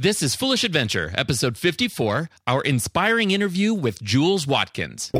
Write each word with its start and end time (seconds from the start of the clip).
This 0.00 0.22
is 0.22 0.34
Foolish 0.34 0.64
Adventure, 0.64 1.12
episode 1.14 1.58
54, 1.58 2.30
our 2.46 2.62
inspiring 2.62 3.32
interview 3.32 3.74
with 3.74 4.02
Jules 4.02 4.46
Watkins. 4.46 5.10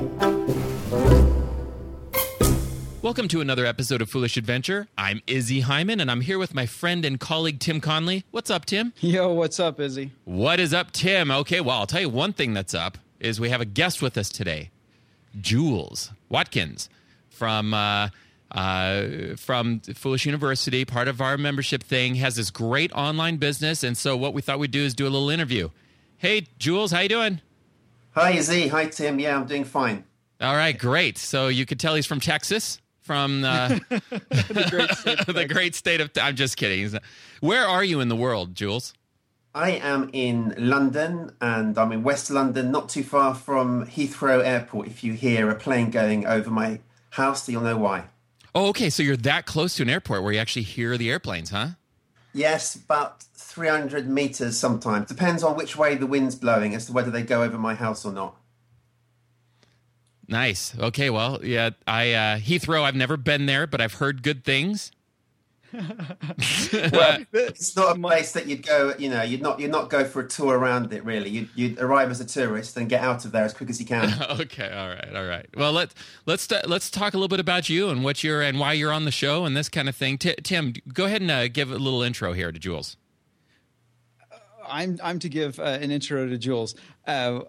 Welcome 3.02 3.28
to 3.28 3.42
another 3.42 3.66
episode 3.66 4.00
of 4.00 4.08
Foolish 4.08 4.38
Adventure. 4.38 4.88
I'm 4.96 5.20
Izzy 5.26 5.60
Hyman, 5.60 6.00
and 6.00 6.10
I'm 6.10 6.22
here 6.22 6.38
with 6.38 6.54
my 6.54 6.64
friend 6.64 7.04
and 7.04 7.20
colleague 7.20 7.60
Tim 7.60 7.82
Conley. 7.82 8.24
What's 8.30 8.48
up, 8.48 8.64
Tim? 8.64 8.94
Yo, 9.00 9.30
what's 9.34 9.60
up, 9.60 9.78
Izzy? 9.80 10.12
What 10.24 10.58
is 10.58 10.72
up, 10.72 10.92
Tim? 10.92 11.30
Okay, 11.30 11.60
well, 11.60 11.80
I'll 11.80 11.86
tell 11.86 12.00
you 12.00 12.08
one 12.08 12.32
thing 12.32 12.54
that's 12.54 12.72
up 12.72 12.96
is 13.18 13.38
we 13.38 13.50
have 13.50 13.60
a 13.60 13.66
guest 13.66 14.00
with 14.00 14.16
us 14.16 14.30
today, 14.30 14.70
Jules 15.38 16.10
Watkins 16.30 16.88
from 17.28 17.74
uh, 17.74 18.08
uh, 18.50 19.36
from 19.36 19.80
Foolish 19.80 20.26
University, 20.26 20.84
part 20.84 21.08
of 21.08 21.20
our 21.20 21.38
membership 21.38 21.82
thing, 21.82 22.16
has 22.16 22.36
this 22.36 22.50
great 22.50 22.92
online 22.92 23.36
business, 23.36 23.82
and 23.82 23.96
so 23.96 24.16
what 24.16 24.34
we 24.34 24.42
thought 24.42 24.58
we'd 24.58 24.70
do 24.70 24.82
is 24.82 24.94
do 24.94 25.04
a 25.06 25.10
little 25.10 25.30
interview. 25.30 25.70
Hey, 26.16 26.46
Jules, 26.58 26.92
how 26.92 27.00
you 27.00 27.08
doing? 27.08 27.40
Hi, 28.12 28.32
Izzy. 28.32 28.68
Hi, 28.68 28.86
Tim. 28.86 29.18
Yeah, 29.18 29.36
I'm 29.36 29.46
doing 29.46 29.64
fine. 29.64 30.04
All 30.40 30.54
right, 30.54 30.76
great. 30.76 31.16
So 31.18 31.48
you 31.48 31.66
could 31.66 31.78
tell 31.78 31.94
he's 31.94 32.06
from 32.06 32.20
Texas, 32.20 32.80
from 33.00 33.44
uh, 33.44 33.68
the 33.88 34.66
great 34.70 34.90
state. 34.90 35.26
the 35.26 35.46
great 35.46 35.74
state 35.74 36.00
of. 36.00 36.10
I'm 36.20 36.36
just 36.36 36.56
kidding. 36.56 36.98
Where 37.40 37.66
are 37.66 37.84
you 37.84 38.00
in 38.00 38.08
the 38.08 38.16
world, 38.16 38.54
Jules? 38.54 38.94
I 39.54 39.72
am 39.72 40.10
in 40.12 40.54
London 40.58 41.32
and 41.40 41.76
I'm 41.76 41.90
in 41.90 42.04
West 42.04 42.30
London, 42.30 42.70
not 42.70 42.88
too 42.88 43.02
far 43.02 43.34
from 43.34 43.84
Heathrow 43.86 44.44
Airport. 44.44 44.86
If 44.86 45.02
you 45.02 45.12
hear 45.14 45.50
a 45.50 45.56
plane 45.56 45.90
going 45.90 46.24
over 46.24 46.50
my 46.50 46.80
house, 47.10 47.48
you'll 47.48 47.62
know 47.62 47.76
why. 47.76 48.04
Oh, 48.54 48.68
okay. 48.68 48.90
So 48.90 49.02
you're 49.02 49.16
that 49.18 49.46
close 49.46 49.76
to 49.76 49.82
an 49.82 49.90
airport 49.90 50.22
where 50.22 50.32
you 50.32 50.38
actually 50.38 50.62
hear 50.62 50.96
the 50.96 51.10
airplanes, 51.10 51.50
huh? 51.50 51.68
Yes, 52.32 52.76
about 52.76 53.22
300 53.34 54.08
meters 54.08 54.56
sometimes. 54.56 55.08
Depends 55.08 55.42
on 55.42 55.56
which 55.56 55.76
way 55.76 55.96
the 55.96 56.06
wind's 56.06 56.36
blowing 56.36 56.74
as 56.74 56.86
to 56.86 56.92
whether 56.92 57.10
they 57.10 57.22
go 57.22 57.42
over 57.42 57.58
my 57.58 57.74
house 57.74 58.04
or 58.04 58.12
not. 58.12 58.36
Nice. 60.28 60.78
Okay. 60.78 61.10
Well, 61.10 61.40
yeah. 61.42 61.70
I 61.88 62.12
uh, 62.12 62.38
Heathrow. 62.38 62.84
I've 62.84 62.94
never 62.94 63.16
been 63.16 63.46
there, 63.46 63.66
but 63.66 63.80
I've 63.80 63.94
heard 63.94 64.22
good 64.22 64.44
things. 64.44 64.92
well, 66.92 67.24
it's 67.32 67.76
not 67.76 67.96
a 67.96 68.00
place 68.00 68.32
that 68.32 68.46
you'd 68.46 68.66
go. 68.66 68.92
You 68.98 69.08
know, 69.10 69.22
you'd 69.22 69.42
not 69.42 69.60
you'd 69.60 69.70
not 69.70 69.88
go 69.88 70.04
for 70.04 70.20
a 70.20 70.28
tour 70.28 70.58
around 70.58 70.92
it. 70.92 71.04
Really, 71.04 71.30
you'd, 71.30 71.48
you'd 71.54 71.78
arrive 71.78 72.10
as 72.10 72.20
a 72.20 72.24
tourist 72.24 72.76
and 72.76 72.88
get 72.88 73.02
out 73.02 73.24
of 73.24 73.32
there 73.32 73.44
as 73.44 73.54
quick 73.54 73.70
as 73.70 73.78
you 73.78 73.86
can. 73.86 74.12
okay, 74.40 74.70
all 74.72 74.88
right, 74.88 75.14
all 75.14 75.26
right. 75.26 75.46
Well, 75.56 75.72
let's 75.72 75.94
let's 76.26 76.50
uh, 76.50 76.62
let's 76.66 76.90
talk 76.90 77.14
a 77.14 77.16
little 77.16 77.28
bit 77.28 77.40
about 77.40 77.68
you 77.68 77.88
and 77.88 78.02
what 78.02 78.24
you're 78.24 78.42
and 78.42 78.58
why 78.58 78.72
you're 78.72 78.92
on 78.92 79.04
the 79.04 79.12
show 79.12 79.44
and 79.44 79.56
this 79.56 79.68
kind 79.68 79.88
of 79.88 79.94
thing. 79.94 80.18
T- 80.18 80.34
Tim, 80.42 80.74
go 80.92 81.04
ahead 81.04 81.20
and 81.20 81.30
uh, 81.30 81.48
give 81.48 81.70
a 81.70 81.76
little 81.76 82.02
intro 82.02 82.32
here 82.32 82.50
to 82.50 82.58
Jules. 82.58 82.96
I'm 84.68 84.98
I'm 85.02 85.18
to 85.20 85.28
give 85.28 85.60
uh, 85.60 85.78
an 85.80 85.90
intro 85.90 86.28
to 86.28 86.38
Jules. 86.38 86.74
Uh, 87.06 87.40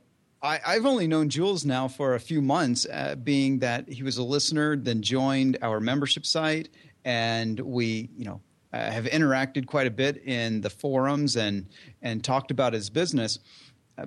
I, 0.43 0.59
have 0.73 0.87
only 0.87 1.05
known 1.05 1.29
Jules 1.29 1.65
now 1.65 1.87
for 1.87 2.15
a 2.15 2.19
few 2.19 2.41
months, 2.41 2.87
uh, 2.91 3.13
being 3.15 3.59
that 3.59 3.87
he 3.87 4.01
was 4.01 4.17
a 4.17 4.23
listener, 4.23 4.75
then 4.75 5.03
joined 5.03 5.59
our 5.61 5.79
membership 5.79 6.25
site, 6.25 6.69
and 7.05 7.59
we, 7.59 8.09
you 8.17 8.25
know, 8.25 8.41
uh, 8.73 8.89
have 8.89 9.05
interacted 9.05 9.65
quite 9.65 9.87
a 9.87 9.91
bit 9.91 10.17
in 10.25 10.61
the 10.61 10.69
forums 10.69 11.35
and 11.35 11.67
and 12.01 12.23
talked 12.23 12.51
about 12.51 12.73
his 12.73 12.89
business. 12.89 13.39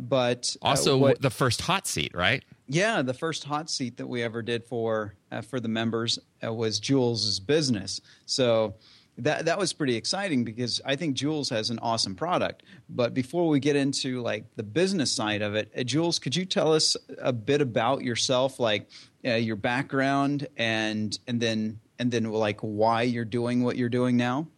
But 0.01 0.57
uh, 0.63 0.69
also 0.69 0.97
what, 0.97 1.21
the 1.21 1.31
first 1.31 1.61
hot 1.61 1.87
seat, 1.87 2.13
right? 2.15 2.43
Yeah, 2.67 3.03
the 3.03 3.15
first 3.15 3.45
hot 3.45 3.69
seat 3.69 3.99
that 3.99 4.07
we 4.07 4.23
ever 4.23 4.43
did 4.43 4.65
for 4.65 5.15
uh, 5.31 5.43
for 5.43 5.61
the 5.61 5.69
members 5.69 6.19
uh, 6.45 6.53
was 6.53 6.81
Jules's 6.81 7.41
business. 7.41 8.01
So 8.27 8.75
that 9.19 9.45
that 9.45 9.59
was 9.59 9.73
pretty 9.73 9.97
exciting 9.97 10.45
because 10.45 10.81
I 10.85 10.97
think 10.97 11.15
Jules 11.15 11.49
has 11.51 11.71
an 11.71 11.79
awesome 11.81 12.15
product. 12.15 12.63
But 12.89 13.15
before 13.15 13.49
we 13.49 13.61
get 13.61 13.77
into 13.77 14.23
like 14.23 14.45
the 14.57 14.63
business 14.63 15.13
side 15.13 15.43
of 15.43 15.55
it, 15.55 15.71
uh, 15.77 15.83
Jules, 15.83 16.19
could 16.19 16.35
you 16.35 16.45
tell 16.45 16.73
us 16.73 16.97
a 17.19 17.33
bit 17.33 17.61
about 17.61 18.03
yourself, 18.03 18.59
like 18.59 18.89
uh, 19.25 19.35
your 19.35 19.57
background, 19.57 20.49
and 20.57 21.19
and 21.27 21.41
then 21.41 21.81
and 21.99 22.11
then 22.11 22.25
like 22.31 22.61
why 22.61 23.03
you're 23.03 23.25
doing 23.25 23.63
what 23.63 23.77
you're 23.77 23.89
doing 23.89 24.17
now? 24.17 24.49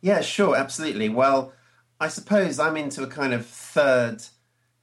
Yeah, 0.00 0.20
sure, 0.22 0.56
absolutely. 0.56 1.08
Well, 1.08 1.52
I 2.00 2.08
suppose 2.08 2.58
I'm 2.58 2.76
into 2.76 3.02
a 3.02 3.06
kind 3.06 3.34
of 3.34 3.46
third 3.46 4.22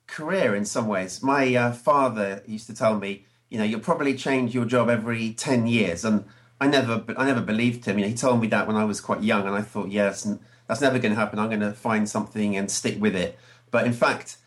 career 0.06 0.56
in 0.56 0.66
some 0.66 0.88
ways. 0.88 1.24
My 1.24 1.56
uh, 1.56 1.72
father 1.72 2.44
used 2.46 2.68
to 2.68 2.76
tell 2.76 3.00
me, 3.00 3.26
you 3.50 3.58
know, 3.58 3.64
you'll 3.64 3.80
probably 3.80 4.16
change 4.16 4.54
your 4.54 4.66
job 4.66 4.90
every 4.90 5.34
ten 5.34 5.68
years, 5.68 6.06
and 6.06 6.26
I 6.62 6.68
never, 6.68 7.04
I 7.18 7.26
never 7.26 7.42
believed 7.42 7.86
him. 7.86 7.98
You 7.98 8.06
know, 8.06 8.10
he 8.10 8.16
told 8.16 8.42
me 8.42 8.48
that 8.48 8.68
when 8.68 8.76
I 8.76 8.86
was 8.86 9.02
quite 9.02 9.24
young, 9.24 9.48
and 9.48 9.56
I 9.56 9.62
thought, 9.62 9.90
yes, 9.90 10.28
that's 10.68 10.82
never 10.82 11.00
going 11.00 11.14
to 11.14 11.20
happen. 11.20 11.40
I'm 11.40 11.50
going 11.50 11.62
to 11.62 11.74
find 11.74 12.08
something 12.08 12.56
and 12.56 12.70
stick 12.70 13.02
with 13.02 13.16
it. 13.16 13.38
But 13.72 13.86
in 13.86 13.94
fact, 13.94 14.38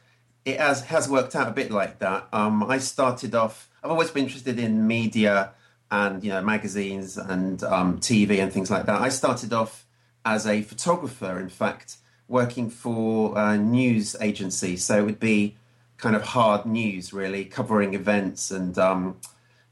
it 0.44 0.60
has 0.60 0.84
has 0.84 1.08
worked 1.08 1.34
out 1.34 1.48
a 1.48 1.52
bit 1.52 1.70
like 1.70 1.98
that. 1.98 2.28
Um, 2.32 2.62
I 2.64 2.78
started 2.78 3.34
off. 3.34 3.68
I've 3.82 3.90
always 3.90 4.10
been 4.10 4.24
interested 4.24 4.58
in 4.58 4.86
media 4.86 5.52
and 5.90 6.22
you 6.22 6.30
know 6.30 6.42
magazines 6.42 7.16
and 7.16 7.62
um, 7.64 7.98
TV 7.98 8.38
and 8.38 8.52
things 8.52 8.70
like 8.70 8.86
that. 8.86 9.00
I 9.00 9.08
started 9.08 9.52
off 9.52 9.86
as 10.24 10.46
a 10.46 10.62
photographer, 10.62 11.40
in 11.40 11.48
fact, 11.48 11.96
working 12.28 12.70
for 12.70 13.36
a 13.36 13.56
news 13.56 14.14
agency. 14.20 14.76
So 14.76 14.98
it 14.98 15.04
would 15.04 15.20
be 15.20 15.56
kind 15.96 16.14
of 16.16 16.22
hard 16.22 16.66
news, 16.66 17.12
really, 17.12 17.44
covering 17.44 17.94
events 17.94 18.50
and 18.50 18.78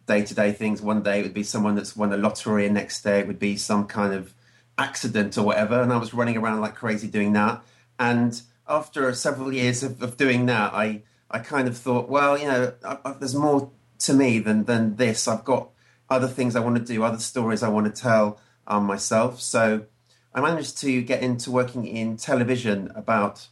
day 0.09 0.23
to 0.23 0.35
day 0.35 0.53
things. 0.53 0.83
One 0.83 1.03
day 1.03 1.21
it 1.21 1.23
would 1.23 1.35
be 1.35 1.45
someone 1.45 1.77
that's 1.77 1.97
won 1.97 2.13
a 2.13 2.17
lottery, 2.17 2.65
and 2.65 2.75
next 2.75 3.03
day 3.03 3.21
it 3.21 3.29
would 3.29 3.39
be 3.39 3.57
some 3.57 3.87
kind 3.87 4.13
of 4.13 4.35
accident 4.77 5.39
or 5.39 5.45
whatever. 5.45 5.81
And 5.81 5.93
I 5.93 5.99
was 5.99 6.13
running 6.13 6.37
around 6.37 6.61
like 6.61 6.75
crazy 6.75 7.07
doing 7.07 7.33
that. 7.35 7.63
And 7.99 8.41
after 8.67 9.13
several 9.15 9.53
years 9.53 9.83
of, 9.83 10.03
of 10.03 10.17
doing 10.17 10.47
that, 10.47 10.73
I 10.73 11.03
I 11.31 11.39
kind 11.41 11.69
of 11.69 11.77
thought, 11.77 12.09
well, 12.09 12.39
you 12.39 12.49
know, 12.49 12.73
I, 12.85 12.99
I, 13.05 13.13
there's 13.13 13.35
more 13.35 13.71
to 14.01 14.15
me 14.15 14.39
than 14.41 14.65
than 14.65 14.97
this. 14.97 15.29
I've 15.29 15.45
got 15.45 15.71
other 16.11 16.29
things 16.29 16.57
I 16.57 16.61
want 16.61 16.77
to 16.77 16.85
do, 16.85 17.03
other 17.03 17.19
stories 17.19 17.63
I 17.63 17.69
want 17.69 17.95
to 17.95 18.03
tell 18.03 18.41
um, 18.67 18.85
myself. 18.85 19.41
So 19.41 19.85
I 20.35 20.41
managed 20.41 20.79
to 20.79 21.03
get 21.03 21.23
into 21.23 21.51
working 21.51 21.87
in 21.87 22.17
television 22.17 22.91
about 22.95 23.49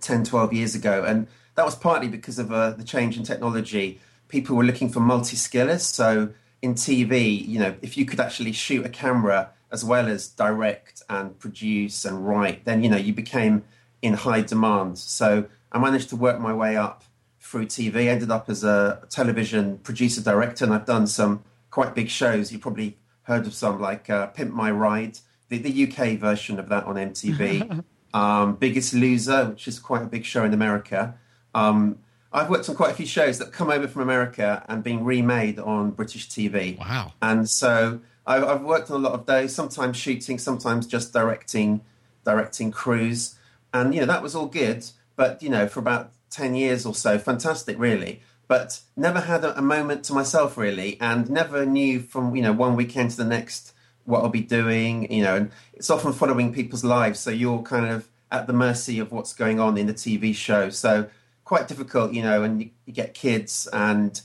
10, 0.00 0.24
12 0.24 0.52
years 0.52 0.74
ago. 0.74 1.04
And 1.04 1.26
that 1.54 1.64
was 1.64 1.74
partly 1.74 2.08
because 2.08 2.38
of 2.38 2.52
uh, 2.52 2.70
the 2.70 2.84
change 2.84 3.16
in 3.16 3.22
technology. 3.22 4.00
People 4.28 4.56
were 4.56 4.64
looking 4.64 4.88
for 4.88 5.00
multi 5.00 5.36
skillists. 5.36 5.92
So 5.92 6.30
in 6.62 6.74
TV, 6.74 7.46
you 7.46 7.58
know, 7.58 7.74
if 7.82 7.96
you 7.96 8.04
could 8.04 8.20
actually 8.20 8.52
shoot 8.52 8.84
a 8.84 8.88
camera 8.88 9.50
as 9.72 9.84
well 9.84 10.08
as 10.08 10.28
direct 10.28 11.02
and 11.08 11.38
produce 11.38 12.04
and 12.04 12.26
write, 12.26 12.64
then, 12.64 12.82
you 12.82 12.90
know, 12.90 12.96
you 12.96 13.12
became 13.12 13.62
in 14.02 14.14
high 14.14 14.40
demand. 14.40 14.98
So 14.98 15.46
I 15.72 15.78
managed 15.78 16.08
to 16.10 16.16
work 16.16 16.40
my 16.40 16.52
way 16.52 16.76
up 16.76 17.04
through 17.40 17.66
TV, 17.66 18.06
ended 18.06 18.30
up 18.30 18.48
as 18.48 18.64
a 18.64 19.02
television 19.08 19.78
producer 19.78 20.22
director, 20.22 20.64
and 20.64 20.74
I've 20.74 20.86
done 20.86 21.06
some 21.06 21.42
quite 21.70 21.94
big 21.94 22.08
shows. 22.08 22.52
You 22.52 22.58
probably 22.58 22.98
heard 23.22 23.46
of 23.46 23.54
some 23.54 23.80
like 23.80 24.10
uh, 24.10 24.26
Pimp 24.28 24.52
My 24.52 24.70
Ride, 24.70 25.18
the, 25.48 25.58
the 25.58 25.88
UK 25.88 26.18
version 26.18 26.58
of 26.58 26.68
that 26.68 26.84
on 26.84 26.96
MTV. 26.96 27.84
um, 28.14 28.56
Biggest 28.56 28.94
Loser, 28.94 29.46
which 29.46 29.68
is 29.68 29.78
quite 29.78 30.02
a 30.02 30.06
big 30.06 30.24
show 30.24 30.44
in 30.44 30.52
America. 30.52 31.14
Um, 31.54 31.98
I've 32.32 32.48
worked 32.48 32.68
on 32.68 32.76
quite 32.76 32.92
a 32.92 32.94
few 32.94 33.06
shows 33.06 33.38
that 33.38 33.52
come 33.52 33.70
over 33.70 33.88
from 33.88 34.02
America 34.02 34.64
and 34.68 34.84
being 34.84 35.04
remade 35.04 35.58
on 35.58 35.90
British 35.90 36.28
TV. 36.28 36.78
Wow! 36.78 37.12
And 37.20 37.48
so 37.48 38.00
I've, 38.26 38.44
I've 38.44 38.62
worked 38.62 38.90
on 38.90 39.00
a 39.00 39.02
lot 39.02 39.14
of 39.14 39.26
those. 39.26 39.52
Sometimes 39.52 39.96
shooting, 39.96 40.38
sometimes 40.38 40.86
just 40.86 41.12
directing, 41.12 41.80
directing 42.24 42.70
crews, 42.70 43.36
and 43.74 43.94
you 43.94 44.00
know 44.00 44.06
that 44.06 44.22
was 44.22 44.36
all 44.36 44.46
good. 44.46 44.86
But 45.16 45.42
you 45.42 45.48
know, 45.48 45.66
for 45.66 45.80
about 45.80 46.12
ten 46.30 46.54
years 46.54 46.86
or 46.86 46.94
so, 46.94 47.18
fantastic, 47.18 47.76
really 47.78 48.22
but 48.50 48.80
never 48.96 49.20
had 49.20 49.44
a, 49.44 49.56
a, 49.56 49.62
moment 49.62 50.02
to 50.02 50.12
myself 50.12 50.58
really, 50.58 51.00
and 51.00 51.30
never 51.30 51.64
knew 51.64 52.00
from 52.00 52.34
you 52.34 52.42
know 52.42 52.52
one 52.52 52.74
weekend 52.74 53.12
to 53.12 53.16
the 53.16 53.24
next 53.24 53.72
what 54.02 54.24
I'll 54.24 54.28
be 54.28 54.40
doing. 54.40 55.10
You 55.10 55.22
know, 55.22 55.36
and 55.36 55.52
it's 55.72 55.88
often 55.88 56.12
following 56.12 56.52
people's 56.52 56.82
lives, 56.82 57.20
so 57.20 57.30
you're 57.30 57.62
kind 57.62 57.86
of 57.86 58.08
at 58.32 58.48
the 58.48 58.52
mercy 58.52 58.98
of 58.98 59.12
what's 59.12 59.34
going 59.34 59.60
on 59.60 59.78
in 59.78 59.86
the 59.86 59.94
TV 59.94 60.34
show. 60.34 60.68
So 60.68 61.08
quite 61.44 61.68
difficult, 61.68 62.12
you 62.12 62.22
know, 62.22 62.42
and 62.42 62.60
you, 62.60 62.70
you 62.86 62.92
get 62.92 63.14
kids 63.14 63.68
and 63.72 64.20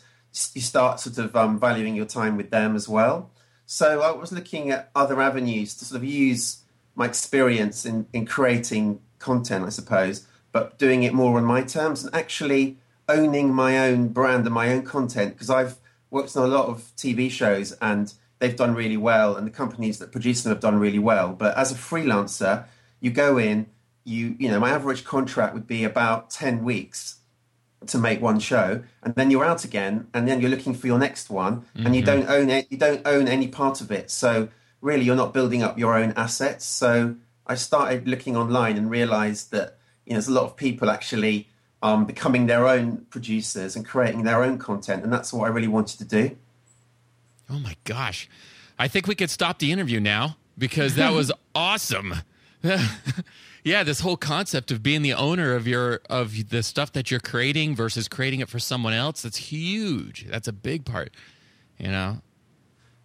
you 0.55 0.61
start 0.61 0.99
sort 0.99 1.19
of 1.19 1.35
um, 1.35 1.59
valuing 1.59 1.95
your 1.95 2.07
time 2.07 2.35
with 2.35 2.49
them 2.49 2.75
as 2.75 2.89
well. 2.89 3.29
So 3.67 4.01
I 4.01 4.09
was 4.09 4.31
looking 4.31 4.71
at 4.71 4.89
other 4.95 5.21
avenues 5.21 5.75
to 5.75 5.85
sort 5.85 6.01
of 6.01 6.03
use 6.03 6.63
my 6.95 7.05
experience 7.05 7.85
in, 7.85 8.07
in 8.11 8.25
creating 8.25 9.01
content, 9.19 9.65
I 9.65 9.69
suppose, 9.69 10.25
but 10.51 10.79
doing 10.79 11.03
it 11.03 11.13
more 11.13 11.37
on 11.37 11.45
my 11.45 11.61
terms 11.61 12.03
and 12.03 12.15
actually 12.15 12.77
owning 13.07 13.53
my 13.53 13.77
own 13.79 14.09
brand 14.09 14.45
and 14.45 14.53
my 14.53 14.71
own 14.71 14.83
content 14.83 15.33
because 15.33 15.49
I've 15.49 15.77
worked 16.09 16.35
on 16.35 16.43
a 16.43 16.53
lot 16.53 16.67
of 16.67 16.91
TV 16.95 17.29
shows 17.29 17.71
and 17.81 18.13
they've 18.39 18.55
done 18.55 18.75
really 18.75 18.97
well, 18.97 19.35
and 19.35 19.45
the 19.47 19.51
companies 19.51 19.99
that 19.99 20.11
produce 20.11 20.43
them 20.43 20.51
have 20.51 20.59
done 20.59 20.79
really 20.79 20.99
well. 20.99 21.33
But 21.33 21.57
as 21.57 21.71
a 21.71 21.75
freelancer, 21.75 22.65
you 22.99 23.11
go 23.11 23.37
in, 23.37 23.67
you 24.03 24.35
you 24.39 24.49
know, 24.49 24.59
my 24.59 24.71
average 24.71 25.03
contract 25.03 25.53
would 25.53 25.67
be 25.67 25.83
about 25.83 26.29
ten 26.29 26.63
weeks 26.63 27.17
to 27.87 27.97
make 27.97 28.21
one 28.21 28.39
show, 28.39 28.83
and 29.03 29.15
then 29.15 29.31
you're 29.31 29.45
out 29.45 29.63
again, 29.63 30.07
and 30.13 30.27
then 30.27 30.41
you're 30.41 30.49
looking 30.49 30.73
for 30.73 30.87
your 30.87 30.99
next 30.99 31.29
one, 31.29 31.61
mm-hmm. 31.61 31.85
and 31.85 31.95
you 31.95 32.03
mm-hmm. 32.03 32.21
don't 32.21 32.29
own 32.29 32.49
it, 32.49 32.67
you 32.69 32.77
don't 32.77 33.01
own 33.05 33.27
any 33.27 33.47
part 33.47 33.81
of 33.81 33.91
it. 33.91 34.11
So 34.11 34.49
really, 34.81 35.05
you're 35.05 35.15
not 35.15 35.33
building 35.33 35.63
up 35.63 35.77
your 35.77 35.97
own 35.97 36.13
assets. 36.15 36.65
So 36.65 37.15
I 37.47 37.55
started 37.55 38.07
looking 38.07 38.35
online 38.35 38.77
and 38.77 38.89
realised 38.89 39.51
that 39.51 39.77
you 40.05 40.11
know, 40.11 40.15
there's 40.15 40.27
a 40.27 40.33
lot 40.33 40.45
of 40.45 40.55
people 40.55 40.89
actually 40.89 41.47
um, 41.85 42.05
becoming 42.05 42.47
their 42.47 42.67
own 42.67 43.05
producers 43.11 43.75
and 43.75 43.85
creating 43.85 44.23
their 44.23 44.43
own 44.43 44.57
content, 44.57 45.03
and 45.03 45.13
that's 45.13 45.31
what 45.31 45.45
I 45.45 45.49
really 45.49 45.67
wanted 45.67 45.99
to 45.99 46.05
do. 46.05 46.35
Oh 47.47 47.59
my 47.59 47.75
gosh, 47.83 48.27
I 48.79 48.87
think 48.87 49.05
we 49.05 49.13
could 49.13 49.29
stop 49.29 49.59
the 49.59 49.71
interview 49.71 49.99
now 49.99 50.37
because 50.57 50.95
that 50.95 51.13
was 51.13 51.31
awesome. 51.55 52.15
yeah, 53.63 53.83
this 53.83 53.99
whole 53.99 54.17
concept 54.17 54.71
of 54.71 54.81
being 54.81 55.03
the 55.03 55.13
owner 55.13 55.53
of 55.53 55.67
your 55.67 56.01
of 56.09 56.49
the 56.49 56.63
stuff 56.63 56.91
that 56.93 57.11
you're 57.11 57.19
creating 57.19 57.75
versus 57.75 58.07
creating 58.07 58.39
it 58.39 58.49
for 58.49 58.57
someone 58.57 58.93
else, 58.93 59.21
that's 59.21 59.37
huge. 59.37 60.25
That's 60.27 60.47
a 60.47 60.53
big 60.53 60.85
part, 60.85 61.13
you 61.77 61.89
know. 61.89 62.17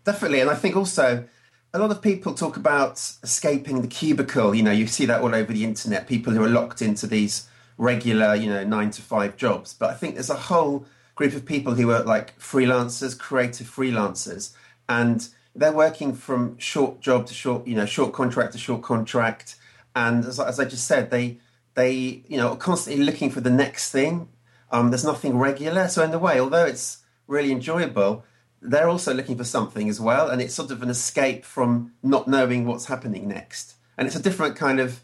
Definitely, 0.04 0.40
and 0.40 0.48
I 0.48 0.54
think 0.54 0.74
also 0.74 1.26
a 1.74 1.78
lot 1.78 1.90
of 1.90 2.00
people 2.00 2.32
talk 2.32 2.56
about 2.56 2.94
escaping 3.22 3.82
the 3.82 3.88
cubicle. 3.88 4.54
You 4.54 4.62
know, 4.62 4.72
you 4.72 4.86
see 4.86 5.04
that 5.04 5.20
all 5.20 5.34
over 5.34 5.52
the 5.52 5.64
internet. 5.64 6.08
People 6.08 6.32
who 6.32 6.42
are 6.42 6.48
locked 6.48 6.80
into 6.80 7.06
these 7.06 7.46
regular, 7.80 8.34
you 8.34 8.50
know, 8.50 8.62
nine 8.62 8.90
to 8.90 9.00
five 9.00 9.36
jobs. 9.38 9.72
But 9.72 9.90
I 9.90 9.94
think 9.94 10.14
there's 10.14 10.30
a 10.30 10.34
whole 10.34 10.84
group 11.14 11.34
of 11.34 11.46
people 11.46 11.74
who 11.74 11.90
are 11.90 12.02
like 12.02 12.38
freelancers, 12.38 13.18
creative 13.18 13.68
freelancers, 13.68 14.52
and 14.88 15.26
they're 15.54 15.72
working 15.72 16.14
from 16.14 16.58
short 16.58 17.00
job 17.00 17.26
to 17.26 17.34
short, 17.34 17.66
you 17.66 17.74
know, 17.74 17.86
short 17.86 18.12
contract 18.12 18.52
to 18.52 18.58
short 18.58 18.82
contract. 18.82 19.56
And 19.96 20.24
as, 20.26 20.38
as 20.38 20.60
I 20.60 20.66
just 20.66 20.86
said, 20.86 21.10
they 21.10 21.38
they 21.74 22.22
you 22.28 22.36
know 22.36 22.50
are 22.50 22.56
constantly 22.56 23.02
looking 23.02 23.30
for 23.30 23.40
the 23.40 23.50
next 23.50 23.90
thing. 23.90 24.28
Um, 24.70 24.90
there's 24.90 25.04
nothing 25.04 25.38
regular, 25.38 25.88
so 25.88 26.04
in 26.04 26.12
a 26.12 26.18
way, 26.18 26.38
although 26.38 26.66
it's 26.66 26.98
really 27.26 27.50
enjoyable, 27.50 28.24
they're 28.60 28.88
also 28.88 29.14
looking 29.14 29.38
for 29.38 29.44
something 29.44 29.88
as 29.88 29.98
well, 29.98 30.28
and 30.28 30.42
it's 30.42 30.54
sort 30.54 30.70
of 30.70 30.82
an 30.82 30.90
escape 30.90 31.44
from 31.46 31.92
not 32.02 32.28
knowing 32.28 32.66
what's 32.66 32.84
happening 32.84 33.26
next. 33.26 33.74
And 33.96 34.06
it's 34.06 34.16
a 34.16 34.22
different 34.22 34.54
kind 34.54 34.78
of 34.80 35.00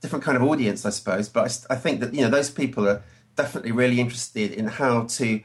different 0.00 0.24
kind 0.24 0.36
of 0.36 0.42
audience, 0.42 0.84
I 0.86 0.90
suppose. 0.90 1.28
But 1.28 1.66
I, 1.70 1.74
I 1.74 1.76
think 1.76 2.00
that 2.00 2.14
you 2.14 2.22
know 2.22 2.30
those 2.30 2.50
people 2.50 2.88
are 2.88 3.02
definitely 3.36 3.72
really 3.72 4.00
interested 4.00 4.52
in 4.52 4.66
how 4.66 5.04
to 5.04 5.40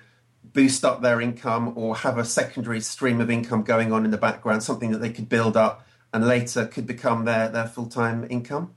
boost 0.54 0.86
up 0.86 1.02
their 1.02 1.22
income 1.22 1.74
or 1.76 1.96
have 1.98 2.18
a 2.18 2.26
secondary 2.26 2.80
stream 2.82 3.20
of 3.20 3.30
income 3.30 3.64
going 3.64 3.92
on 3.92 4.06
in 4.06 4.12
the 4.12 4.18
background, 4.18 4.64
something 4.64 4.92
that 4.92 5.00
they 5.00 5.10
could 5.10 5.28
build 5.28 5.58
up 5.58 5.86
and 6.14 6.26
later 6.26 6.66
could 6.66 6.88
become 6.88 7.26
their, 7.26 7.50
their 7.50 7.68
full 7.68 7.88
time 7.88 8.26
income. 8.30 8.74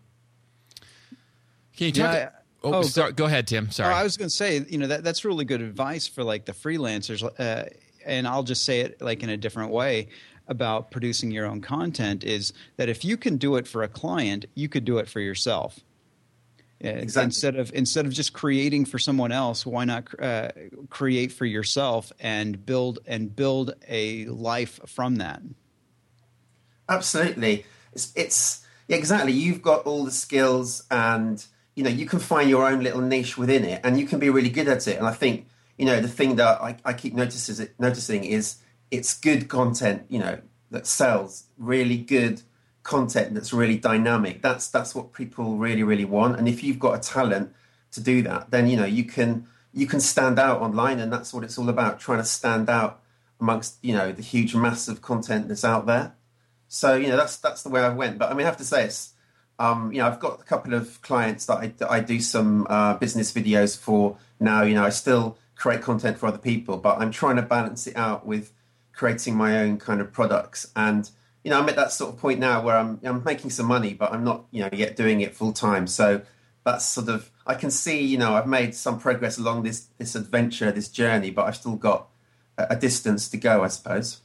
Can 1.76 1.86
you 1.86 1.92
talk? 1.92 2.12
Yeah, 2.12 2.30
oh, 2.64 2.75
oh 2.75 2.82
sorry, 2.82 3.12
go, 3.12 3.16
go, 3.16 3.26
ahead, 3.26 3.46
Tim. 3.46 3.70
Sorry. 3.70 3.94
Oh, 3.94 3.96
I 3.96 4.02
was 4.02 4.16
going 4.16 4.28
to 4.28 4.34
say, 4.34 4.64
you 4.69 4.78
know, 4.78 4.88
that, 4.88 5.04
that's 5.04 5.25
really 5.25 5.44
good 5.44 5.62
advice 5.62 6.08
for 6.08 6.25
like 6.25 6.44
the 6.44 6.52
freelancers. 6.52 7.22
Uh, 7.38 7.69
and 8.04 8.26
I'll 8.26 8.42
just 8.42 8.64
say 8.64 8.80
it 8.80 9.00
like 9.00 9.22
in 9.22 9.28
a 9.28 9.36
different 9.36 9.70
way 9.70 10.08
about 10.48 10.90
producing 10.90 11.30
your 11.30 11.46
own 11.46 11.60
content 11.60 12.24
is 12.24 12.52
that 12.76 12.88
if 12.88 13.04
you 13.04 13.16
can 13.16 13.36
do 13.36 13.56
it 13.56 13.68
for 13.68 13.82
a 13.82 13.88
client, 13.88 14.46
you 14.54 14.68
could 14.68 14.84
do 14.84 14.98
it 14.98 15.08
for 15.08 15.20
yourself. 15.20 15.80
Exactly. 16.80 17.24
Instead 17.24 17.56
of 17.56 17.72
instead 17.74 18.06
of 18.06 18.12
just 18.12 18.32
creating 18.32 18.84
for 18.84 19.00
someone 19.00 19.32
else, 19.32 19.66
why 19.66 19.84
not 19.84 20.08
uh, 20.22 20.50
create 20.90 21.32
for 21.32 21.44
yourself 21.44 22.12
and 22.20 22.64
build 22.64 23.00
and 23.04 23.34
build 23.34 23.74
a 23.88 24.26
life 24.26 24.78
from 24.86 25.16
that? 25.16 25.42
Absolutely, 26.88 27.66
it's, 27.92 28.12
it's 28.14 28.64
exactly. 28.88 29.32
You've 29.32 29.60
got 29.60 29.86
all 29.86 30.04
the 30.04 30.12
skills, 30.12 30.84
and 30.88 31.44
you 31.74 31.82
know 31.82 31.90
you 31.90 32.06
can 32.06 32.20
find 32.20 32.48
your 32.48 32.64
own 32.64 32.84
little 32.84 33.00
niche 33.00 33.36
within 33.36 33.64
it, 33.64 33.80
and 33.82 33.98
you 33.98 34.06
can 34.06 34.20
be 34.20 34.30
really 34.30 34.50
good 34.50 34.68
at 34.68 34.86
it. 34.86 34.98
And 34.98 35.06
I 35.06 35.12
think 35.12 35.48
you 35.78 35.84
know 35.84 36.00
the 36.00 36.06
thing 36.06 36.36
that 36.36 36.60
I, 36.60 36.76
I 36.84 36.92
keep 36.92 37.12
notices, 37.12 37.60
noticing 37.80 38.22
is 38.22 38.58
it's 38.90 39.19
good 39.19 39.49
content. 39.49 40.06
You 40.08 40.19
know 40.20 40.38
that 40.70 40.87
sells 40.87 41.44
really 41.56 41.96
good 41.96 42.43
content 42.82 43.35
that's 43.35 43.52
really 43.52 43.76
dynamic. 43.76 44.43
That's 44.43 44.69
that's 44.69 44.94
what 44.94 45.12
people 45.12 45.56
really 45.56 45.82
really 45.82 46.05
want. 46.05 46.38
And 46.38 46.49
if 46.49 46.62
you've 46.62 46.79
got 46.79 46.94
a 46.94 47.00
talent 47.00 47.55
to 47.93 48.00
do 48.00 48.23
that, 48.23 48.50
then 48.50 48.69
you 48.69 48.76
know 48.76 48.87
you 48.87 49.05
can 49.05 49.46
you 49.73 49.87
can 49.87 50.00
stand 50.00 50.38
out 50.38 50.61
online, 50.61 50.99
and 50.99 51.12
that's 51.12 51.32
what 51.32 51.44
it's 51.44 51.58
all 51.58 51.69
about: 51.69 52.00
trying 52.00 52.19
to 52.19 52.25
stand 52.25 52.69
out 52.69 53.00
amongst 53.40 53.79
you 53.82 53.94
know 53.94 54.12
the 54.12 54.23
huge 54.23 54.55
mass 54.55 54.88
of 54.88 55.02
content 55.02 55.49
that's 55.49 55.64
out 55.64 55.87
there. 55.87 56.14
So 56.69 56.94
you 56.94 57.08
know 57.08 57.17
that's 57.17 57.37
that's 57.37 57.62
the 57.62 57.69
way 57.69 57.82
I 57.82 57.90
went. 57.90 58.19
But 58.19 58.31
I 58.31 58.35
mean, 58.35 58.46
I 58.46 58.49
have 58.49 58.58
to 58.58 58.64
say 58.64 58.85
it's 58.85 59.14
um, 59.58 59.93
you 59.93 59.99
know 59.99 60.06
I've 60.06 60.20
got 60.20 60.40
a 60.40 60.44
couple 60.44 60.75
of 60.75 61.00
clients 61.02 61.46
that 61.46 61.58
I, 61.58 61.67
that 61.79 61.90
I 61.90 62.00
do 62.00 62.20
some 62.20 62.67
uh, 62.69 62.94
business 62.94 63.32
videos 63.32 63.79
for 63.79 64.17
now. 64.40 64.62
You 64.62 64.75
know 64.75 64.85
I 64.85 64.90
still 64.90 65.38
create 65.56 65.82
content 65.82 66.19
for 66.19 66.26
other 66.26 66.38
people, 66.38 66.76
but 66.76 66.99
I'm 66.99 67.11
trying 67.11 67.37
to 67.37 67.43
balance 67.43 67.87
it 67.87 67.96
out 67.96 68.25
with 68.25 68.52
creating 68.98 69.36
my 69.36 69.60
own 69.60 69.78
kind 69.78 70.00
of 70.00 70.12
products 70.12 70.72
and 70.74 71.10
you 71.44 71.50
know, 71.54 71.60
I'm 71.60 71.68
at 71.68 71.76
that 71.76 71.92
sort 71.92 72.12
of 72.12 72.20
point 72.20 72.40
now 72.40 72.60
where 72.62 72.76
I'm 72.76 73.00
I'm 73.02 73.22
making 73.24 73.50
some 73.50 73.66
money, 73.66 73.94
but 73.94 74.12
I'm 74.12 74.24
not 74.24 74.44
you 74.50 74.62
know 74.62 74.70
yet 74.72 74.96
doing 74.96 75.20
it 75.20 75.34
full 75.34 75.52
time. 75.52 75.86
So 75.86 76.22
that's 76.64 76.84
sort 76.84 77.08
of 77.08 77.30
I 77.46 77.54
can 77.54 77.70
see 77.70 78.04
you 78.04 78.18
know 78.18 78.34
I've 78.34 78.46
made 78.46 78.74
some 78.74 78.98
progress 78.98 79.38
along 79.38 79.62
this 79.62 79.86
this 79.98 80.14
adventure, 80.14 80.70
this 80.72 80.88
journey, 80.88 81.30
but 81.30 81.46
I've 81.46 81.56
still 81.56 81.76
got 81.76 82.08
a, 82.56 82.66
a 82.70 82.76
distance 82.76 83.28
to 83.30 83.36
go, 83.36 83.62
I 83.62 83.68
suppose. 83.68 84.20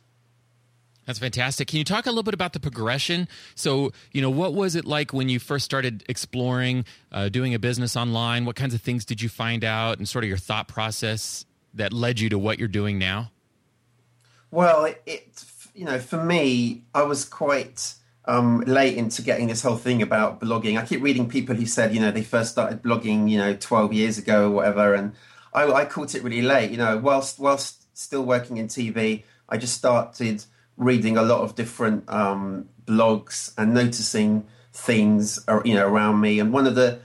That's 1.05 1.19
fantastic. 1.19 1.67
Can 1.67 1.79
you 1.79 1.83
talk 1.83 2.05
a 2.05 2.09
little 2.09 2.23
bit 2.23 2.33
about 2.33 2.53
the 2.53 2.61
progression? 2.61 3.27
So, 3.55 3.91
you 4.13 4.21
know, 4.21 4.29
what 4.29 4.53
was 4.53 4.73
it 4.75 4.85
like 4.85 5.11
when 5.11 5.27
you 5.27 5.37
first 5.37 5.65
started 5.65 6.01
exploring 6.07 6.85
uh, 7.11 7.27
doing 7.27 7.53
a 7.53 7.59
business 7.59 7.97
online? 7.97 8.45
What 8.45 8.55
kinds 8.55 8.73
of 8.73 8.81
things 8.81 9.03
did 9.03 9.21
you 9.21 9.27
find 9.27 9.65
out, 9.65 9.97
and 9.97 10.07
sort 10.07 10.23
of 10.23 10.29
your 10.29 10.37
thought 10.37 10.69
process 10.69 11.45
that 11.73 11.91
led 11.91 12.21
you 12.21 12.29
to 12.29 12.39
what 12.39 12.57
you're 12.57 12.69
doing 12.69 12.99
now? 12.99 13.32
Well, 14.53 14.85
it, 14.85 15.01
it 15.07 15.45
you 15.73 15.83
know, 15.83 15.97
for 15.97 16.23
me, 16.23 16.83
I 16.93 17.01
was 17.01 17.25
quite 17.25 17.95
um, 18.25 18.61
late 18.61 18.95
into 18.95 19.23
getting 19.23 19.47
this 19.47 19.63
whole 19.63 19.77
thing 19.77 20.03
about 20.03 20.39
blogging. 20.39 20.77
I 20.77 20.85
keep 20.85 21.01
reading 21.01 21.27
people 21.27 21.55
who 21.55 21.65
said, 21.65 21.91
you 21.91 21.99
know, 21.99 22.11
they 22.11 22.21
first 22.21 22.51
started 22.51 22.83
blogging, 22.83 23.27
you 23.27 23.39
know, 23.39 23.55
12 23.55 23.93
years 23.93 24.19
ago 24.19 24.45
or 24.45 24.51
whatever. 24.51 24.93
And 24.93 25.13
I, 25.55 25.65
I 25.71 25.85
caught 25.85 26.13
it 26.13 26.21
really 26.21 26.43
late, 26.43 26.69
you 26.69 26.77
know, 26.77 26.99
whilst, 26.99 27.39
whilst 27.39 27.97
still 27.97 28.21
working 28.21 28.57
in 28.57 28.67
TV, 28.67 29.23
I 29.49 29.57
just 29.57 29.73
started 29.73 30.45
reading 30.77 31.17
a 31.17 31.23
lot 31.23 31.41
of 31.41 31.55
different 31.55 32.07
um, 32.07 32.69
blogs 32.85 33.55
and 33.57 33.73
noticing 33.73 34.45
things, 34.71 35.43
you 35.65 35.73
know, 35.73 35.87
around 35.87 36.21
me. 36.21 36.39
And 36.39 36.53
one 36.53 36.67
of 36.67 36.75
the 36.75 36.99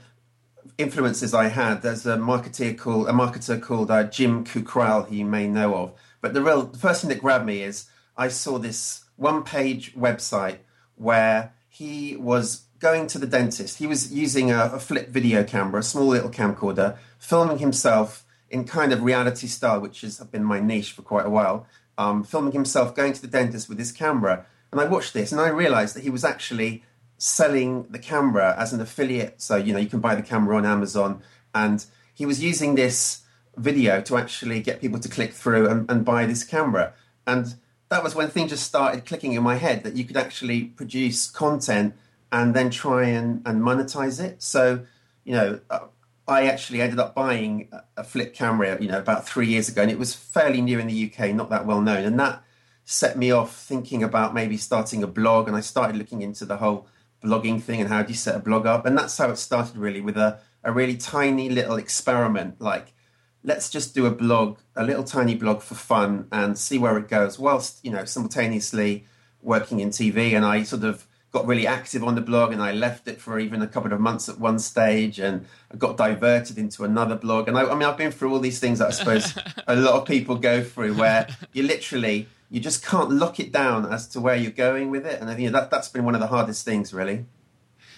influences 0.77 1.33
I 1.33 1.47
had, 1.47 1.81
there's 1.81 2.05
a 2.05 2.17
marketer 2.17 2.77
called, 2.77 3.09
a 3.09 3.11
marketer 3.11 3.59
called 3.59 3.89
uh, 3.89 4.03
Jim 4.03 4.45
Kukral, 4.45 5.07
who 5.07 5.15
you 5.15 5.25
may 5.25 5.47
know 5.47 5.73
of. 5.73 5.93
But 6.21 6.33
the 6.33 6.41
real, 6.41 6.63
the 6.63 6.77
first 6.77 7.01
thing 7.01 7.09
that 7.09 7.21
grabbed 7.21 7.45
me 7.45 7.61
is 7.61 7.87
I 8.17 8.27
saw 8.27 8.57
this 8.57 9.05
one 9.15 9.43
page 9.43 9.95
website 9.95 10.59
where 10.95 11.53
he 11.67 12.17
was 12.17 12.63
going 12.79 13.07
to 13.07 13.19
the 13.19 13.27
dentist. 13.27 13.77
He 13.77 13.87
was 13.87 14.11
using 14.11 14.51
a, 14.51 14.71
a, 14.73 14.79
flip 14.79 15.09
video 15.09 15.43
camera, 15.43 15.81
a 15.81 15.83
small 15.83 16.07
little 16.07 16.29
camcorder, 16.29 16.97
filming 17.17 17.59
himself 17.59 18.25
in 18.49 18.65
kind 18.65 18.91
of 18.91 19.03
reality 19.03 19.47
style, 19.47 19.79
which 19.79 20.01
has 20.01 20.19
been 20.19 20.43
my 20.43 20.59
niche 20.59 20.91
for 20.91 21.01
quite 21.01 21.25
a 21.25 21.29
while, 21.29 21.67
um, 21.97 22.23
filming 22.23 22.53
himself 22.53 22.95
going 22.95 23.13
to 23.13 23.21
the 23.21 23.27
dentist 23.27 23.69
with 23.69 23.77
his 23.77 23.91
camera. 23.91 24.45
And 24.71 24.79
I 24.79 24.85
watched 24.85 25.13
this 25.13 25.31
and 25.31 25.41
I 25.41 25.49
realized 25.49 25.95
that 25.95 26.03
he 26.03 26.09
was 26.09 26.23
actually 26.23 26.83
selling 27.17 27.85
the 27.89 27.99
camera 27.99 28.55
as 28.57 28.71
an 28.73 28.81
affiliate. 28.81 29.41
So, 29.41 29.57
you 29.57 29.73
know, 29.73 29.79
you 29.79 29.89
can 29.89 29.99
buy 29.99 30.15
the 30.15 30.21
camera 30.21 30.55
on 30.55 30.65
Amazon. 30.65 31.21
And 31.53 31.85
he 32.13 32.25
was 32.25 32.41
using 32.41 32.75
this 32.75 33.21
video 33.59 34.01
to 34.01 34.17
actually 34.17 34.61
get 34.61 34.81
people 34.81 34.99
to 34.99 35.09
click 35.09 35.33
through 35.33 35.67
and, 35.67 35.89
and 35.91 36.05
buy 36.05 36.25
this 36.25 36.43
camera. 36.43 36.93
And 37.27 37.55
that 37.89 38.03
was 38.03 38.15
when 38.15 38.29
things 38.29 38.51
just 38.51 38.63
started 38.63 39.05
clicking 39.05 39.33
in 39.33 39.43
my 39.43 39.55
head 39.55 39.83
that 39.83 39.95
you 39.95 40.05
could 40.05 40.17
actually 40.17 40.65
produce 40.65 41.29
content 41.29 41.95
and 42.31 42.55
then 42.55 42.69
try 42.69 43.05
and, 43.05 43.41
and 43.45 43.61
monetize 43.61 44.23
it. 44.23 44.41
So, 44.41 44.85
you 45.23 45.33
know, 45.33 45.59
uh, 45.69 45.79
I 46.27 46.45
actually 46.45 46.81
ended 46.81 46.99
up 46.99 47.15
buying 47.15 47.69
a 47.97 48.03
flip 48.03 48.35
camera, 48.35 48.79
you 48.79 48.87
know, 48.87 48.99
about 48.99 49.27
three 49.27 49.47
years 49.47 49.67
ago, 49.67 49.81
and 49.81 49.89
it 49.89 49.97
was 49.97 50.13
fairly 50.13 50.61
new 50.61 50.77
in 50.77 50.85
the 50.85 51.11
UK, 51.11 51.33
not 51.33 51.49
that 51.49 51.65
well 51.65 51.81
known. 51.81 52.05
And 52.05 52.19
that 52.19 52.43
set 52.85 53.17
me 53.17 53.31
off 53.31 53.55
thinking 53.55 54.03
about 54.03 54.35
maybe 54.35 54.55
starting 54.55 55.01
a 55.01 55.07
blog. 55.07 55.47
And 55.47 55.57
I 55.57 55.61
started 55.61 55.95
looking 55.95 56.21
into 56.21 56.45
the 56.45 56.57
whole 56.57 56.87
blogging 57.23 57.61
thing 57.61 57.81
and 57.81 57.89
how 57.89 58.03
do 58.03 58.09
you 58.09 58.15
set 58.15 58.35
a 58.35 58.39
blog 58.39 58.67
up. 58.67 58.85
And 58.85 58.95
that's 58.95 59.17
how 59.17 59.31
it 59.31 59.37
started, 59.37 59.75
really, 59.75 60.01
with 60.01 60.17
a, 60.17 60.39
a 60.63 60.71
really 60.71 60.97
tiny 60.97 61.49
little 61.49 61.77
experiment 61.77 62.61
like 62.61 62.93
let's 63.43 63.69
just 63.69 63.95
do 63.95 64.05
a 64.05 64.11
blog, 64.11 64.59
a 64.75 64.83
little 64.83 65.03
tiny 65.03 65.35
blog 65.35 65.61
for 65.61 65.75
fun 65.75 66.27
and 66.31 66.57
see 66.57 66.77
where 66.77 66.97
it 66.97 67.07
goes, 67.07 67.39
whilst, 67.39 67.83
you 67.83 67.91
know, 67.91 68.05
simultaneously 68.05 69.05
working 69.41 69.79
in 69.79 69.89
TV. 69.89 70.33
And 70.33 70.45
I 70.45 70.63
sort 70.63 70.83
of 70.83 71.05
got 71.31 71.45
really 71.45 71.67
active 71.67 72.03
on 72.03 72.15
the 72.15 72.21
blog 72.21 72.51
and 72.51 72.61
I 72.61 72.71
left 72.71 73.07
it 73.07 73.21
for 73.21 73.39
even 73.39 73.61
a 73.61 73.67
couple 73.67 73.93
of 73.93 73.99
months 73.99 74.29
at 74.29 74.39
one 74.39 74.57
stage 74.57 75.19
and 75.19 75.45
I 75.71 75.77
got 75.77 75.95
diverted 75.95 76.57
into 76.57 76.83
another 76.83 77.15
blog. 77.15 77.47
And 77.47 77.57
I, 77.57 77.63
I 77.63 77.75
mean, 77.75 77.83
I've 77.83 77.97
been 77.97 78.11
through 78.11 78.33
all 78.33 78.39
these 78.39 78.59
things 78.59 78.79
that 78.79 78.87
I 78.87 78.91
suppose 78.91 79.37
a 79.67 79.75
lot 79.75 79.93
of 79.93 80.05
people 80.05 80.35
go 80.35 80.63
through 80.63 80.95
where 80.95 81.27
you 81.53 81.63
literally, 81.63 82.27
you 82.49 82.59
just 82.59 82.83
can't 82.83 83.11
lock 83.11 83.39
it 83.39 83.51
down 83.51 83.91
as 83.91 84.07
to 84.09 84.19
where 84.19 84.35
you're 84.35 84.51
going 84.51 84.89
with 84.89 85.05
it. 85.05 85.21
And 85.21 85.29
I 85.29 85.35
think 85.35 85.51
that, 85.51 85.69
that's 85.69 85.89
been 85.89 86.03
one 86.03 86.15
of 86.15 86.21
the 86.21 86.27
hardest 86.27 86.65
things, 86.65 86.93
really. 86.93 87.25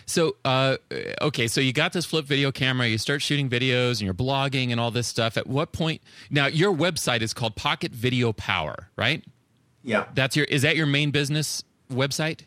So, 0.06 0.36
uh, 0.46 0.78
okay, 1.22 1.48
so 1.48 1.62
you 1.62 1.74
got 1.74 1.94
this 1.94 2.06
flip 2.06 2.26
video 2.26 2.52
camera, 2.52 2.88
you 2.88 2.98
start 2.98 3.22
shooting 3.22 3.50
videos 3.50 3.92
and 3.92 4.02
you're 4.02 4.14
blogging 4.14 4.72
and 4.72 4.80
all 4.80 4.92
this 4.92 5.08
stuff. 5.08 5.38
At 5.38 5.48
what 5.48 5.72
point? 5.72 6.02
Now, 6.30 6.48
your 6.48 6.74
website 6.74 7.22
is 7.22 7.34
called 7.34 7.56
Pocket 7.56 7.92
Video 7.92 8.34
Power, 8.34 8.90
right? 8.96 9.24
Yeah. 9.84 10.06
That's 10.14 10.36
your, 10.36 10.46
is 10.46 10.62
that 10.62 10.76
your 10.76 10.88
main 10.88 11.12
business 11.12 11.64
website? 11.92 12.42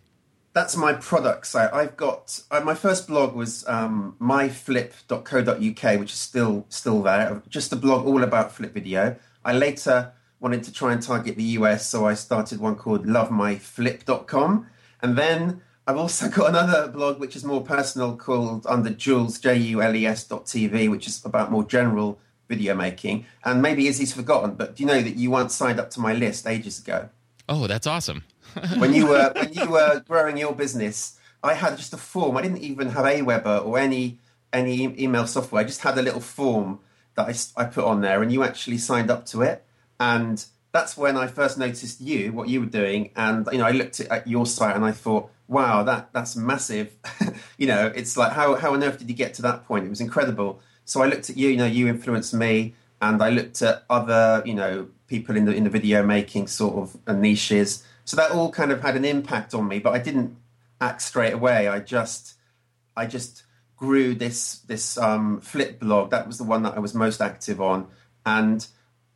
that's 0.54 0.76
my 0.76 0.92
product 0.92 1.49
site. 1.49 1.73
I've 1.75 1.96
got 1.96 2.40
uh, 2.50 2.61
my 2.61 2.75
first 2.75 3.08
blog 3.08 3.34
was 3.34 3.66
um, 3.68 4.16
myflip.co.uk, 4.20 6.00
which 6.00 6.12
is 6.12 6.18
still 6.18 6.64
still 6.68 7.02
there. 7.02 7.42
Just 7.49 7.73
a 7.73 7.76
blog 7.76 8.06
all 8.06 8.23
about 8.23 8.52
flip 8.52 8.73
video. 8.73 9.16
I 9.44 9.52
later 9.52 10.12
wanted 10.40 10.62
to 10.64 10.73
try 10.73 10.92
and 10.92 11.02
target 11.02 11.37
the 11.37 11.58
US, 11.58 11.88
so 11.88 12.06
I 12.06 12.14
started 12.14 12.61
one 12.61 12.76
called 12.76 13.04
lovemyflip.com, 13.04 14.66
and 15.02 15.18
then 15.18 15.61
I've 15.86 15.98
also 15.98 16.28
got 16.28 16.48
another 16.48 16.88
blog 16.88 17.20
which 17.20 17.36
is 17.36 17.44
more 17.44 17.62
personal 17.62 18.16
called 18.16 18.66
under 18.66 18.90
Jules 18.90 19.38
J 19.38 19.56
U 19.56 19.82
L 19.82 19.94
E 19.94 20.06
S 20.06 20.24
dot 20.24 20.46
TV, 20.46 20.90
which 20.90 21.06
is 21.06 21.24
about 21.24 21.50
more 21.50 21.64
general 21.64 22.18
video 22.48 22.74
making. 22.74 23.26
And 23.44 23.60
maybe 23.60 23.86
Izzy's 23.86 24.12
forgotten, 24.12 24.54
but 24.54 24.76
do 24.76 24.82
you 24.82 24.86
know 24.86 25.00
that 25.00 25.16
you 25.16 25.30
once 25.30 25.54
signed 25.54 25.80
up 25.80 25.90
to 25.90 26.00
my 26.00 26.14
list 26.14 26.46
ages 26.46 26.78
ago? 26.78 27.08
Oh, 27.48 27.66
that's 27.66 27.86
awesome. 27.86 28.24
when 28.78 28.94
you 28.94 29.06
were 29.06 29.32
when 29.34 29.52
you 29.52 29.68
were 29.68 30.02
growing 30.08 30.36
your 30.36 30.54
business, 30.54 31.18
I 31.42 31.54
had 31.54 31.76
just 31.76 31.92
a 31.92 31.98
form. 31.98 32.36
I 32.36 32.42
didn't 32.42 32.62
even 32.62 32.90
have 32.90 33.04
Aweber 33.04 33.64
or 33.64 33.78
any 33.78 34.18
any 34.52 35.02
email 35.02 35.26
software. 35.26 35.62
I 35.62 35.64
just 35.64 35.82
had 35.82 35.98
a 35.98 36.02
little 36.02 36.20
form 36.20 36.80
that 37.16 37.28
I, 37.28 37.62
I 37.62 37.66
put 37.66 37.84
on 37.84 38.00
there, 38.00 38.22
and 38.22 38.32
you 38.32 38.42
actually 38.42 38.78
signed 38.78 39.10
up 39.10 39.26
to 39.26 39.42
it. 39.42 39.64
And 40.00 40.44
that's 40.72 40.96
when 40.96 41.16
I 41.16 41.26
first 41.26 41.58
noticed 41.58 42.00
you, 42.00 42.32
what 42.32 42.48
you 42.48 42.60
were 42.60 42.66
doing, 42.66 43.10
and 43.16 43.46
you 43.52 43.58
know, 43.58 43.66
I 43.66 43.72
looked 43.72 44.00
at 44.00 44.26
your 44.26 44.46
site 44.46 44.74
and 44.74 44.84
I 44.84 44.92
thought, 44.92 45.30
wow, 45.48 45.82
that 45.82 46.12
that's 46.12 46.36
massive. 46.36 46.92
you 47.58 47.66
know, 47.66 47.92
it's 47.94 48.16
like 48.16 48.32
how 48.32 48.54
how 48.56 48.74
on 48.74 48.82
earth 48.82 48.98
did 48.98 49.08
you 49.08 49.14
get 49.14 49.34
to 49.34 49.42
that 49.42 49.66
point? 49.66 49.86
It 49.86 49.90
was 49.90 50.00
incredible. 50.00 50.60
So 50.84 51.02
I 51.02 51.06
looked 51.06 51.30
at 51.30 51.36
you. 51.36 51.48
You 51.48 51.56
know, 51.56 51.66
you 51.66 51.88
influenced 51.88 52.34
me, 52.34 52.74
and 53.00 53.22
I 53.22 53.30
looked 53.30 53.62
at 53.62 53.84
other 53.88 54.42
you 54.44 54.54
know 54.54 54.88
people 55.06 55.36
in 55.36 55.44
the 55.44 55.54
in 55.54 55.64
the 55.64 55.70
video 55.70 56.02
making 56.04 56.46
sort 56.48 56.76
of 57.06 57.16
niches. 57.16 57.84
So 58.04 58.16
that 58.16 58.32
all 58.32 58.50
kind 58.50 58.70
of 58.70 58.82
had 58.82 58.96
an 58.96 59.04
impact 59.04 59.54
on 59.54 59.66
me, 59.66 59.78
but 59.78 59.94
I 59.94 59.98
didn't 59.98 60.36
act 60.80 61.02
straight 61.02 61.32
away. 61.32 61.68
I 61.68 61.80
just 61.80 62.34
I 62.96 63.06
just 63.06 63.44
grew 63.76 64.14
this 64.14 64.60
this 64.60 64.98
um, 64.98 65.40
flip 65.40 65.80
blog. 65.80 66.10
That 66.10 66.26
was 66.26 66.38
the 66.38 66.44
one 66.44 66.62
that 66.62 66.76
I 66.76 66.80
was 66.80 66.94
most 66.94 67.20
active 67.20 67.60
on, 67.60 67.88
and 68.26 68.66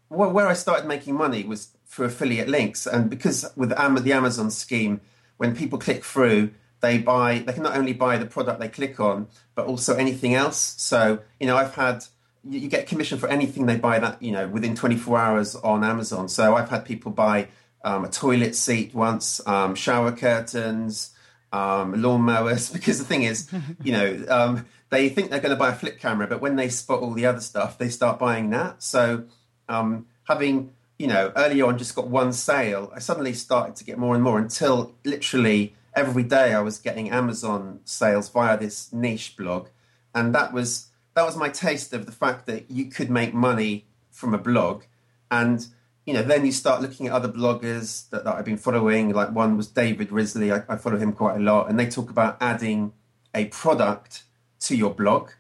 where 0.08 0.46
I 0.46 0.54
started 0.54 0.86
making 0.86 1.14
money 1.14 1.44
was 1.44 1.68
through 1.86 2.06
affiliate 2.06 2.48
links. 2.48 2.86
And 2.86 3.10
because 3.10 3.44
with 3.56 3.70
the 3.70 4.12
Amazon 4.12 4.50
scheme, 4.50 5.00
when 5.38 5.56
people 5.56 5.78
click 5.78 6.04
through, 6.04 6.50
they 6.80 6.98
buy. 6.98 7.38
They 7.38 7.52
can 7.52 7.62
not 7.62 7.76
only 7.76 7.92
buy 7.92 8.18
the 8.18 8.26
product 8.26 8.60
they 8.60 8.68
click 8.68 9.00
on, 9.00 9.28
but 9.54 9.66
also 9.66 9.96
anything 9.96 10.34
else. 10.34 10.74
So 10.78 11.20
you 11.40 11.46
know, 11.46 11.56
I've 11.56 11.74
had 11.74 12.04
you 12.48 12.68
get 12.68 12.86
commission 12.86 13.18
for 13.18 13.28
anything 13.28 13.66
they 13.66 13.76
buy 13.76 13.98
that 13.98 14.22
you 14.22 14.30
know 14.30 14.46
within 14.46 14.74
24 14.74 15.18
hours 15.18 15.56
on 15.56 15.82
Amazon. 15.82 16.28
So 16.28 16.54
I've 16.54 16.68
had 16.68 16.84
people 16.84 17.10
buy 17.10 17.48
um, 17.84 18.04
a 18.04 18.08
toilet 18.08 18.54
seat 18.54 18.94
once, 18.94 19.40
um, 19.46 19.74
shower 19.74 20.12
curtains, 20.12 21.14
um, 21.52 21.94
lawnmowers. 21.94 22.72
Because 22.78 22.98
the 22.98 23.04
thing 23.04 23.22
is, 23.22 23.50
you 23.82 23.92
know, 23.92 24.24
um, 24.28 24.66
they 24.90 25.08
think 25.08 25.30
they're 25.30 25.40
going 25.40 25.54
to 25.54 25.56
buy 25.56 25.70
a 25.70 25.74
flip 25.74 25.98
camera, 25.98 26.26
but 26.26 26.40
when 26.40 26.56
they 26.56 26.68
spot 26.68 27.00
all 27.00 27.12
the 27.12 27.26
other 27.26 27.40
stuff, 27.40 27.78
they 27.78 27.88
start 27.88 28.18
buying 28.18 28.50
that. 28.50 28.82
So 28.82 29.24
um, 29.68 30.06
having 30.24 30.72
you 30.98 31.06
know 31.06 31.32
early 31.36 31.62
on 31.62 31.78
just 31.78 31.94
got 31.94 32.08
one 32.08 32.32
sale, 32.32 32.92
I 32.94 32.98
suddenly 32.98 33.32
started 33.32 33.76
to 33.76 33.84
get 33.84 33.98
more 33.98 34.14
and 34.14 34.22
more 34.22 34.38
until 34.38 34.94
literally 35.04 35.74
every 35.94 36.22
day 36.22 36.52
I 36.52 36.60
was 36.60 36.78
getting 36.78 37.10
Amazon 37.10 37.80
sales 37.84 38.28
via 38.28 38.58
this 38.58 38.92
niche 38.92 39.36
blog, 39.36 39.68
and 40.14 40.34
that 40.34 40.52
was 40.52 40.88
that 41.14 41.24
was 41.24 41.36
my 41.36 41.48
taste 41.48 41.92
of 41.92 42.06
the 42.06 42.12
fact 42.12 42.46
that 42.46 42.70
you 42.70 42.86
could 42.86 43.10
make 43.10 43.32
money 43.32 43.86
from 44.10 44.34
a 44.34 44.38
blog, 44.38 44.84
and 45.30 45.66
you 46.04 46.14
know 46.14 46.22
then 46.22 46.44
you 46.44 46.52
start 46.52 46.82
looking 46.82 47.06
at 47.06 47.12
other 47.12 47.28
bloggers 47.28 48.08
that, 48.10 48.24
that 48.24 48.34
I've 48.34 48.44
been 48.44 48.56
following. 48.56 49.10
Like 49.10 49.30
one 49.30 49.56
was 49.56 49.68
David 49.68 50.10
Risley, 50.10 50.52
I, 50.52 50.62
I 50.68 50.76
follow 50.76 50.98
him 50.98 51.12
quite 51.12 51.36
a 51.36 51.40
lot, 51.40 51.70
and 51.70 51.78
they 51.78 51.88
talk 51.88 52.10
about 52.10 52.36
adding 52.40 52.92
a 53.34 53.44
product 53.46 54.24
to 54.60 54.76
your 54.76 54.90
blog, 54.90 55.30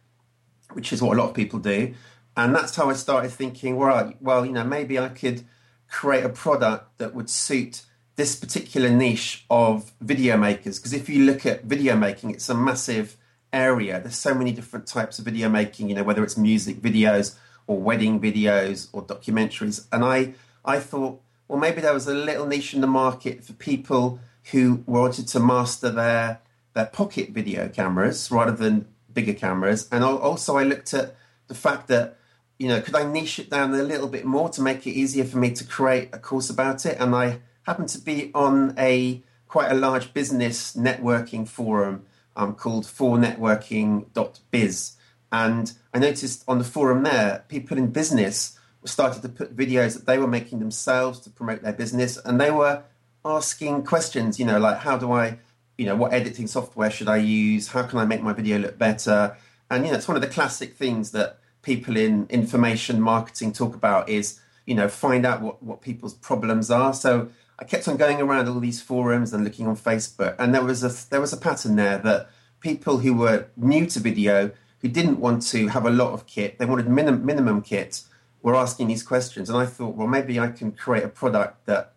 which 0.72 0.92
is 0.92 1.02
what 1.02 1.16
a 1.16 1.20
lot 1.20 1.30
of 1.30 1.34
people 1.34 1.58
do. 1.58 1.94
And 2.38 2.54
that's 2.54 2.76
how 2.76 2.88
I 2.88 2.92
started 2.92 3.32
thinking, 3.32 3.74
well, 3.74 4.12
well, 4.20 4.46
you 4.46 4.52
know, 4.52 4.62
maybe 4.62 4.96
I 4.96 5.08
could 5.08 5.42
create 5.90 6.24
a 6.24 6.28
product 6.28 6.98
that 6.98 7.12
would 7.12 7.28
suit 7.28 7.82
this 8.14 8.36
particular 8.36 8.90
niche 8.90 9.44
of 9.50 9.92
video 10.00 10.36
makers. 10.36 10.78
Because 10.78 10.92
if 10.92 11.08
you 11.08 11.24
look 11.24 11.44
at 11.44 11.64
video 11.64 11.96
making, 11.96 12.30
it's 12.30 12.48
a 12.48 12.54
massive 12.54 13.16
area. 13.52 14.00
There's 14.00 14.14
so 14.14 14.34
many 14.34 14.52
different 14.52 14.86
types 14.86 15.18
of 15.18 15.24
video 15.24 15.48
making, 15.48 15.88
you 15.88 15.96
know, 15.96 16.04
whether 16.04 16.22
it's 16.22 16.36
music 16.36 16.76
videos 16.76 17.34
or 17.66 17.76
wedding 17.76 18.20
videos 18.20 18.88
or 18.92 19.02
documentaries. 19.02 19.88
And 19.90 20.04
I, 20.04 20.34
I 20.64 20.78
thought, 20.78 21.20
well, 21.48 21.58
maybe 21.58 21.80
there 21.80 21.92
was 21.92 22.06
a 22.06 22.14
little 22.14 22.46
niche 22.46 22.72
in 22.72 22.82
the 22.82 22.86
market 22.86 23.42
for 23.42 23.52
people 23.54 24.20
who 24.52 24.84
wanted 24.86 25.26
to 25.28 25.40
master 25.40 25.90
their 25.90 26.40
their 26.74 26.86
pocket 26.86 27.30
video 27.30 27.68
cameras 27.68 28.30
rather 28.30 28.52
than 28.52 28.86
bigger 29.12 29.34
cameras. 29.34 29.88
And 29.90 30.04
also, 30.04 30.56
I 30.56 30.62
looked 30.62 30.94
at 30.94 31.16
the 31.48 31.54
fact 31.54 31.88
that 31.88 32.14
you 32.58 32.68
know, 32.68 32.80
could 32.80 32.96
I 32.96 33.04
niche 33.04 33.38
it 33.38 33.50
down 33.50 33.74
a 33.74 33.82
little 33.82 34.08
bit 34.08 34.24
more 34.24 34.48
to 34.50 34.60
make 34.60 34.84
it 34.86 34.90
easier 34.90 35.24
for 35.24 35.38
me 35.38 35.52
to 35.52 35.64
create 35.64 36.10
a 36.12 36.18
course 36.18 36.50
about 36.50 36.84
it? 36.86 36.98
And 36.98 37.14
I 37.14 37.38
happen 37.62 37.86
to 37.86 37.98
be 37.98 38.32
on 38.34 38.74
a 38.76 39.22
quite 39.46 39.70
a 39.70 39.74
large 39.74 40.12
business 40.12 40.74
networking 40.74 41.46
forum 41.48 42.04
um, 42.36 42.54
called 42.54 42.84
4networking.biz. 42.84 44.96
And 45.30 45.72
I 45.92 45.98
noticed 45.98 46.42
on 46.48 46.56
the 46.58 46.64
forum 46.64 47.02
there, 47.02 47.44
people 47.48 47.76
in 47.78 47.88
business 47.88 48.58
started 48.84 49.22
to 49.22 49.28
put 49.28 49.56
videos 49.56 49.94
that 49.94 50.06
they 50.06 50.18
were 50.18 50.26
making 50.26 50.58
themselves 50.60 51.20
to 51.20 51.30
promote 51.30 51.62
their 51.62 51.72
business. 51.72 52.18
And 52.24 52.40
they 52.40 52.50
were 52.50 52.82
asking 53.24 53.84
questions, 53.84 54.40
you 54.40 54.46
know, 54.46 54.58
like, 54.58 54.78
how 54.78 54.96
do 54.96 55.12
I, 55.12 55.38
you 55.76 55.86
know, 55.86 55.96
what 55.96 56.12
editing 56.12 56.46
software 56.46 56.90
should 56.90 57.08
I 57.08 57.16
use? 57.18 57.68
How 57.68 57.82
can 57.82 57.98
I 57.98 58.04
make 58.04 58.22
my 58.22 58.32
video 58.32 58.58
look 58.58 58.78
better? 58.78 59.36
And, 59.70 59.84
you 59.84 59.92
know, 59.92 59.98
it's 59.98 60.08
one 60.08 60.16
of 60.16 60.22
the 60.22 60.28
classic 60.28 60.76
things 60.76 61.10
that 61.12 61.37
people 61.62 61.96
in 61.96 62.26
information 62.30 63.00
marketing 63.00 63.52
talk 63.52 63.74
about 63.74 64.08
is 64.08 64.40
you 64.66 64.74
know 64.74 64.88
find 64.88 65.26
out 65.26 65.40
what, 65.40 65.62
what 65.62 65.80
people's 65.80 66.14
problems 66.14 66.70
are. 66.70 66.94
So 66.94 67.28
i 67.60 67.64
kept 67.64 67.88
on 67.88 67.96
going 67.96 68.20
around 68.20 68.48
all 68.48 68.60
these 68.60 68.80
forums 68.80 69.32
and 69.32 69.42
looking 69.42 69.66
on 69.66 69.76
facebook 69.76 70.36
and 70.38 70.54
there 70.54 70.62
was 70.62 70.84
a 70.84 71.10
there 71.10 71.20
was 71.20 71.32
a 71.32 71.36
pattern 71.36 71.74
there 71.76 71.98
that 71.98 72.30
people 72.60 72.98
who 72.98 73.12
were 73.14 73.46
new 73.56 73.84
to 73.86 73.98
video 73.98 74.50
who 74.80 74.88
didn't 74.88 75.18
want 75.18 75.42
to 75.42 75.66
have 75.68 75.84
a 75.84 75.90
lot 75.90 76.12
of 76.12 76.26
kit 76.26 76.58
they 76.58 76.64
wanted 76.64 76.88
minimum 76.88 77.26
minimum 77.26 77.60
kit 77.60 78.02
were 78.42 78.54
asking 78.54 78.86
these 78.88 79.02
questions. 79.02 79.50
And 79.50 79.58
i 79.58 79.66
thought 79.66 79.96
well 79.96 80.06
maybe 80.06 80.38
i 80.38 80.48
can 80.48 80.72
create 80.72 81.04
a 81.04 81.08
product 81.08 81.66
that 81.66 81.94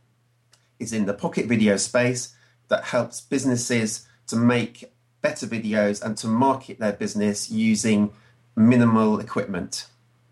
is 0.80 0.92
in 0.92 1.06
the 1.06 1.14
pocket 1.14 1.46
video 1.46 1.78
space 1.78 2.34
that 2.68 2.86
helps 2.86 3.22
businesses 3.22 4.08
to 4.28 4.36
make 4.36 4.92
better 5.22 5.46
videos 5.46 6.02
and 6.02 6.18
to 6.18 6.28
market 6.28 6.80
their 6.80 6.94
business 6.94 7.52
using 7.52 8.12
minimal 8.56 9.20
equipment. 9.20 9.88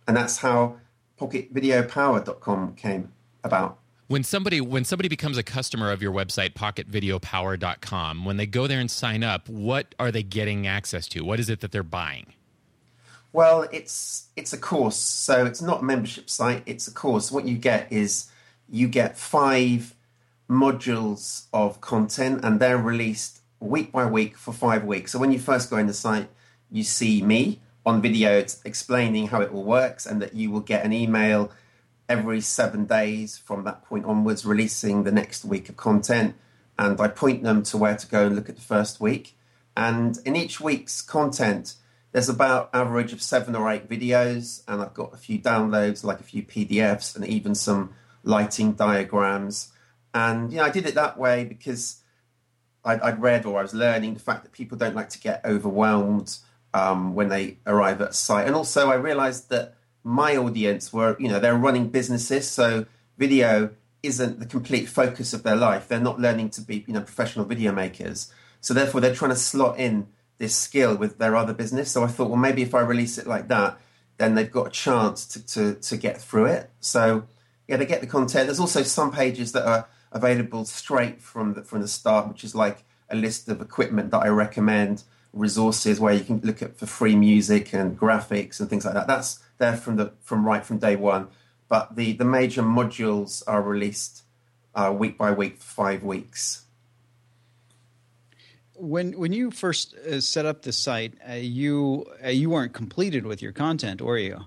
And 0.08 0.16
that's 0.18 0.38
how 0.38 0.78
pocketvideopower.com 1.20 2.76
came 2.76 3.12
about. 3.44 3.78
When 4.08 4.24
somebody 4.24 4.60
when 4.60 4.86
somebody 4.86 5.08
becomes 5.08 5.38
a 5.38 5.44
customer 5.44 5.92
of 5.92 6.02
your 6.02 6.12
website 6.12 6.54
pocketvideopower.com, 6.54 8.26
when 8.26 8.38
they 8.38 8.48
go 8.48 8.66
there 8.66 8.80
and 8.80 8.90
sign 8.90 9.24
up, 9.24 9.48
what 9.48 9.94
are 10.00 10.12
they 10.12 10.24
getting 10.24 10.66
access 10.66 11.08
to? 11.10 11.24
What 11.24 11.40
is 11.40 11.48
it 11.48 11.60
that 11.60 11.72
they're 11.72 11.84
buying? 11.84 12.34
Well, 13.32 13.68
it's 13.72 14.30
it's 14.36 14.52
a 14.52 14.58
course. 14.58 14.96
So 14.96 15.46
it's 15.46 15.62
not 15.62 15.82
a 15.82 15.84
membership 15.84 16.28
site, 16.30 16.64
it's 16.66 16.88
a 16.88 16.92
course. 16.92 17.32
What 17.32 17.46
you 17.48 17.58
get 17.58 17.92
is 17.92 18.32
you 18.68 18.88
get 18.88 19.18
5 19.18 19.94
modules 20.50 21.46
of 21.54 21.80
content 21.80 22.44
and 22.44 22.60
they're 22.60 22.78
released 22.78 23.42
week 23.60 23.92
by 23.92 24.08
week 24.08 24.36
for 24.38 24.52
5 24.52 24.86
weeks. 24.86 25.12
So 25.12 25.20
when 25.20 25.32
you 25.32 25.38
first 25.38 25.70
go 25.70 25.78
in 25.78 25.86
the 25.86 25.94
site, 25.94 26.30
you 26.72 26.84
see 26.84 27.22
me 27.22 27.62
on 27.86 28.02
video 28.02 28.44
explaining 28.66 29.28
how 29.28 29.42
it 29.42 29.52
all 29.52 29.64
works 29.64 30.06
and 30.06 30.22
that 30.22 30.34
you 30.34 30.52
will 30.52 30.60
get 30.60 30.86
an 30.86 30.94
email 30.94 31.52
every 32.08 32.42
seven 32.42 32.86
days 32.86 33.38
from 33.38 33.64
that 33.64 33.84
point 33.86 34.06
onwards 34.06 34.46
releasing 34.46 35.04
the 35.04 35.12
next 35.12 35.46
week 35.46 35.70
of 35.70 35.78
content. 35.78 36.36
And 36.78 37.00
i 37.00 37.08
point 37.08 37.44
them 37.44 37.64
to 37.64 37.78
where 37.78 37.96
to 37.96 38.08
go 38.08 38.26
and 38.26 38.36
look 38.36 38.50
at 38.50 38.56
the 38.56 38.62
first 38.62 39.00
week. 39.00 39.38
And 39.78 40.18
in 40.26 40.36
each 40.36 40.60
week's 40.60 41.02
content 41.02 41.76
there's 42.12 42.30
about 42.30 42.72
average 42.74 43.14
of 43.14 43.22
seven 43.22 43.56
or 43.56 43.70
eight 43.70 43.88
videos 43.88 44.64
and 44.68 44.82
i've 44.82 44.96
got 44.96 45.14
a 45.14 45.18
few 45.18 45.38
downloads 45.38 46.04
like 46.04 46.20
a 46.20 46.24
few 46.24 46.42
pdfs 46.42 47.16
and 47.16 47.24
even 47.28 47.54
some 47.54 47.94
lighting 48.24 48.74
diagrams. 48.74 49.72
And 50.14 50.52
you 50.52 50.58
know 50.58 50.66
i 50.66 50.70
did 50.70 50.86
it 50.86 50.96
that 50.96 51.18
way 51.18 51.46
because 51.46 52.02
I'd, 52.84 53.02
I'd 53.02 53.22
read 53.22 53.46
or 53.46 53.60
i 53.60 53.62
was 53.62 53.74
learning 53.74 54.16
the 54.16 54.20
fact 54.20 54.44
that 54.44 54.52
people 54.52 54.78
don't 54.78 54.96
like 54.96 55.10
to 55.10 55.20
get 55.20 55.42
overwhelmed 55.46 56.40
um, 56.74 57.16
when 57.16 57.30
they 57.30 57.58
arrive 57.66 58.02
at 58.02 58.16
site. 58.16 58.48
And 58.48 58.56
also, 58.56 58.90
I 58.90 58.96
realized 58.96 59.50
that 59.50 59.76
my 60.04 60.38
audience 60.38 60.94
were, 60.94 61.16
you 61.20 61.28
know, 61.28 61.40
they're 61.40 61.56
running 61.56 61.90
businesses, 61.90 62.50
so 62.50 62.86
video 63.18 63.72
isn't 64.02 64.40
the 64.40 64.46
complete 64.46 64.88
focus 64.88 65.34
of 65.34 65.44
their 65.44 65.56
life. 65.56 65.88
They're 65.88 66.00
not 66.00 66.20
learning 66.20 66.52
to 66.52 66.62
be, 66.62 66.86
you 66.88 66.94
know, 66.94 67.02
professional 67.02 67.46
video 67.46 67.72
makers. 67.72 68.32
So 68.62 68.74
therefore, 68.74 69.02
they're 69.02 69.16
trying 69.16 69.32
to 69.32 69.38
slot 69.38 69.78
in 69.80 70.08
this 70.38 70.56
skill 70.56 70.96
with 70.96 71.18
their 71.18 71.36
other 71.36 71.54
business. 71.54 71.92
So 71.92 72.04
I 72.04 72.08
thought, 72.08 72.30
well, 72.30 72.40
maybe 72.40 72.62
if 72.62 72.74
I 72.74 72.80
release 72.80 73.18
it 73.18 73.28
like 73.28 73.50
that, 73.50 73.78
then 74.18 74.36
they've 74.36 74.52
got 74.52 74.68
a 74.68 74.72
chance 74.72 75.26
to, 75.28 75.46
to, 75.48 75.76
to 75.76 75.98
get 75.98 76.22
through 76.22 76.46
it. 76.46 76.70
So 76.80 77.26
yeah, 77.68 77.78
they 77.78 77.86
get 77.86 78.02
the 78.02 78.08
content. 78.08 78.48
There's 78.48 78.60
also 78.60 78.84
some 78.84 79.12
pages 79.12 79.52
that 79.52 79.66
are 79.66 79.88
available 80.12 80.66
straight 80.66 81.22
from 81.22 81.54
the, 81.54 81.64
from 81.64 81.82
the 81.82 81.88
start, 81.88 82.28
which 82.28 82.44
is 82.44 82.56
like 82.56 82.84
a 83.10 83.16
list 83.16 83.48
of 83.48 83.62
equipment 83.62 84.12
that 84.12 84.20
I 84.20 84.28
recommend, 84.30 85.04
resources 85.34 86.00
where 86.00 86.14
you 86.14 86.24
can 86.24 86.40
look 86.44 86.62
at 86.62 86.78
for 86.78 86.86
free 86.86 87.16
music 87.16 87.74
and 87.74 88.00
graphics 88.00 88.60
and 88.60 88.70
things 88.70 88.86
like 88.86 88.94
that. 88.94 89.08
That's 89.08 89.40
there 89.58 89.78
from 89.78 89.98
the 89.98 90.14
from 90.22 90.46
right 90.46 90.66
from 90.66 90.80
day 90.80 90.96
one. 90.96 91.28
But 91.68 91.96
the 91.96 92.14
the 92.14 92.26
major 92.26 92.64
modules 92.64 93.44
are 93.48 93.62
released 93.62 94.24
uh, 94.76 94.94
week 94.98 95.18
by 95.18 95.32
week 95.32 95.58
for 95.58 95.86
five 95.86 96.04
weeks. 96.04 96.66
When 98.76 99.14
when 99.20 99.34
you 99.34 99.52
first 99.52 99.94
uh, 99.96 100.22
set 100.22 100.46
up 100.46 100.64
the 100.64 100.72
site, 100.72 101.14
uh, 101.30 101.34
you 101.34 102.06
uh, 102.24 102.30
you 102.30 102.50
weren't 102.50 102.74
completed 102.74 103.26
with 103.26 103.42
your 103.42 103.52
content, 103.52 104.02
were 104.02 104.18
you? 104.18 104.46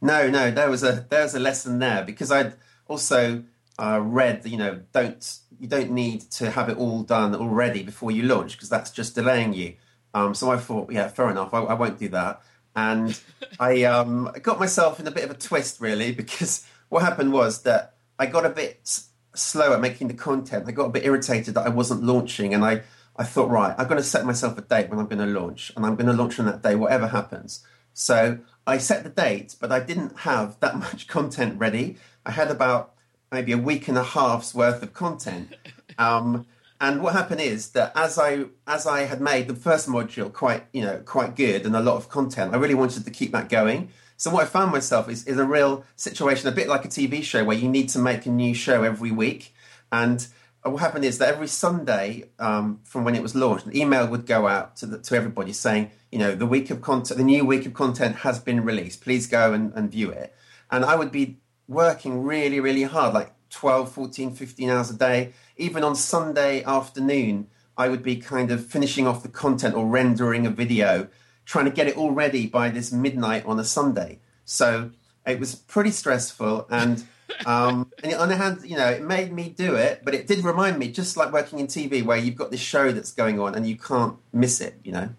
No, 0.00 0.28
no, 0.30 0.50
there 0.50 0.70
was 0.70 0.82
a 0.82 1.06
there 1.10 1.22
was 1.22 1.34
a 1.34 1.40
lesson 1.40 1.78
there 1.78 2.04
because 2.04 2.32
I'd 2.32 2.54
also 2.88 3.44
uh, 3.82 4.00
read, 4.00 4.46
you 4.46 4.56
know, 4.56 4.80
don't 4.92 5.38
you 5.58 5.66
don't 5.66 5.90
need 5.90 6.20
to 6.30 6.50
have 6.50 6.68
it 6.68 6.76
all 6.76 7.02
done 7.02 7.34
already 7.34 7.82
before 7.82 8.10
you 8.10 8.22
launch 8.22 8.52
because 8.52 8.68
that's 8.68 8.90
just 8.90 9.14
delaying 9.14 9.52
you. 9.52 9.74
Um, 10.14 10.34
so 10.34 10.50
I 10.50 10.56
thought, 10.56 10.92
yeah, 10.92 11.08
fair 11.08 11.30
enough, 11.30 11.52
I, 11.52 11.60
I 11.60 11.74
won't 11.74 11.98
do 11.98 12.08
that. 12.10 12.42
And 12.76 13.18
I 13.60 13.82
um, 13.84 14.32
got 14.42 14.60
myself 14.60 15.00
in 15.00 15.06
a 15.06 15.10
bit 15.10 15.24
of 15.24 15.30
a 15.30 15.34
twist, 15.34 15.80
really, 15.80 16.12
because 16.22 16.64
what 16.88 17.02
happened 17.02 17.32
was 17.32 17.62
that 17.62 17.94
I 18.18 18.26
got 18.26 18.46
a 18.46 18.50
bit 18.50 18.88
slow 19.34 19.72
at 19.72 19.80
making 19.80 20.08
the 20.08 20.14
content. 20.14 20.64
I 20.68 20.72
got 20.72 20.86
a 20.86 20.90
bit 20.90 21.04
irritated 21.04 21.54
that 21.54 21.66
I 21.66 21.70
wasn't 21.70 22.04
launching, 22.04 22.54
and 22.54 22.64
I, 22.64 22.82
I 23.16 23.24
thought, 23.24 23.50
right, 23.50 23.74
I'm 23.76 23.88
going 23.88 24.00
to 24.00 24.06
set 24.06 24.24
myself 24.24 24.56
a 24.58 24.62
date 24.62 24.90
when 24.90 25.00
I'm 25.00 25.06
going 25.06 25.26
to 25.26 25.40
launch, 25.40 25.72
and 25.76 25.84
I'm 25.84 25.96
going 25.96 26.06
to 26.06 26.12
launch 26.12 26.38
on 26.38 26.46
that 26.46 26.62
day, 26.62 26.76
whatever 26.76 27.08
happens. 27.08 27.64
So 27.94 28.38
I 28.66 28.78
set 28.78 29.02
the 29.02 29.10
date, 29.10 29.56
but 29.60 29.72
I 29.72 29.80
didn't 29.80 30.20
have 30.20 30.58
that 30.60 30.76
much 30.86 31.08
content 31.08 31.58
ready. 31.58 31.96
I 32.24 32.30
had 32.30 32.50
about 32.50 32.91
maybe 33.32 33.52
a 33.52 33.58
week 33.58 33.88
and 33.88 33.96
a 33.96 34.04
half's 34.04 34.54
worth 34.54 34.82
of 34.82 34.92
content. 34.92 35.56
Um, 35.98 36.46
and 36.80 37.02
what 37.02 37.14
happened 37.14 37.40
is 37.40 37.70
that 37.70 37.92
as 37.96 38.18
I 38.18 38.44
as 38.66 38.86
I 38.86 39.02
had 39.02 39.20
made 39.20 39.48
the 39.48 39.54
first 39.54 39.88
module 39.88 40.32
quite 40.32 40.64
you 40.72 40.82
know 40.82 40.98
quite 41.04 41.34
good 41.34 41.64
and 41.64 41.74
a 41.74 41.80
lot 41.80 41.96
of 41.96 42.08
content, 42.08 42.52
I 42.54 42.58
really 42.58 42.74
wanted 42.74 43.04
to 43.04 43.10
keep 43.10 43.32
that 43.32 43.48
going. 43.48 43.88
So 44.16 44.30
what 44.30 44.42
I 44.42 44.46
found 44.46 44.72
myself 44.72 45.08
is 45.08 45.26
is 45.26 45.38
a 45.38 45.44
real 45.44 45.84
situation, 45.96 46.48
a 46.48 46.52
bit 46.52 46.68
like 46.68 46.84
a 46.84 46.88
TV 46.88 47.22
show 47.22 47.44
where 47.44 47.56
you 47.56 47.68
need 47.68 47.88
to 47.90 47.98
make 47.98 48.26
a 48.26 48.30
new 48.30 48.54
show 48.54 48.82
every 48.82 49.10
week. 49.10 49.54
And 49.90 50.26
what 50.62 50.78
happened 50.78 51.04
is 51.04 51.18
that 51.18 51.28
every 51.28 51.48
Sunday 51.48 52.30
um, 52.38 52.80
from 52.84 53.04
when 53.04 53.14
it 53.14 53.22
was 53.22 53.34
launched, 53.34 53.66
an 53.66 53.76
email 53.76 54.06
would 54.06 54.26
go 54.26 54.46
out 54.46 54.76
to 54.76 54.86
the, 54.86 54.98
to 54.98 55.16
everybody 55.16 55.52
saying, 55.52 55.90
you 56.10 56.18
know, 56.18 56.34
the 56.34 56.46
week 56.46 56.70
of 56.70 56.80
content, 56.80 57.18
the 57.18 57.24
new 57.24 57.44
week 57.44 57.66
of 57.66 57.74
content 57.74 58.16
has 58.16 58.38
been 58.38 58.64
released. 58.64 59.02
Please 59.02 59.26
go 59.26 59.52
and, 59.52 59.72
and 59.74 59.90
view 59.90 60.10
it. 60.10 60.34
And 60.70 60.84
I 60.84 60.94
would 60.96 61.12
be 61.12 61.41
working 61.68 62.22
really, 62.22 62.60
really 62.60 62.82
hard, 62.82 63.14
like 63.14 63.32
12, 63.50 63.92
14, 63.92 64.34
15 64.34 64.70
hours 64.70 64.90
a 64.90 64.96
day. 64.96 65.32
Even 65.56 65.84
on 65.84 65.94
Sunday 65.94 66.62
afternoon, 66.64 67.46
I 67.76 67.88
would 67.88 68.02
be 68.02 68.16
kind 68.16 68.50
of 68.50 68.66
finishing 68.66 69.06
off 69.06 69.22
the 69.22 69.28
content 69.28 69.74
or 69.74 69.86
rendering 69.86 70.46
a 70.46 70.50
video, 70.50 71.08
trying 71.44 71.64
to 71.66 71.70
get 71.70 71.86
it 71.86 71.96
all 71.96 72.10
ready 72.10 72.46
by 72.46 72.70
this 72.70 72.92
midnight 72.92 73.44
on 73.46 73.58
a 73.58 73.64
Sunday. 73.64 74.20
So 74.44 74.90
it 75.26 75.38
was 75.38 75.54
pretty 75.54 75.90
stressful. 75.90 76.66
And, 76.70 77.04
um, 77.46 77.90
and 78.02 78.14
on 78.14 78.28
the 78.28 78.36
hand, 78.36 78.60
you 78.64 78.76
know, 78.76 78.88
it 78.88 79.02
made 79.02 79.32
me 79.32 79.48
do 79.48 79.74
it, 79.74 80.02
but 80.04 80.14
it 80.14 80.26
did 80.26 80.44
remind 80.44 80.78
me, 80.78 80.90
just 80.90 81.16
like 81.16 81.32
working 81.32 81.58
in 81.58 81.66
TV, 81.66 82.04
where 82.04 82.18
you've 82.18 82.36
got 82.36 82.50
this 82.50 82.60
show 82.60 82.92
that's 82.92 83.12
going 83.12 83.40
on 83.40 83.54
and 83.54 83.66
you 83.66 83.76
can't 83.76 84.16
miss 84.32 84.60
it, 84.60 84.78
you 84.84 84.92
know? 84.92 85.10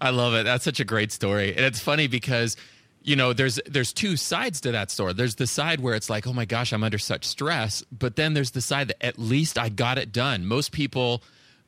I 0.00 0.10
love 0.10 0.34
it. 0.34 0.44
That's 0.44 0.64
such 0.64 0.80
a 0.80 0.84
great 0.84 1.12
story. 1.12 1.54
And 1.54 1.64
it's 1.64 1.80
funny 1.80 2.08
because 2.08 2.56
you 3.04 3.14
know 3.14 3.32
there's 3.32 3.60
there's 3.66 3.92
two 3.92 4.16
sides 4.16 4.60
to 4.62 4.72
that 4.72 4.90
story. 4.90 5.12
There's 5.12 5.36
the 5.36 5.46
side 5.46 5.80
where 5.80 5.94
it's 5.94 6.10
like 6.10 6.26
oh 6.26 6.32
my 6.32 6.46
gosh 6.46 6.72
i'm 6.72 6.82
under 6.82 6.98
such 6.98 7.24
stress 7.26 7.84
but 7.92 8.16
then 8.16 8.34
there's 8.34 8.52
the 8.52 8.62
side 8.62 8.88
that 8.88 9.04
at 9.04 9.18
least 9.18 9.58
i 9.58 9.68
got 9.68 9.98
it 9.98 10.10
done. 10.10 10.46
Most 10.46 10.72
people 10.72 11.22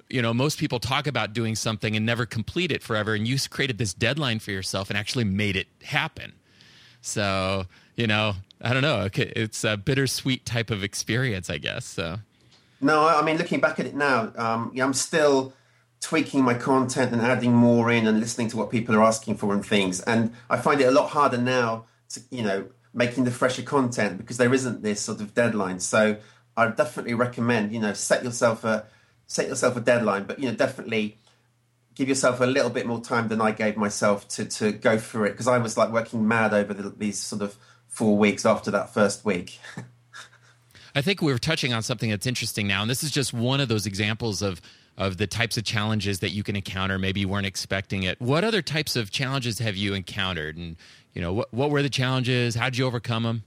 you 0.09 0.23
know 0.23 0.33
most 0.33 0.59
people 0.59 0.81
talk 0.81 1.07
about 1.07 1.33
doing 1.35 1.55
something 1.55 1.95
and 1.95 2.05
never 2.07 2.27
complete 2.27 2.73
it 2.73 2.83
forever 2.83 3.15
and 3.15 3.29
you 3.29 3.37
created 3.51 3.79
this 3.79 3.93
deadline 3.93 4.39
for 4.39 4.51
yourself 4.51 4.89
and 4.89 4.99
actually 4.99 5.25
made 5.25 5.57
it 5.57 5.69
happen. 5.85 6.33
So 7.03 7.67
you 7.95 8.07
know 8.07 8.35
i 8.63 8.73
don't 8.73 8.83
know. 8.83 9.09
It's 9.15 9.63
a 9.63 9.77
bittersweet 9.77 10.47
type 10.47 10.71
of 10.71 10.83
experience 10.83 11.51
i 11.51 11.59
guess 11.59 11.85
so. 11.85 12.17
No 12.81 13.07
i 13.07 13.23
mean 13.23 13.37
looking 13.37 13.61
back 13.61 13.79
at 13.79 13.87
it 13.87 13.95
now 13.95 14.33
um, 14.37 14.73
i'm 14.81 14.95
still 14.95 15.53
tweaking 16.07 16.45
my 16.45 16.55
content 16.55 17.13
and 17.13 17.21
adding 17.21 17.53
more 17.53 17.91
in 17.91 18.07
and 18.07 18.21
listening 18.21 18.47
to 18.47 18.57
what 18.57 18.71
people 18.71 18.95
are 18.95 19.03
asking 19.03 19.37
for 19.37 19.53
and 19.53 19.67
things. 19.67 20.01
And 20.03 20.33
I 20.49 20.57
find 20.57 20.81
it 20.81 20.85
a 20.85 20.93
lot 20.93 21.11
harder 21.11 21.37
now 21.37 21.87
to, 22.11 22.21
you 22.31 22.45
know, 22.45 22.67
making 22.95 23.25
the 23.25 23.33
fresher 23.33 23.63
content 23.63 24.17
because 24.17 24.37
there 24.37 24.55
isn't 24.55 24.85
this 24.85 25.01
sort 25.01 25.21
of 25.21 25.35
deadline. 25.35 25.81
So 25.81 26.19
I 26.57 26.69
definitely 26.69 27.15
recommend, 27.15 27.73
you 27.73 27.81
know, 27.81 27.93
set 27.93 28.23
yourself 28.23 28.63
a 28.63 28.87
set 29.27 29.49
yourself 29.49 29.77
a 29.77 29.81
deadline, 29.81 30.27
but 30.27 30.39
you 30.39 30.49
know, 30.49 30.55
definitely 30.55 31.19
give 31.97 32.09
yourself 32.09 32.41
a 32.41 32.47
little 32.47 32.71
bit 32.71 32.87
more 32.87 33.01
time 33.01 33.27
than 33.27 33.41
I 33.41 33.51
gave 33.51 33.77
myself 33.77 34.29
to 34.29 34.45
to 34.45 34.71
go 34.71 34.99
through 34.99 35.25
it 35.25 35.31
because 35.31 35.49
I 35.49 35.59
was 35.59 35.77
like 35.77 35.91
working 35.91 36.29
mad 36.29 36.55
over 36.55 36.73
the, 36.73 36.91
these 36.91 37.19
sort 37.19 37.43
of 37.43 37.57
four 37.89 38.17
weeks 38.17 38.47
after 38.47 38.71
that 38.71 38.95
first 38.95 39.25
week. 39.25 39.59
I 40.95 41.03
think 41.03 41.21
we 41.21 41.33
are 41.33 41.39
touching 41.39 41.73
on 41.73 41.83
something 41.83 42.11
that's 42.11 42.29
interesting 42.29 42.69
now, 42.69 42.83
and 42.83 42.89
this 42.89 43.03
is 43.03 43.11
just 43.11 43.35
one 43.35 43.61
of 43.61 43.67
those 43.67 43.87
examples 43.87 44.41
of 44.41 44.63
of 44.97 45.19
the 45.19 45.27
types 45.27 45.57
of 45.57 45.65
challenges 45.65 46.21
that 46.21 46.31
you 46.31 46.43
can 46.43 46.57
encounter. 46.57 46.99
Maybe 46.99 47.21
you 47.21 47.29
weren't 47.29 47.47
expecting 47.47 48.03
it. 48.03 48.21
What 48.21 48.45
other 48.45 48.63
types 48.63 48.97
of 48.97 49.11
challenges 49.11 49.59
have 49.59 49.77
you 49.77 49.95
encountered? 49.95 50.57
And, 50.57 50.77
you 51.13 51.21
know, 51.21 51.33
what, 51.33 51.53
what 51.53 51.71
were 51.71 51.83
the 51.83 51.91
challenges? 51.91 52.55
How 52.55 52.67
did 52.67 52.79
you 52.79 52.87
overcome 52.87 53.25
them? 53.25 53.45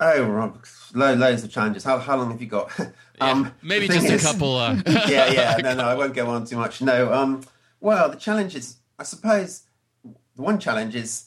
Oh, 0.00 0.52
loads 0.94 1.44
of 1.44 1.50
challenges. 1.50 1.84
How, 1.84 1.98
how 1.98 2.16
long 2.16 2.30
have 2.30 2.40
you 2.40 2.46
got? 2.46 2.78
um, 3.20 3.44
yeah, 3.44 3.50
maybe 3.62 3.88
just 3.88 4.06
is, 4.06 4.24
a 4.24 4.26
couple. 4.26 4.56
Uh, 4.56 4.80
yeah, 4.86 5.30
yeah. 5.30 5.56
No, 5.62 5.74
no, 5.74 5.84
I 5.84 5.94
won't 5.94 6.14
go 6.14 6.28
on 6.28 6.44
too 6.44 6.56
much. 6.56 6.80
No. 6.80 7.12
Um, 7.12 7.42
well, 7.80 8.08
the 8.08 8.16
challenge 8.16 8.54
is, 8.54 8.76
I 8.98 9.02
suppose, 9.02 9.62
the 10.04 10.42
one 10.42 10.58
challenge 10.58 10.94
is 10.94 11.26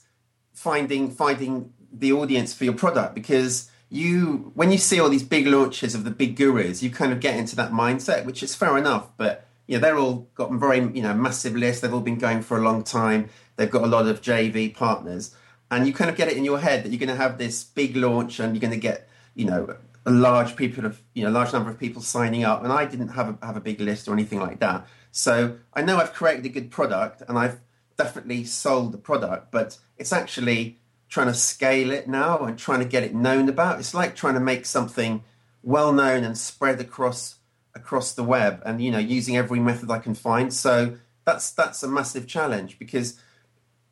finding 0.53 1.11
finding 1.11 1.73
the 1.91 2.13
audience 2.13 2.53
for 2.53 2.63
your 2.63 2.73
product 2.73 3.15
because 3.15 3.69
you 3.91 4.53
when 4.55 4.71
you 4.71 4.77
see 4.77 5.01
all 5.01 5.09
these 5.09 5.21
big 5.21 5.45
launches 5.45 5.93
of 5.93 6.05
the 6.05 6.11
big 6.11 6.37
gurus, 6.37 6.81
you 6.81 6.89
kind 6.89 7.11
of 7.11 7.19
get 7.19 7.35
into 7.35 7.57
that 7.57 7.71
mindset, 7.71 8.25
which 8.25 8.41
is 8.41 8.55
fair 8.55 8.77
enough. 8.77 9.09
But 9.17 9.45
you 9.67 9.77
know, 9.77 9.81
they're 9.81 9.97
all 9.97 10.29
got 10.33 10.51
very 10.53 10.79
you 10.79 11.03
know 11.03 11.13
massive 11.13 11.55
lists. 11.55 11.81
They've 11.81 11.93
all 11.93 11.99
been 11.99 12.17
going 12.17 12.41
for 12.41 12.57
a 12.57 12.61
long 12.61 12.83
time. 12.83 13.29
They've 13.57 13.69
got 13.69 13.83
a 13.83 13.87
lot 13.87 14.07
of 14.07 14.21
JV 14.21 14.73
partners, 14.73 15.35
and 15.69 15.85
you 15.85 15.93
kind 15.93 16.09
of 16.09 16.15
get 16.15 16.29
it 16.29 16.37
in 16.37 16.45
your 16.45 16.59
head 16.59 16.83
that 16.83 16.89
you're 16.89 16.99
going 16.99 17.09
to 17.09 17.21
have 17.21 17.37
this 17.37 17.65
big 17.65 17.97
launch, 17.97 18.39
and 18.39 18.55
you're 18.55 18.61
going 18.61 18.73
to 18.73 18.79
get 18.79 19.09
you 19.35 19.45
know 19.45 19.75
a 20.05 20.11
large 20.11 20.55
people 20.55 20.85
of 20.85 21.01
you 21.13 21.25
know 21.25 21.29
large 21.29 21.51
number 21.51 21.69
of 21.69 21.77
people 21.77 22.01
signing 22.01 22.45
up. 22.45 22.63
And 22.63 22.71
I 22.71 22.85
didn't 22.85 23.09
have 23.09 23.37
a, 23.41 23.45
have 23.45 23.57
a 23.57 23.61
big 23.61 23.81
list 23.81 24.07
or 24.07 24.13
anything 24.13 24.39
like 24.39 24.61
that. 24.61 24.87
So 25.11 25.57
I 25.73 25.81
know 25.81 25.97
I've 25.97 26.13
created 26.13 26.45
a 26.45 26.49
good 26.49 26.71
product, 26.71 27.23
and 27.27 27.37
I've 27.37 27.59
definitely 27.97 28.45
sold 28.45 28.93
the 28.93 28.97
product, 28.97 29.51
but 29.51 29.77
it's 29.97 30.13
actually 30.13 30.79
trying 31.11 31.27
to 31.27 31.33
scale 31.33 31.91
it 31.91 32.07
now 32.07 32.39
and 32.39 32.57
trying 32.57 32.79
to 32.79 32.85
get 32.85 33.03
it 33.03 33.13
known 33.13 33.49
about. 33.49 33.79
It's 33.79 33.93
like 33.93 34.15
trying 34.15 34.33
to 34.35 34.39
make 34.39 34.65
something 34.65 35.23
well 35.61 35.91
known 35.91 36.23
and 36.23 36.35
spread 36.35 36.79
across 36.79 37.35
across 37.75 38.13
the 38.13 38.23
web 38.23 38.61
and 38.65 38.81
you 38.83 38.91
know 38.91 38.97
using 38.97 39.37
every 39.37 39.59
method 39.59 39.91
I 39.91 39.99
can 39.99 40.15
find. 40.15 40.51
So 40.53 40.97
that's 41.25 41.51
that's 41.51 41.83
a 41.83 41.87
massive 41.87 42.27
challenge 42.27 42.79
because 42.79 43.19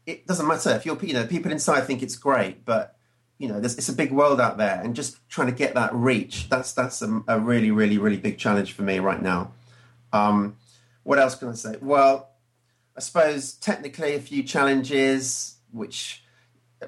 it 0.06 0.26
doesn't 0.26 0.48
matter 0.48 0.72
if 0.72 0.86
you're 0.86 0.98
you 1.04 1.14
know 1.14 1.28
people 1.28 1.52
inside 1.52 1.82
think 1.82 2.02
it's 2.02 2.16
great, 2.16 2.64
but 2.66 2.96
you 3.38 3.50
know 3.50 3.60
it's 3.62 3.90
a 3.90 3.94
big 3.94 4.14
world 4.14 4.40
out 4.40 4.58
there 4.58 4.82
and 4.82 4.96
just 4.96 5.18
trying 5.30 5.48
to 5.48 5.54
get 5.54 5.76
that 5.76 5.94
reach. 5.94 6.48
That's 6.48 6.72
that's 6.72 7.02
a, 7.02 7.22
a 7.28 7.38
really 7.38 7.70
really 7.70 7.98
really 7.98 8.18
big 8.18 8.38
challenge 8.38 8.72
for 8.72 8.84
me 8.84 9.00
right 9.00 9.22
now. 9.22 9.52
Um, 10.14 10.56
what 11.04 11.20
else 11.20 11.36
can 11.36 11.50
I 11.50 11.54
say? 11.54 11.76
Well, 11.82 12.30
I 12.96 13.02
suppose 13.02 13.54
technically 13.54 14.16
a 14.16 14.22
few 14.22 14.42
challenges 14.42 15.58
which 15.72 16.24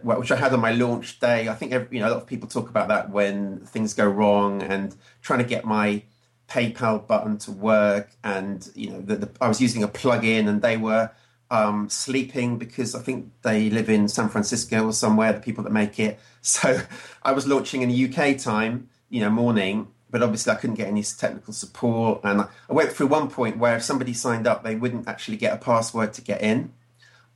which 0.02 0.32
I 0.32 0.36
had 0.38 0.54
on 0.54 0.62
my 0.62 0.72
launch 0.72 1.20
day. 1.20 1.50
I 1.50 1.54
think 1.54 1.74
you 1.92 2.00
know 2.00 2.08
a 2.08 2.12
lot 2.12 2.22
of 2.22 2.28
people 2.28 2.48
talk 2.48 2.70
about 2.70 2.88
that 2.88 3.10
when 3.10 3.66
things 3.66 3.94
go 3.94 4.08
wrong 4.08 4.62
and 4.62 4.96
trying 5.22 5.40
to 5.40 5.46
get 5.46 5.66
my 5.66 6.04
PayPal 6.50 7.06
button 7.06 7.38
to 7.40 7.52
work. 7.52 8.10
And 8.24 8.70
you 8.76 8.92
know, 8.92 9.02
the, 9.02 9.16
the, 9.16 9.30
I 9.40 9.48
was 9.48 9.62
using 9.62 9.84
a 9.84 9.88
plug-in, 9.88 10.48
and 10.48 10.62
they 10.62 10.78
were 10.78 11.12
um, 11.50 11.90
sleeping 11.90 12.58
because 12.58 12.96
I 12.96 13.00
think 13.00 13.32
they 13.42 13.70
live 13.70 13.90
in 13.90 14.08
San 14.08 14.30
Francisco 14.30 14.86
or 14.86 14.94
somewhere. 14.94 15.34
The 15.34 15.40
people 15.40 15.64
that 15.64 15.72
make 15.72 16.00
it, 16.00 16.20
so 16.42 16.82
I 17.24 17.34
was 17.34 17.48
launching 17.48 17.82
in 17.82 17.90
the 17.90 18.06
UK 18.10 18.38
time, 18.38 18.90
you 19.10 19.22
know, 19.22 19.30
morning. 19.30 19.88
But 20.10 20.22
obviously, 20.22 20.52
I 20.52 20.56
couldn't 20.56 20.76
get 20.76 20.90
any 20.90 21.04
technical 21.04 21.54
support, 21.54 22.22
and 22.24 22.42
I 22.42 22.74
went 22.74 22.92
through 22.92 23.08
one 23.08 23.30
point 23.30 23.58
where 23.58 23.78
if 23.78 23.84
somebody 23.84 24.14
signed 24.14 24.46
up, 24.46 24.62
they 24.64 24.76
wouldn't 24.76 25.08
actually 25.08 25.38
get 25.38 25.54
a 25.54 25.58
password 25.58 26.14
to 26.14 26.22
get 26.22 26.42
in. 26.42 26.74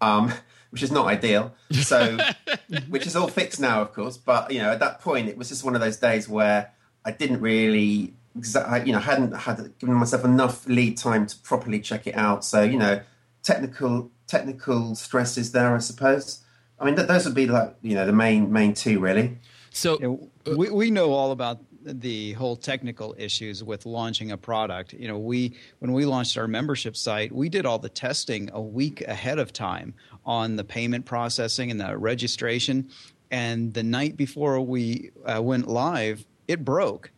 Um, 0.01 0.33
which 0.69 0.83
is 0.83 0.91
not 0.91 1.07
ideal. 1.07 1.53
So, 1.71 2.17
which 2.89 3.07
is 3.07 3.15
all 3.15 3.27
fixed 3.27 3.59
now, 3.59 3.81
of 3.81 3.93
course. 3.93 4.17
But 4.17 4.51
you 4.51 4.59
know, 4.59 4.71
at 4.71 4.79
that 4.79 5.01
point, 5.01 5.29
it 5.29 5.37
was 5.37 5.49
just 5.49 5.63
one 5.63 5.75
of 5.75 5.81
those 5.81 5.97
days 5.97 6.27
where 6.27 6.71
I 7.05 7.11
didn't 7.11 7.41
really, 7.41 8.13
you 8.35 8.93
know, 8.93 8.99
hadn't 8.99 9.33
had 9.33 9.77
given 9.79 9.95
myself 9.95 10.25
enough 10.25 10.67
lead 10.67 10.97
time 10.97 11.27
to 11.27 11.37
properly 11.37 11.79
check 11.79 12.07
it 12.07 12.15
out. 12.15 12.43
So, 12.43 12.63
you 12.63 12.77
know, 12.77 13.01
technical 13.43 14.11
technical 14.27 14.95
stresses 14.95 15.51
there, 15.51 15.75
I 15.75 15.79
suppose. 15.79 16.41
I 16.79 16.85
mean, 16.85 16.95
th- 16.95 17.07
those 17.07 17.25
would 17.25 17.35
be 17.35 17.47
like 17.47 17.75
you 17.81 17.95
know 17.95 18.05
the 18.05 18.13
main 18.13 18.51
main 18.51 18.73
two 18.73 18.99
really. 18.99 19.37
So 19.71 19.97
yeah, 20.01 20.53
we 20.55 20.69
we 20.69 20.91
know 20.91 21.11
all 21.13 21.31
about 21.31 21.59
the 21.85 22.33
whole 22.33 22.55
technical 22.55 23.15
issues 23.17 23.63
with 23.63 23.85
launching 23.85 24.31
a 24.31 24.37
product. 24.37 24.93
You 24.93 25.07
know, 25.07 25.17
we 25.17 25.55
when 25.79 25.93
we 25.93 26.05
launched 26.05 26.37
our 26.37 26.47
membership 26.47 26.97
site, 26.97 27.31
we 27.31 27.49
did 27.49 27.65
all 27.65 27.79
the 27.79 27.89
testing 27.89 28.49
a 28.53 28.61
week 28.61 29.01
ahead 29.01 29.39
of 29.39 29.53
time 29.53 29.93
on 30.25 30.55
the 30.55 30.63
payment 30.63 31.05
processing 31.05 31.71
and 31.71 31.79
the 31.79 31.97
registration. 31.97 32.89
And 33.31 33.73
the 33.73 33.83
night 33.83 34.17
before 34.17 34.59
we 34.61 35.11
uh, 35.25 35.41
went 35.41 35.67
live, 35.67 36.25
it 36.47 36.65
broke 36.65 37.11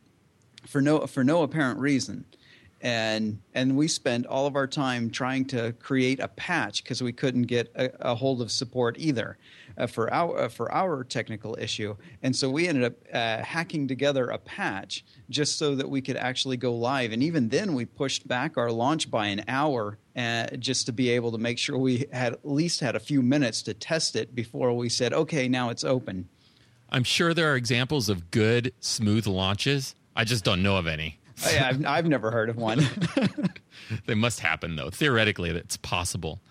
for 0.67 0.81
no 0.81 1.07
for 1.07 1.23
no 1.23 1.43
apparent 1.43 1.79
reason 1.79 2.25
and 2.81 3.39
and 3.53 3.75
we 3.75 3.87
spent 3.87 4.25
all 4.25 4.45
of 4.45 4.55
our 4.55 4.67
time 4.67 5.09
trying 5.09 5.45
to 5.45 5.73
create 5.73 6.19
a 6.19 6.27
patch 6.27 6.83
because 6.83 7.01
we 7.01 7.11
couldn't 7.11 7.43
get 7.43 7.71
a, 7.75 8.11
a, 8.11 8.15
hold 8.15 8.41
of 8.41 8.51
support 8.51 8.95
either 8.99 9.37
uh, 9.77 9.87
for 9.87 10.11
our 10.13 10.37
uh, 10.37 10.49
for 10.49 10.71
our 10.71 11.03
technical 11.03 11.57
issue 11.59 11.95
and 12.23 12.35
so 12.35 12.49
we 12.49 12.67
ended 12.67 12.83
up 12.83 12.93
uh, 13.13 13.41
hacking 13.43 13.87
together 13.87 14.29
a 14.29 14.37
patch 14.37 15.05
just 15.29 15.57
so 15.57 15.75
that 15.75 15.89
we 15.89 16.01
could 16.01 16.17
actually 16.17 16.57
go 16.57 16.73
live 16.73 17.11
and 17.11 17.21
even 17.21 17.49
then 17.49 17.73
we 17.73 17.85
pushed 17.85 18.27
back 18.27 18.57
our 18.57 18.71
launch 18.71 19.09
by 19.09 19.27
an 19.27 19.43
hour 19.47 19.97
uh, 20.15 20.47
just 20.57 20.85
to 20.85 20.91
be 20.91 21.09
able 21.09 21.31
to 21.31 21.37
make 21.37 21.57
sure 21.57 21.77
we 21.77 22.05
had 22.11 22.33
at 22.33 22.45
least 22.45 22.79
had 22.79 22.95
a 22.95 22.99
few 22.99 23.21
minutes 23.21 23.61
to 23.61 23.73
test 23.73 24.15
it 24.15 24.33
before 24.33 24.73
we 24.73 24.89
said 24.89 25.13
okay 25.13 25.47
now 25.47 25.69
it's 25.69 25.83
open 25.83 26.27
i'm 26.89 27.03
sure 27.03 27.33
there 27.33 27.51
are 27.51 27.55
examples 27.55 28.09
of 28.09 28.31
good 28.31 28.73
smooth 28.79 29.27
launches 29.27 29.95
i 30.15 30.23
just 30.23 30.43
don't 30.43 30.63
know 30.63 30.77
of 30.77 30.87
any 30.87 31.19
oh, 31.45 31.49
yeah, 31.53 31.67
I've, 31.67 31.85
I've 31.85 32.05
never 32.07 32.31
heard 32.31 32.49
of 32.49 32.57
one. 32.57 32.81
they 34.05 34.15
must 34.15 34.39
happen, 34.39 34.75
though. 34.75 34.89
Theoretically, 34.89 35.49
it's 35.51 35.77
possible. 35.77 36.41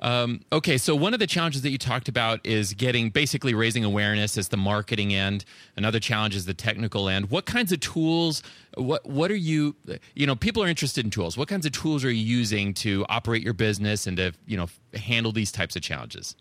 Um, 0.00 0.40
okay, 0.52 0.76
so 0.76 0.94
one 0.96 1.14
of 1.14 1.20
the 1.20 1.26
challenges 1.26 1.62
that 1.62 1.70
you 1.70 1.78
talked 1.78 2.08
about 2.08 2.44
is 2.44 2.74
getting 2.74 3.10
basically 3.10 3.54
raising 3.54 3.84
awareness 3.84 4.36
as 4.36 4.48
the 4.48 4.56
marketing 4.56 5.14
end. 5.14 5.44
Another 5.76 6.00
challenge 6.00 6.34
is 6.34 6.46
the 6.46 6.54
technical 6.54 7.08
end. 7.08 7.30
What 7.30 7.46
kinds 7.46 7.72
of 7.72 7.80
tools? 7.80 8.42
What 8.76 9.06
what 9.06 9.30
are 9.30 9.36
you? 9.36 9.76
You 10.14 10.26
know, 10.26 10.34
people 10.34 10.62
are 10.62 10.68
interested 10.68 11.04
in 11.04 11.10
tools. 11.10 11.38
What 11.38 11.48
kinds 11.48 11.64
of 11.64 11.72
tools 11.72 12.04
are 12.04 12.10
you 12.10 12.24
using 12.24 12.74
to 12.74 13.06
operate 13.08 13.42
your 13.42 13.54
business 13.54 14.06
and 14.06 14.16
to 14.16 14.32
you 14.46 14.56
know 14.56 14.68
handle 14.94 15.32
these 15.32 15.52
types 15.52 15.76
of 15.76 15.82
challenges? 15.82 16.34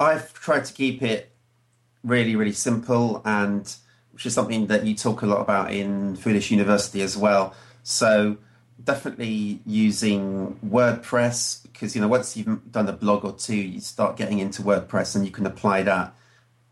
I've 0.00 0.32
tried 0.34 0.64
to 0.64 0.72
keep 0.72 1.02
it 1.02 1.32
really, 2.02 2.34
really 2.34 2.52
simple 2.52 3.22
and 3.24 3.72
which 4.12 4.26
is 4.26 4.34
something 4.34 4.66
that 4.66 4.84
you 4.84 4.94
talk 4.94 5.22
a 5.22 5.26
lot 5.26 5.40
about 5.40 5.72
in 5.72 6.16
Foolish 6.16 6.50
University 6.50 7.00
as 7.00 7.16
well. 7.16 7.54
So 7.82 8.36
definitely 8.84 9.60
using 9.66 10.58
WordPress 10.66 11.62
because 11.64 11.94
you 11.94 12.00
know 12.00 12.08
once 12.08 12.36
you've 12.36 12.70
done 12.70 12.88
a 12.88 12.92
blog 12.92 13.24
or 13.24 13.32
two, 13.32 13.56
you 13.56 13.80
start 13.80 14.16
getting 14.16 14.38
into 14.38 14.62
WordPress 14.62 15.16
and 15.16 15.24
you 15.24 15.30
can 15.30 15.46
apply 15.46 15.82
that 15.82 16.14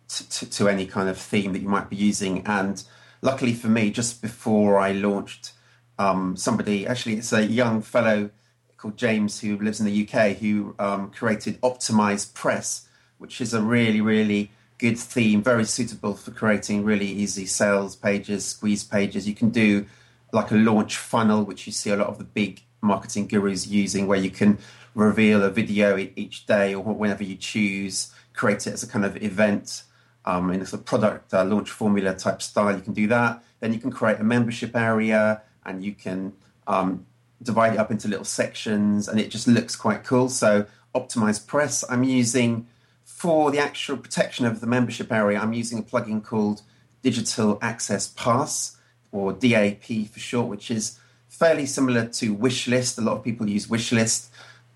to, 0.09 0.29
to, 0.29 0.51
to 0.51 0.69
any 0.69 0.87
kind 0.87 1.09
of 1.09 1.19
theme 1.19 1.53
that 1.53 1.61
you 1.61 1.69
might 1.69 1.89
be 1.89 1.97
using. 1.97 2.47
And 2.47 2.83
luckily 3.23 3.55
for 3.55 3.69
me, 3.69 3.91
just 3.91 4.23
before 4.23 4.79
I 4.79 4.93
launched, 4.93 5.53
um, 5.99 6.37
somebody 6.37 6.87
actually 6.87 7.17
it's 7.17 7.33
a 7.33 7.45
young 7.45 7.83
fellow 7.83 8.31
called 8.77 8.97
James 8.97 9.41
who 9.41 9.59
lives 9.59 9.81
in 9.81 9.87
the 9.87 10.09
UK 10.09 10.37
who 10.37 10.75
um, 10.79 11.11
created 11.11 11.61
OptimizePress, 11.61 12.87
which 13.19 13.41
is 13.41 13.53
a 13.53 13.61
really 13.61 14.01
really 14.01 14.51
good 14.79 14.99
theme, 14.99 15.43
very 15.43 15.65
suitable 15.65 16.15
for 16.15 16.31
creating 16.31 16.85
really 16.85 17.07
easy 17.07 17.45
sales 17.45 17.95
pages, 17.95 18.47
squeeze 18.47 18.83
pages. 18.83 19.29
You 19.29 19.35
can 19.35 19.51
do 19.51 19.85
like 20.33 20.51
a 20.51 20.55
launch 20.55 20.97
funnel, 20.97 21.45
which 21.45 21.67
you 21.67 21.73
see 21.73 21.91
a 21.91 21.97
lot 21.97 22.09
of 22.09 22.19
the 22.19 22.25
big 22.25 22.63
marketing 22.81 23.27
gurus 23.27 23.67
using, 23.67 24.07
where 24.07 24.19
you 24.19 24.31
can 24.31 24.59
reveal 24.95 25.43
a 25.43 25.51
video 25.51 25.97
each 26.17 26.47
day 26.47 26.75
or 26.75 26.83
whenever 26.83 27.23
you 27.23 27.37
choose, 27.37 28.13
create 28.35 28.67
it 28.67 28.73
as 28.73 28.83
a 28.83 28.87
kind 28.87 29.05
of 29.05 29.23
event 29.23 29.83
um, 30.25 30.51
in 30.51 30.61
a 30.61 30.67
sort 30.67 30.81
of 30.81 30.87
product 30.87 31.33
uh, 31.33 31.45
launch 31.45 31.71
formula 31.71 32.15
type 32.15 32.43
style. 32.43 32.75
You 32.75 32.83
can 32.83 32.93
do 32.93 33.07
that. 33.09 33.43
Then 33.61 33.73
you 33.73 33.79
can 33.79 33.91
create 33.91 34.19
a 34.19 34.25
membership 34.25 34.75
area 34.75 35.43
and 35.65 35.85
you 35.85 35.93
can 35.93 36.33
um, 36.67 37.07
divide 37.43 37.75
it 37.75 37.79
up 37.79 37.91
into 37.91 38.09
little 38.09 38.25
sections, 38.25 39.09
and 39.09 39.19
it 39.21 39.31
just 39.31 39.47
looks 39.47 39.77
quite 39.77 40.05
cool. 40.05 40.29
So, 40.29 40.67
OptimizePress, 40.95 41.85
I'm 41.89 42.05
using 42.05 42.67
for 43.05 43.51
the 43.51 43.59
actual 43.59 43.97
protection 43.97 44.47
of 44.47 44.61
the 44.61 44.67
membership 44.67 45.13
area, 45.13 45.39
I'm 45.39 45.53
using 45.53 45.79
a 45.79 45.83
plugin 45.83 46.25
called 46.25 46.63
Digital 47.03 47.59
Access 47.61 48.09
Pass, 48.09 48.79
or 49.13 49.33
DAP 49.33 50.09
for 50.13 50.21
short, 50.21 50.49
which 50.49 50.71
is 50.71 50.99
fairly 51.29 51.67
similar 51.67 52.07
to 52.07 52.35
Wishlist. 52.35 52.99
A 52.99 53.01
lot 53.01 53.17
of 53.17 53.25
people 53.25 53.49
use 53.49 53.67
Wishlist. 53.67 54.29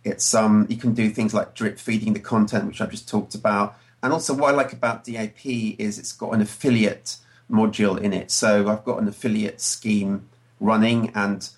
It's 0.04 0.34
um, 0.34 0.66
you 0.68 0.76
can 0.76 0.94
do 0.94 1.10
things 1.10 1.32
like 1.34 1.54
drip 1.54 1.78
feeding 1.78 2.12
the 2.12 2.20
content, 2.20 2.66
which 2.66 2.80
I've 2.80 2.90
just 2.90 3.08
talked 3.08 3.34
about. 3.34 3.76
And 4.02 4.12
also, 4.12 4.34
what 4.34 4.52
I 4.52 4.56
like 4.56 4.72
about 4.72 5.04
DAP 5.04 5.46
is 5.46 5.98
it's 5.98 6.12
got 6.12 6.34
an 6.34 6.40
affiliate 6.40 7.16
module 7.50 7.98
in 7.98 8.12
it. 8.12 8.30
So 8.30 8.68
I've 8.68 8.84
got 8.84 9.00
an 9.00 9.08
affiliate 9.08 9.60
scheme 9.60 10.28
running, 10.60 11.10
and 11.14 11.48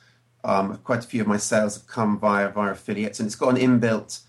um, 0.44 0.78
quite 0.78 1.04
a 1.04 1.08
few 1.08 1.22
of 1.22 1.26
my 1.26 1.38
sales 1.38 1.76
have 1.76 1.86
come 1.86 2.18
via 2.18 2.48
via 2.50 2.72
affiliates, 2.72 3.18
and 3.18 3.26
it's 3.26 3.36
got 3.36 3.56
an 3.56 3.80
inbuilt 3.80 4.20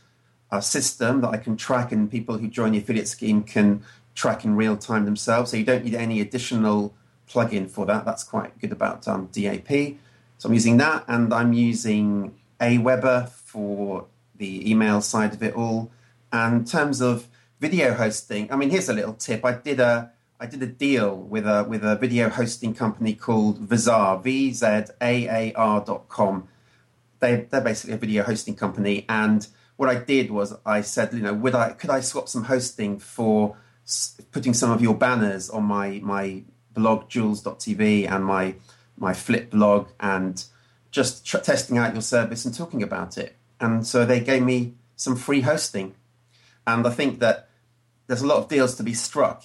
a 0.52 0.62
system 0.62 1.22
that 1.22 1.30
I 1.30 1.38
can 1.38 1.58
track, 1.58 1.92
and 1.92 2.10
people 2.10 2.38
who 2.38 2.48
join 2.48 2.72
the 2.72 2.78
affiliate 2.78 3.08
scheme 3.08 3.44
can 3.44 3.84
track 4.16 4.46
in 4.46 4.56
real 4.56 4.78
time 4.78 5.06
themselves. 5.06 5.52
So 5.52 5.58
you 5.58 5.64
don't 5.64 5.84
need 5.84 5.96
any 5.96 6.22
additional 6.22 6.94
plugin 7.30 7.70
for 7.70 7.86
that. 7.86 8.06
That's 8.06 8.24
quite 8.24 8.58
good 8.60 8.72
about 8.72 9.08
um, 9.08 9.30
DAP. 9.32 9.98
So 10.38 10.50
I'm 10.50 10.54
using 10.54 10.78
that, 10.78 11.06
and 11.08 11.34
I'm 11.34 11.54
using 11.54 12.36
Aweber 12.60 13.30
for 13.30 14.06
the 14.36 14.70
email 14.70 15.02
side 15.02 15.34
of 15.34 15.42
it 15.42 15.56
all. 15.56 15.92
And 16.32 16.62
in 16.62 16.66
terms 16.66 17.02
of 17.02 17.28
video 17.60 17.94
hosting, 17.94 18.52
I 18.52 18.56
mean, 18.56 18.70
here's 18.70 18.90
a 18.90 18.94
little 18.94 19.14
tip. 19.14 19.44
I 19.46 19.54
did 19.54 19.80
a 19.80 20.12
I 20.40 20.46
did 20.46 20.62
a 20.62 20.68
deal 20.68 21.16
with 21.16 21.48
a 21.48 21.64
with 21.64 21.84
a 21.84 21.96
video 21.96 22.30
hosting 22.30 22.76
company 22.76 23.14
called 23.14 23.68
Vzaar, 23.68 24.22
V 24.24 24.54
Z 24.54 24.66
A 25.02 25.28
A 25.28 25.54
R 25.54 25.84
dot 25.84 26.08
com. 26.10 26.48
They 27.20 27.48
they're 27.50 27.62
basically 27.62 27.96
a 27.96 27.98
video 27.98 28.24
hosting 28.24 28.56
company, 28.56 29.06
and 29.10 29.48
what 29.78 29.90
I 29.90 29.96
did 29.96 30.30
was 30.30 30.54
I 30.66 30.82
said, 30.82 31.14
you 31.14 31.22
know, 31.22 31.34
would 31.34 31.56
I 31.56 31.72
could 31.72 31.90
I 31.90 32.02
swap 32.02 32.30
some 32.30 32.44
hosting 32.44 33.00
for 33.00 33.58
putting 34.32 34.54
some 34.54 34.70
of 34.70 34.82
your 34.82 34.94
banners 34.94 35.50
on 35.50 35.64
my 35.64 36.00
my 36.04 36.44
blog 36.78 37.10
jules.tv 37.10 38.10
and 38.10 38.24
my 38.24 38.56
my 38.98 39.14
flip 39.14 39.52
blog 39.52 39.90
and 40.00 40.46
just 40.92 41.26
tr- 41.26 41.38
testing 41.40 41.78
out 41.78 41.94
your 41.94 42.02
service 42.02 42.46
and 42.46 42.56
talking 42.56 42.82
about 42.82 43.18
it. 43.18 43.36
And 43.60 43.86
so 43.86 44.06
they 44.06 44.20
gave 44.20 44.44
me 44.44 44.74
some 44.96 45.16
free 45.16 45.42
hosting. 45.42 45.94
And 46.66 46.88
I 46.88 46.90
think 46.90 47.20
that 47.20 47.50
there's 48.08 48.22
a 48.22 48.28
lot 48.28 48.38
of 48.38 48.48
deals 48.48 48.76
to 48.76 48.84
be 48.84 48.94
struck 48.94 49.44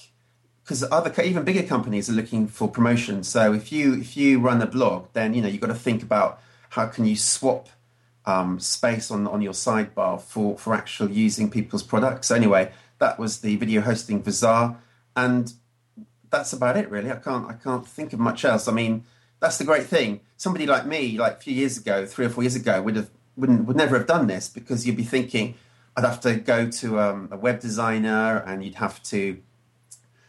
because 0.62 0.85
other 0.90 1.12
even 1.23 1.45
bigger 1.45 1.62
companies 1.62 2.09
are 2.09 2.14
looking 2.14 2.47
for 2.47 2.68
promotion. 2.68 3.25
So 3.25 3.53
if 3.53 3.73
you 3.73 3.95
if 3.95 4.16
you 4.16 4.40
run 4.40 4.62
a 4.62 4.66
blog, 4.66 5.09
then 5.12 5.35
you 5.35 5.42
know 5.42 5.49
you've 5.49 5.61
got 5.61 5.68
to 5.68 5.75
think 5.75 6.03
about 6.03 6.40
how 6.71 6.87
can 6.87 7.05
you 7.05 7.16
swap 7.16 7.68
um, 8.25 8.61
space 8.61 9.11
on 9.11 9.27
on 9.27 9.42
your 9.42 9.53
sidebar 9.53 10.21
for 10.21 10.57
for 10.59 10.75
actual 10.75 11.11
using 11.11 11.51
people's 11.51 11.83
products. 11.83 12.29
So 12.29 12.35
anyway, 12.35 12.73
that 12.99 13.18
was 13.18 13.40
the 13.40 13.57
video 13.57 13.81
hosting 13.81 14.23
Vzaar, 14.23 14.77
and 15.16 15.53
that's 16.33 16.53
about 16.53 16.77
it 16.77 16.90
really. 16.90 17.11
I 17.11 17.16
can't 17.16 17.49
I 17.49 17.53
can't 17.53 17.87
think 17.87 18.12
of 18.12 18.18
much 18.18 18.45
else. 18.45 18.66
I 18.66 18.73
mean, 18.73 19.05
that's 19.38 19.59
the 19.59 19.64
great 19.64 19.87
thing. 19.87 20.21
Somebody 20.37 20.66
like 20.66 20.87
me, 20.87 21.16
like 21.18 21.35
a 21.35 21.40
few 21.40 21.55
years 21.55 21.79
ago, 21.79 22.05
three 22.05 22.27
or 22.27 22.31
four 22.31 22.42
years 22.42 22.57
ago, 22.57 22.83
would 22.83 22.97
have 22.97 23.11
wouldn't 23.37 23.66
would 23.66 23.77
never 23.77 23.97
have 23.97 24.09
done 24.09 24.27
this 24.27 24.49
because 24.49 24.85
you'd 24.87 24.97
be 24.97 25.05
thinking 25.05 25.55
I'd 25.97 26.05
have 26.05 26.21
to 26.23 26.35
go 26.35 26.68
to 26.68 26.99
um, 26.99 27.29
a 27.31 27.37
web 27.37 27.61
designer 27.61 28.42
and 28.47 28.64
you'd 28.64 28.77
have 28.77 29.03
to 29.05 29.40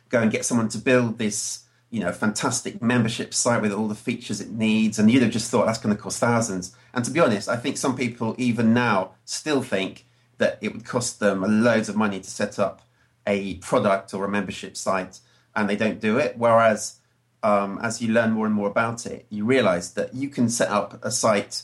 go 0.10 0.22
and 0.22 0.32
get 0.32 0.46
someone 0.46 0.70
to 0.70 0.78
build 0.78 1.18
this 1.18 1.64
you 1.94 2.00
know, 2.00 2.12
fantastic 2.12 2.82
membership 2.82 3.36
site 3.36 3.62
with 3.62 3.72
all 3.72 3.88
the 3.88 3.94
features 3.94 4.42
it 4.42 4.50
needs, 4.50 4.98
and 4.98 5.12
you'd 5.12 5.22
have 5.22 5.32
just 5.32 5.52
thought 5.52 5.68
that's 5.68 5.78
going 5.78 5.96
to 5.96 6.02
cost 6.02 6.20
thousands. 6.20 6.76
And 6.92 7.06
to 7.06 7.12
be 7.12 7.20
honest, 7.20 7.48
I 7.48 7.56
think 7.56 7.78
some 7.78 7.96
people 7.96 8.34
even 8.40 8.74
now 8.74 9.12
still 9.26 9.62
think 9.62 10.08
that 10.40 10.58
it 10.60 10.74
would 10.74 10.86
cost 10.86 11.20
them 11.20 11.64
loads 11.64 11.90
of 11.90 11.96
money 11.96 12.20
to 12.20 12.28
set 12.32 12.58
up 12.58 12.82
a 13.28 13.58
product 13.58 14.12
or 14.12 14.26
a 14.26 14.28
membership 14.28 14.76
site, 14.76 15.20
and 15.56 15.70
they 15.70 15.76
don't 15.76 16.00
do 16.00 16.18
it. 16.18 16.36
Whereas, 16.38 17.00
um, 17.42 17.80
as 17.82 18.02
you 18.02 18.14
learn 18.14 18.32
more 18.32 18.46
and 18.46 18.56
more 18.56 18.70
about 18.70 19.06
it, 19.06 19.26
you 19.30 19.46
realize 19.46 19.94
that 19.94 20.14
you 20.14 20.30
can 20.30 20.50
set 20.50 20.70
up 20.70 21.04
a 21.04 21.12
site 21.12 21.64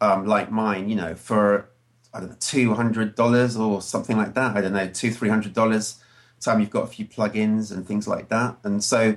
um, 0.00 0.26
like 0.26 0.50
mine, 0.50 0.88
you 0.88 0.96
know, 0.96 1.14
for 1.14 1.68
I 2.12 2.20
don't 2.20 2.30
know, 2.30 2.36
two 2.40 2.74
hundred 2.74 3.14
dollars 3.14 3.56
or 3.56 3.82
something 3.82 4.16
like 4.16 4.34
that. 4.34 4.56
I 4.56 4.60
don't 4.60 4.72
know, 4.72 4.88
two 4.88 5.10
three 5.10 5.28
hundred 5.28 5.52
dollars. 5.52 6.02
Time 6.38 6.60
you've 6.60 6.70
got 6.70 6.84
a 6.84 6.86
few 6.86 7.06
plugins 7.06 7.72
and 7.72 7.86
things 7.86 8.06
like 8.06 8.28
that, 8.28 8.58
and 8.62 8.84
so 8.84 9.16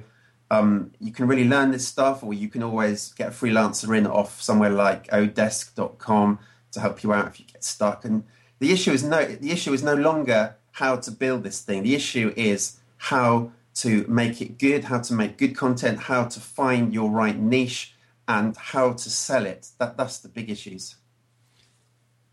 um, 0.52 0.92
you 1.00 1.12
can 1.12 1.28
really 1.28 1.48
learn 1.48 1.72
this 1.72 1.88
stuff, 1.88 2.24
or 2.24 2.34
you 2.34 2.50
can 2.50 2.64
always 2.64 3.14
get 3.14 3.28
a 3.28 3.32
freelancer 3.32 3.96
in 3.96 4.08
off 4.08 4.42
somewhere 4.42 4.70
like 4.70 5.08
odesk.com 5.08 6.40
to 6.72 6.80
help 6.80 7.04
you 7.04 7.14
out 7.14 7.28
if 7.28 7.40
you 7.40 7.46
get 7.46 7.64
stuck. 7.64 8.06
And 8.06 8.24
the 8.60 8.72
issue 8.72 8.92
is 8.92 9.04
no, 9.04 9.26
the 9.26 9.52
issue 9.52 9.74
is 9.74 9.84
no 9.84 9.96
longer 9.96 10.56
how 10.74 10.96
to 10.96 11.12
build 11.12 11.44
this 11.44 11.62
thing. 11.62 11.84
The 11.84 11.96
issue 11.96 12.34
is 12.36 12.80
how 12.98 13.52
to 13.82 14.06
make 14.08 14.42
it 14.42 14.58
good, 14.58 14.86
how 14.86 15.00
to 15.00 15.14
make 15.14 15.38
good 15.38 15.56
content, 15.56 16.00
how 16.00 16.26
to 16.26 16.40
find 16.40 16.94
your 16.94 17.10
right 17.10 17.38
niche, 17.38 17.94
and 18.28 18.56
how 18.58 18.94
to 18.94 19.10
sell 19.10 19.46
it. 19.46 19.70
That 19.80 19.98
that's 19.98 20.20
the 20.20 20.30
big 20.30 20.50
issues. 20.50 20.96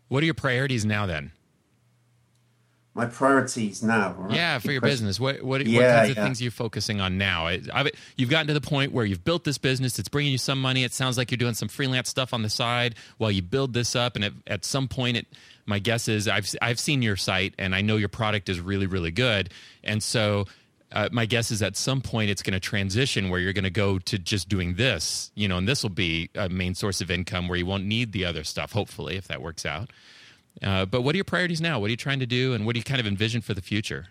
What 0.07 0.23
are 0.23 0.25
your 0.25 0.35
priorities 0.35 0.85
now 0.85 1.05
then? 1.05 1.31
my 2.97 3.05
priorities 3.05 3.83
now. 3.83 4.15
Right? 4.17 4.33
Yeah, 4.33 4.57
for 4.57 4.71
your 4.71 4.81
business. 4.81 5.19
What 5.19 5.43
what, 5.43 5.61
what 5.61 5.65
kinds 5.65 6.09
of 6.09 6.17
yeah. 6.17 6.23
things 6.23 6.41
are 6.41 6.43
you 6.43 6.51
focusing 6.51 6.99
on 6.99 7.17
now? 7.19 7.45
I, 7.45 7.61
I, 7.71 7.91
you've 8.17 8.31
gotten 8.31 8.47
to 8.47 8.53
the 8.53 8.61
point 8.61 8.91
where 8.91 9.05
you've 9.05 9.23
built 9.23 9.43
this 9.43 9.59
business. 9.59 9.99
It's 9.99 10.09
bringing 10.09 10.31
you 10.31 10.39
some 10.39 10.59
money. 10.59 10.83
It 10.83 10.93
sounds 10.93 11.15
like 11.15 11.29
you're 11.29 11.37
doing 11.37 11.53
some 11.53 11.67
freelance 11.69 12.09
stuff 12.09 12.33
on 12.33 12.41
the 12.41 12.49
side 12.49 12.95
while 13.19 13.29
you 13.29 13.43
build 13.43 13.73
this 13.73 13.95
up. 13.95 14.15
And 14.15 14.25
at, 14.25 14.33
at 14.47 14.65
some 14.65 14.87
point, 14.87 15.15
it, 15.17 15.27
my 15.67 15.77
guess 15.77 16.07
is 16.07 16.27
I've 16.27 16.49
I've 16.59 16.79
seen 16.79 17.03
your 17.03 17.15
site 17.15 17.53
and 17.59 17.75
I 17.75 17.81
know 17.81 17.97
your 17.97 18.09
product 18.09 18.49
is 18.49 18.59
really 18.59 18.87
really 18.87 19.11
good. 19.11 19.51
And 19.83 20.03
so. 20.03 20.45
Uh, 20.91 21.09
my 21.11 21.25
guess 21.25 21.51
is 21.51 21.61
at 21.61 21.75
some 21.75 22.01
point 22.01 22.29
it's 22.29 22.41
going 22.41 22.53
to 22.53 22.59
transition 22.59 23.29
where 23.29 23.41
you're 23.41 23.53
going 23.53 23.65
to 23.65 23.69
go 23.69 23.99
to 23.99 24.17
just 24.17 24.47
doing 24.47 24.75
this, 24.75 25.31
you 25.35 25.47
know, 25.47 25.57
and 25.57 25.67
this 25.67 25.83
will 25.83 25.89
be 25.89 26.29
a 26.33 26.47
main 26.47 26.73
source 26.73 27.01
of 27.01 27.11
income 27.11 27.49
where 27.49 27.57
you 27.57 27.65
won't 27.65 27.83
need 27.83 28.13
the 28.13 28.23
other 28.23 28.43
stuff, 28.43 28.71
hopefully, 28.71 29.17
if 29.17 29.27
that 29.27 29.41
works 29.41 29.65
out. 29.65 29.91
Uh, 30.63 30.85
but 30.85 31.01
what 31.01 31.13
are 31.13 31.17
your 31.17 31.25
priorities 31.25 31.61
now? 31.61 31.79
What 31.79 31.87
are 31.87 31.91
you 31.91 31.97
trying 31.97 32.19
to 32.19 32.25
do, 32.25 32.53
and 32.53 32.65
what 32.65 32.73
do 32.73 32.79
you 32.79 32.83
kind 32.83 32.99
of 32.99 33.07
envision 33.07 33.41
for 33.41 33.53
the 33.53 33.61
future? 33.61 34.07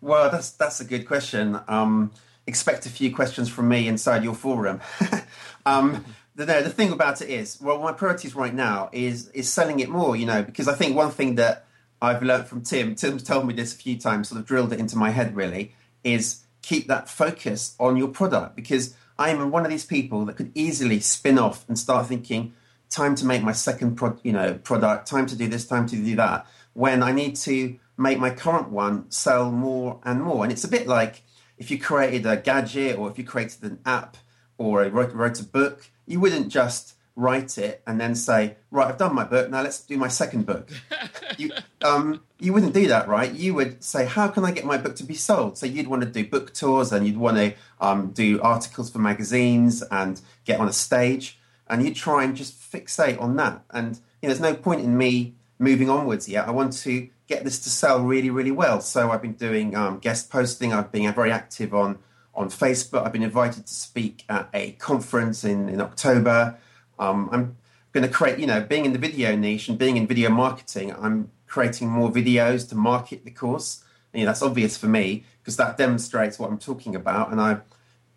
Well, 0.00 0.30
that's 0.30 0.50
that's 0.50 0.80
a 0.80 0.84
good 0.84 1.06
question. 1.06 1.58
Um, 1.66 2.12
expect 2.46 2.86
a 2.86 2.90
few 2.90 3.14
questions 3.14 3.48
from 3.48 3.68
me 3.68 3.88
inside 3.88 4.22
your 4.22 4.34
forum. 4.34 4.80
um, 5.66 6.04
the, 6.36 6.44
the 6.44 6.70
thing 6.70 6.92
about 6.92 7.22
it 7.22 7.30
is, 7.30 7.60
well, 7.60 7.80
my 7.80 7.92
priorities 7.92 8.34
right 8.34 8.54
now 8.54 8.90
is 8.92 9.28
is 9.30 9.52
selling 9.52 9.80
it 9.80 9.88
more. 9.88 10.14
You 10.14 10.26
know, 10.26 10.42
because 10.42 10.68
I 10.68 10.74
think 10.74 10.94
one 10.94 11.10
thing 11.10 11.36
that 11.36 11.66
I've 12.00 12.22
learned 12.22 12.46
from 12.46 12.62
Tim, 12.62 12.94
Tim's 12.94 13.22
told 13.22 13.46
me 13.46 13.54
this 13.54 13.74
a 13.74 13.76
few 13.76 13.98
times, 13.98 14.28
sort 14.28 14.40
of 14.40 14.46
drilled 14.46 14.72
it 14.72 14.78
into 14.78 14.96
my 14.96 15.10
head. 15.10 15.34
Really, 15.34 15.74
is 16.06 16.44
keep 16.62 16.86
that 16.88 17.08
focus 17.08 17.74
on 17.78 17.96
your 17.96 18.08
product 18.08 18.56
because 18.56 18.94
I 19.18 19.30
am 19.30 19.50
one 19.50 19.64
of 19.64 19.70
these 19.70 19.84
people 19.84 20.24
that 20.26 20.36
could 20.36 20.52
easily 20.54 21.00
spin 21.00 21.38
off 21.38 21.64
and 21.68 21.78
start 21.78 22.06
thinking, 22.06 22.54
time 22.88 23.14
to 23.16 23.26
make 23.26 23.42
my 23.42 23.52
second 23.52 23.96
pro- 23.96 24.18
you 24.22 24.32
know 24.32 24.54
product, 24.54 25.08
time 25.08 25.26
to 25.26 25.36
do 25.36 25.48
this, 25.48 25.66
time 25.66 25.86
to 25.86 25.96
do 25.96 26.16
that. 26.16 26.46
When 26.74 27.02
I 27.02 27.12
need 27.12 27.36
to 27.36 27.78
make 27.96 28.18
my 28.18 28.30
current 28.30 28.70
one 28.70 29.10
sell 29.10 29.50
more 29.50 30.00
and 30.04 30.22
more, 30.22 30.44
and 30.44 30.52
it's 30.52 30.64
a 30.64 30.68
bit 30.68 30.86
like 30.86 31.22
if 31.58 31.70
you 31.70 31.78
created 31.78 32.26
a 32.26 32.36
gadget 32.36 32.98
or 32.98 33.10
if 33.10 33.18
you 33.18 33.24
created 33.24 33.62
an 33.62 33.78
app 33.86 34.16
or 34.58 34.82
wrote, 34.84 35.12
wrote 35.12 35.40
a 35.40 35.44
book, 35.44 35.90
you 36.06 36.20
wouldn't 36.20 36.48
just 36.48 36.94
write 37.16 37.56
it 37.56 37.82
and 37.86 37.98
then 37.98 38.14
say, 38.14 38.56
right, 38.70 38.86
I've 38.86 38.98
done 38.98 39.14
my 39.14 39.24
book, 39.24 39.50
now 39.50 39.62
let's 39.62 39.80
do 39.80 39.96
my 39.96 40.08
second 40.08 40.44
book. 40.44 40.70
you, 41.38 41.50
um, 41.82 42.22
you 42.38 42.52
wouldn't 42.52 42.74
do 42.74 42.86
that, 42.88 43.08
right? 43.08 43.32
You 43.32 43.54
would 43.54 43.82
say, 43.82 44.04
how 44.04 44.28
can 44.28 44.44
I 44.44 44.52
get 44.52 44.66
my 44.66 44.76
book 44.76 44.96
to 44.96 45.04
be 45.04 45.14
sold? 45.14 45.56
So 45.56 45.64
you'd 45.64 45.88
want 45.88 46.02
to 46.02 46.08
do 46.08 46.26
book 46.26 46.52
tours 46.52 46.92
and 46.92 47.06
you'd 47.06 47.16
want 47.16 47.38
to 47.38 47.54
um, 47.80 48.10
do 48.12 48.40
articles 48.42 48.90
for 48.90 48.98
magazines 48.98 49.82
and 49.90 50.20
get 50.44 50.60
on 50.60 50.68
a 50.68 50.72
stage 50.72 51.38
and 51.68 51.82
you'd 51.82 51.96
try 51.96 52.22
and 52.22 52.36
just 52.36 52.54
fixate 52.54 53.20
on 53.20 53.36
that. 53.36 53.62
And 53.70 53.96
you 54.20 54.28
know, 54.28 54.34
there's 54.34 54.40
no 54.40 54.54
point 54.54 54.82
in 54.82 54.96
me 54.96 55.34
moving 55.58 55.88
onwards 55.88 56.28
yet. 56.28 56.46
I 56.46 56.50
want 56.50 56.74
to 56.74 57.08
get 57.26 57.44
this 57.44 57.58
to 57.60 57.70
sell 57.70 58.00
really, 58.00 58.30
really 58.30 58.50
well. 58.50 58.80
So 58.80 59.10
I've 59.10 59.22
been 59.22 59.32
doing 59.32 59.74
um, 59.74 59.98
guest 59.98 60.30
posting. 60.30 60.72
I've 60.72 60.92
been 60.92 61.12
very 61.14 61.32
active 61.32 61.74
on 61.74 61.98
on 62.34 62.50
Facebook. 62.50 63.04
I've 63.04 63.12
been 63.12 63.22
invited 63.22 63.66
to 63.66 63.74
speak 63.74 64.24
at 64.28 64.48
a 64.52 64.72
conference 64.72 65.44
in 65.44 65.68
in 65.68 65.80
October. 65.80 66.58
Um, 66.98 67.28
I'm 67.32 67.56
going 67.92 68.06
to 68.06 68.12
create, 68.12 68.38
you 68.38 68.46
know, 68.46 68.60
being 68.60 68.84
in 68.84 68.92
the 68.92 68.98
video 68.98 69.34
niche 69.36 69.68
and 69.68 69.78
being 69.78 69.96
in 69.96 70.06
video 70.06 70.30
marketing. 70.30 70.94
I'm 70.94 71.30
creating 71.46 71.88
more 71.88 72.10
videos 72.10 72.68
to 72.68 72.74
market 72.74 73.24
the 73.24 73.30
course. 73.30 73.82
And, 74.12 74.20
you 74.20 74.26
know, 74.26 74.30
that's 74.30 74.42
obvious 74.42 74.76
for 74.76 74.86
me 74.86 75.24
because 75.40 75.56
that 75.56 75.76
demonstrates 75.76 76.38
what 76.38 76.50
I'm 76.50 76.58
talking 76.58 76.94
about. 76.94 77.30
And 77.30 77.40
I'm, 77.40 77.62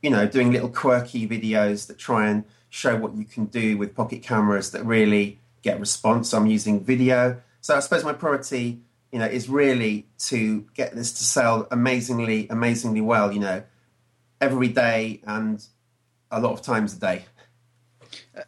you 0.02 0.10
know, 0.10 0.28
doing 0.28 0.52
little 0.52 0.70
quirky 0.70 1.28
videos 1.28 1.88
that 1.88 1.98
try 1.98 2.28
and 2.28 2.44
show 2.70 2.96
what 2.96 3.16
you 3.16 3.26
can 3.26 3.46
do 3.46 3.78
with 3.78 3.96
pocket 3.96 4.22
cameras 4.22 4.72
that 4.72 4.86
really 4.86 5.40
get 5.62 5.80
response. 5.80 6.30
So 6.30 6.38
I'm 6.38 6.48
using 6.48 6.84
video. 6.84 7.42
So 7.62 7.76
I 7.76 7.80
suppose 7.80 8.04
my 8.04 8.14
priority, 8.14 8.80
you 9.12 9.20
know, 9.20 9.26
is 9.26 9.50
really 9.50 10.08
to 10.20 10.66
get 10.74 10.96
this 10.96 11.12
to 11.14 11.24
sell 11.24 11.68
amazingly, 11.72 12.48
amazingly 12.50 13.02
well. 13.02 13.32
You 13.32 13.40
know, 13.40 13.64
every 14.40 14.70
day 14.70 15.22
and 15.26 15.66
a 16.32 16.40
lot 16.40 16.54
of 16.54 16.62
times 16.62 16.94
a 16.96 17.00
day. 17.00 17.26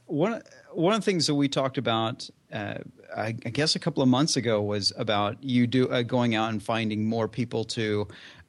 One 0.05 0.41
one 0.73 0.93
of 0.93 1.01
the 1.01 1.05
things 1.05 1.27
that 1.27 1.35
we 1.35 1.47
talked 1.47 1.77
about, 1.77 2.29
uh, 2.51 2.75
I, 3.15 3.27
I 3.27 3.49
guess 3.49 3.75
a 3.75 3.79
couple 3.79 4.03
of 4.03 4.09
months 4.09 4.37
ago, 4.37 4.61
was 4.61 4.93
about 4.97 5.43
you 5.43 5.67
do 5.67 5.89
uh, 5.89 6.01
going 6.03 6.35
out 6.35 6.49
and 6.49 6.61
finding 6.61 7.05
more 7.05 7.27
people 7.27 7.63
to 7.65 8.07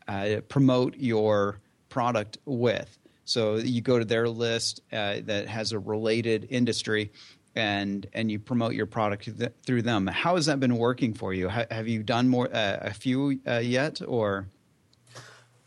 uh, 0.09 0.41
promote 0.49 0.97
your 0.97 1.61
product 1.89 2.39
with. 2.45 2.99
So 3.25 3.57
you 3.57 3.81
go 3.81 3.99
to 3.99 4.05
their 4.05 4.29
list 4.29 4.81
uh, 4.93 5.17
that 5.25 5.47
has 5.49 5.73
a 5.73 5.79
related 5.79 6.47
industry, 6.51 7.13
and 7.55 8.07
and 8.13 8.31
you 8.31 8.39
promote 8.39 8.75
your 8.75 8.87
product 8.87 9.39
th- 9.39 9.53
through 9.65 9.83
them. 9.83 10.07
How 10.07 10.37
has 10.37 10.47
that 10.47 10.61
been 10.61 10.77
working 10.77 11.15
for 11.15 11.33
you? 11.33 11.49
Ha- 11.49 11.67
have 11.71 11.89
you 11.89 12.03
done 12.03 12.29
more 12.29 12.49
uh, 12.53 12.79
a 12.81 12.95
few 12.95 13.41
uh, 13.47 13.59
yet, 13.59 14.01
or 14.07 14.49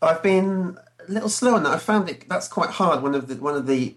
I've 0.02 0.22
been 0.22 0.78
a 1.08 1.12
little 1.12 1.28
slow 1.28 1.54
on 1.54 1.62
that. 1.62 1.72
I 1.72 1.78
found 1.78 2.08
it 2.08 2.28
that's 2.28 2.48
quite 2.48 2.70
hard. 2.70 3.02
One 3.02 3.14
of 3.14 3.28
the 3.28 3.36
one 3.36 3.54
of 3.54 3.66
the 3.66 3.96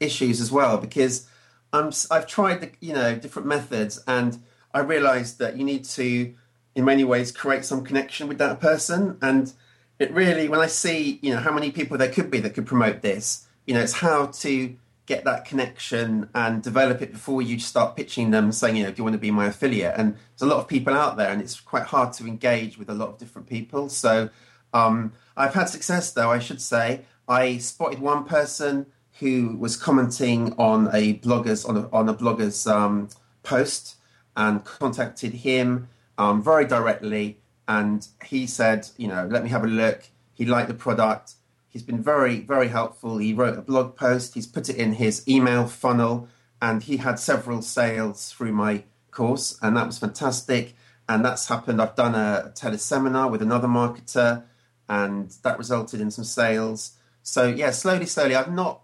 issues 0.00 0.40
as 0.40 0.50
well 0.50 0.78
because 0.78 1.28
I'm 1.72 1.88
s- 1.88 2.06
I've 2.10 2.26
tried 2.26 2.60
the, 2.60 2.70
you 2.80 2.92
know 2.92 3.14
different 3.16 3.46
methods 3.46 4.02
and 4.06 4.42
I 4.74 4.80
realised 4.80 5.38
that 5.38 5.56
you 5.56 5.64
need 5.64 5.84
to 5.84 6.34
in 6.74 6.84
many 6.84 7.04
ways 7.04 7.30
create 7.32 7.64
some 7.64 7.84
connection 7.84 8.26
with 8.28 8.38
that 8.38 8.60
person 8.60 9.18
and 9.22 9.52
it 9.98 10.10
really 10.12 10.48
when 10.48 10.60
I 10.60 10.66
see 10.66 11.18
you 11.22 11.32
know 11.34 11.40
how 11.40 11.52
many 11.52 11.70
people 11.70 11.98
there 11.98 12.10
could 12.10 12.30
be 12.30 12.40
that 12.40 12.54
could 12.54 12.66
promote 12.66 13.02
this 13.02 13.46
you 13.66 13.74
know 13.74 13.80
it's 13.80 13.94
how 13.94 14.26
to 14.26 14.74
get 15.06 15.24
that 15.24 15.44
connection 15.44 16.28
and 16.36 16.62
develop 16.62 17.02
it 17.02 17.12
before 17.12 17.42
you 17.42 17.58
start 17.58 17.96
pitching 17.96 18.30
them 18.30 18.52
saying 18.52 18.76
you 18.76 18.84
know 18.84 18.90
do 18.90 18.98
you 18.98 19.04
want 19.04 19.14
to 19.14 19.18
be 19.18 19.32
my 19.32 19.46
affiliate? 19.46 19.94
And 19.96 20.14
there's 20.14 20.42
a 20.42 20.46
lot 20.46 20.60
of 20.60 20.68
people 20.68 20.94
out 20.94 21.16
there 21.16 21.30
and 21.30 21.42
it's 21.42 21.58
quite 21.58 21.82
hard 21.82 22.12
to 22.14 22.26
engage 22.26 22.78
with 22.78 22.88
a 22.88 22.94
lot 22.94 23.08
of 23.08 23.18
different 23.18 23.48
people. 23.48 23.88
So 23.88 24.30
um, 24.72 25.12
I've 25.36 25.54
had 25.54 25.68
success 25.68 26.12
though 26.12 26.30
I 26.30 26.38
should 26.38 26.60
say. 26.60 27.02
I 27.26 27.58
spotted 27.58 27.98
one 27.98 28.24
person 28.24 28.86
who 29.20 29.56
was 29.56 29.76
commenting 29.76 30.54
on 30.58 30.88
a 30.92 31.14
blogger's 31.18 31.64
on 31.64 31.76
a, 31.76 31.88
on 31.90 32.08
a 32.08 32.14
blogger's 32.14 32.66
um, 32.66 33.08
post 33.42 33.96
and 34.36 34.64
contacted 34.64 35.32
him 35.32 35.88
um, 36.18 36.42
very 36.42 36.64
directly. 36.66 37.38
And 37.68 38.06
he 38.24 38.46
said 38.46 38.88
you 38.96 39.08
know 39.08 39.28
let 39.30 39.44
me 39.44 39.50
have 39.50 39.64
a 39.64 39.68
look. 39.68 40.04
He 40.32 40.44
liked 40.44 40.68
the 40.68 40.74
product. 40.74 41.34
He's 41.68 41.82
been 41.82 42.02
very 42.02 42.40
very 42.40 42.68
helpful. 42.68 43.18
He 43.18 43.32
wrote 43.32 43.58
a 43.58 43.62
blog 43.62 43.94
post. 43.94 44.34
He's 44.34 44.46
put 44.46 44.68
it 44.68 44.76
in 44.76 44.94
his 44.94 45.26
email 45.28 45.66
funnel. 45.66 46.28
And 46.62 46.82
he 46.82 46.98
had 46.98 47.18
several 47.18 47.62
sales 47.62 48.32
through 48.32 48.52
my 48.52 48.84
course. 49.10 49.58
And 49.62 49.76
that 49.76 49.86
was 49.86 49.98
fantastic. 49.98 50.74
And 51.08 51.24
that's 51.24 51.48
happened. 51.48 51.80
I've 51.80 51.96
done 51.96 52.14
a 52.14 52.52
teleseminar 52.54 53.30
with 53.30 53.40
another 53.40 53.68
marketer. 53.68 54.44
And 54.88 55.30
that 55.42 55.56
resulted 55.56 56.00
in 56.00 56.10
some 56.10 56.24
sales. 56.24 56.98
So 57.22 57.46
yeah 57.46 57.70
slowly 57.70 58.06
slowly. 58.06 58.34
I've 58.34 58.52
not 58.52 58.82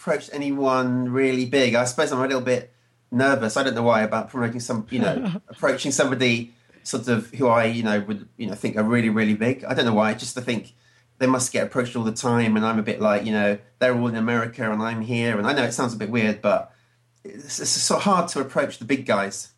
approached 0.00 0.30
anyone 0.32 1.10
really 1.10 1.44
big. 1.44 1.74
I 1.74 1.84
suppose 1.84 2.10
I'm 2.10 2.20
a 2.20 2.26
little 2.26 2.40
bit 2.40 2.72
nervous. 3.10 3.58
I 3.58 3.62
don't 3.62 3.74
know 3.74 3.82
why 3.82 4.00
about 4.00 4.30
promoting 4.30 4.60
some, 4.60 4.86
you 4.88 4.98
know, 4.98 5.32
approaching 5.48 5.92
somebody 5.92 6.54
sort 6.82 7.06
of 7.08 7.30
who 7.32 7.48
I, 7.48 7.66
you 7.66 7.82
know, 7.82 8.00
would 8.00 8.26
you 8.38 8.46
know 8.46 8.54
think 8.54 8.76
are 8.78 8.82
really 8.82 9.10
really 9.10 9.34
big. 9.34 9.62
I 9.64 9.74
don't 9.74 9.84
know 9.84 9.92
why. 9.92 10.14
Just 10.14 10.34
to 10.36 10.40
think 10.40 10.72
they 11.18 11.26
must 11.26 11.52
get 11.52 11.66
approached 11.66 11.96
all 11.96 12.04
the 12.04 12.12
time, 12.12 12.56
and 12.56 12.64
I'm 12.64 12.78
a 12.78 12.82
bit 12.82 12.98
like, 12.98 13.26
you 13.26 13.32
know, 13.32 13.58
they're 13.78 13.94
all 13.94 14.08
in 14.08 14.16
America 14.16 14.72
and 14.72 14.82
I'm 14.82 15.02
here, 15.02 15.36
and 15.36 15.46
I 15.46 15.52
know 15.52 15.64
it 15.64 15.72
sounds 15.72 15.92
a 15.92 15.98
bit 15.98 16.08
weird, 16.08 16.40
but 16.40 16.72
it's, 17.22 17.60
it's 17.60 17.68
so 17.68 17.98
hard 17.98 18.28
to 18.28 18.40
approach 18.40 18.78
the 18.78 18.86
big 18.86 19.04
guys. 19.04 19.52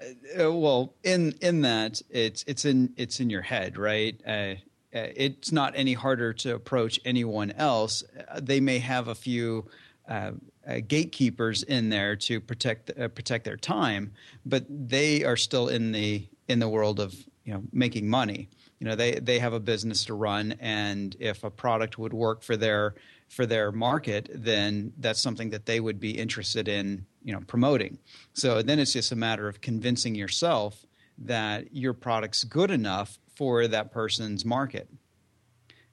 Uh, 0.00 0.50
well, 0.50 0.94
in 1.04 1.34
in 1.42 1.60
that 1.60 2.00
it's 2.08 2.44
it's 2.46 2.64
in 2.64 2.94
it's 2.96 3.20
in 3.20 3.28
your 3.28 3.42
head, 3.42 3.76
right? 3.76 4.18
Uh, 4.26 4.54
it's 4.92 5.52
not 5.52 5.72
any 5.74 5.94
harder 5.94 6.32
to 6.34 6.54
approach 6.54 7.00
anyone 7.04 7.50
else. 7.52 8.04
Uh, 8.28 8.40
they 8.42 8.60
may 8.60 8.78
have 8.78 9.08
a 9.08 9.14
few 9.14 9.66
uh, 10.08 10.32
uh, 10.66 10.80
gatekeepers 10.86 11.62
in 11.62 11.88
there 11.88 12.16
to 12.16 12.40
protect 12.40 12.90
uh, 12.98 13.08
protect 13.08 13.44
their 13.44 13.56
time, 13.56 14.12
but 14.44 14.64
they 14.68 15.24
are 15.24 15.36
still 15.36 15.68
in 15.68 15.92
the 15.92 16.26
in 16.48 16.58
the 16.58 16.68
world 16.68 17.00
of 17.00 17.14
you 17.44 17.54
know 17.54 17.62
making 17.72 18.08
money. 18.08 18.48
You 18.78 18.88
know 18.88 18.96
they 18.96 19.12
they 19.12 19.38
have 19.38 19.52
a 19.52 19.60
business 19.60 20.04
to 20.06 20.14
run, 20.14 20.54
and 20.60 21.16
if 21.18 21.44
a 21.44 21.50
product 21.50 21.98
would 21.98 22.12
work 22.12 22.42
for 22.42 22.56
their 22.56 22.94
for 23.28 23.46
their 23.46 23.72
market, 23.72 24.28
then 24.32 24.92
that's 24.98 25.20
something 25.20 25.50
that 25.50 25.66
they 25.66 25.80
would 25.80 25.98
be 25.98 26.10
interested 26.10 26.68
in 26.68 27.06
you 27.24 27.32
know 27.32 27.40
promoting. 27.46 27.98
So 28.34 28.60
then 28.62 28.78
it's 28.78 28.92
just 28.92 29.12
a 29.12 29.16
matter 29.16 29.48
of 29.48 29.60
convincing 29.60 30.14
yourself 30.14 30.84
that 31.18 31.74
your 31.74 31.94
product's 31.94 32.44
good 32.44 32.70
enough 32.70 33.18
for 33.42 33.66
that 33.66 33.90
person's 33.90 34.44
market. 34.44 34.88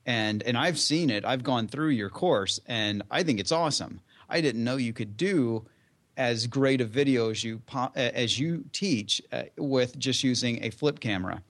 And 0.06 0.44
and 0.44 0.56
I've 0.56 0.78
seen 0.78 1.10
it. 1.10 1.26
I've 1.26 1.42
gone 1.42 1.68
through 1.68 1.90
your 1.90 2.12
course 2.12 2.60
and 2.68 3.02
I 3.10 3.24
think 3.24 3.40
it's 3.40 3.52
awesome. 3.52 4.02
I 4.30 4.40
didn't 4.40 4.64
know 4.64 4.76
you 4.76 4.94
could 4.94 5.18
do 5.18 5.66
as 6.16 6.46
great 6.46 6.80
a 6.80 6.86
video 6.86 7.32
as 7.32 7.44
you 7.44 7.64
as 7.96 8.38
you 8.38 8.66
teach 8.72 9.20
uh, 9.32 9.46
with 9.58 9.98
just 9.98 10.24
using 10.24 10.64
a 10.64 10.70
flip 10.70 11.00
camera. 11.00 11.42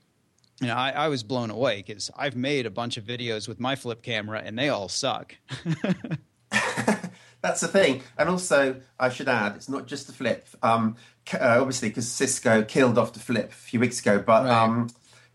And 0.62 0.70
I, 0.70 0.90
I 0.92 1.08
was 1.08 1.22
blown 1.22 1.50
away 1.50 1.84
because 1.86 2.10
I've 2.16 2.34
made 2.36 2.64
a 2.64 2.70
bunch 2.70 2.96
of 2.96 3.04
videos 3.04 3.46
with 3.46 3.60
my 3.60 3.76
flip 3.76 4.00
camera 4.02 4.40
and 4.42 4.58
they 4.58 4.70
all 4.70 4.88
suck. 4.88 5.36
That's 7.42 7.60
the 7.60 7.68
thing. 7.68 8.02
And 8.18 8.28
also, 8.30 8.80
I 8.98 9.08
should 9.10 9.28
add, 9.28 9.56
it's 9.56 9.68
not 9.68 9.86
just 9.86 10.06
the 10.06 10.12
flip. 10.14 10.46
Um, 10.62 10.96
uh, 11.34 11.58
obviously, 11.60 11.88
because 11.88 12.08
Cisco 12.08 12.62
killed 12.62 12.96
off 12.98 13.12
the 13.12 13.20
flip 13.20 13.50
a 13.50 13.54
few 13.54 13.80
weeks 13.80 14.00
ago, 14.00 14.18
but 14.18 14.44
Right. 14.44 14.62
um, 14.62 14.88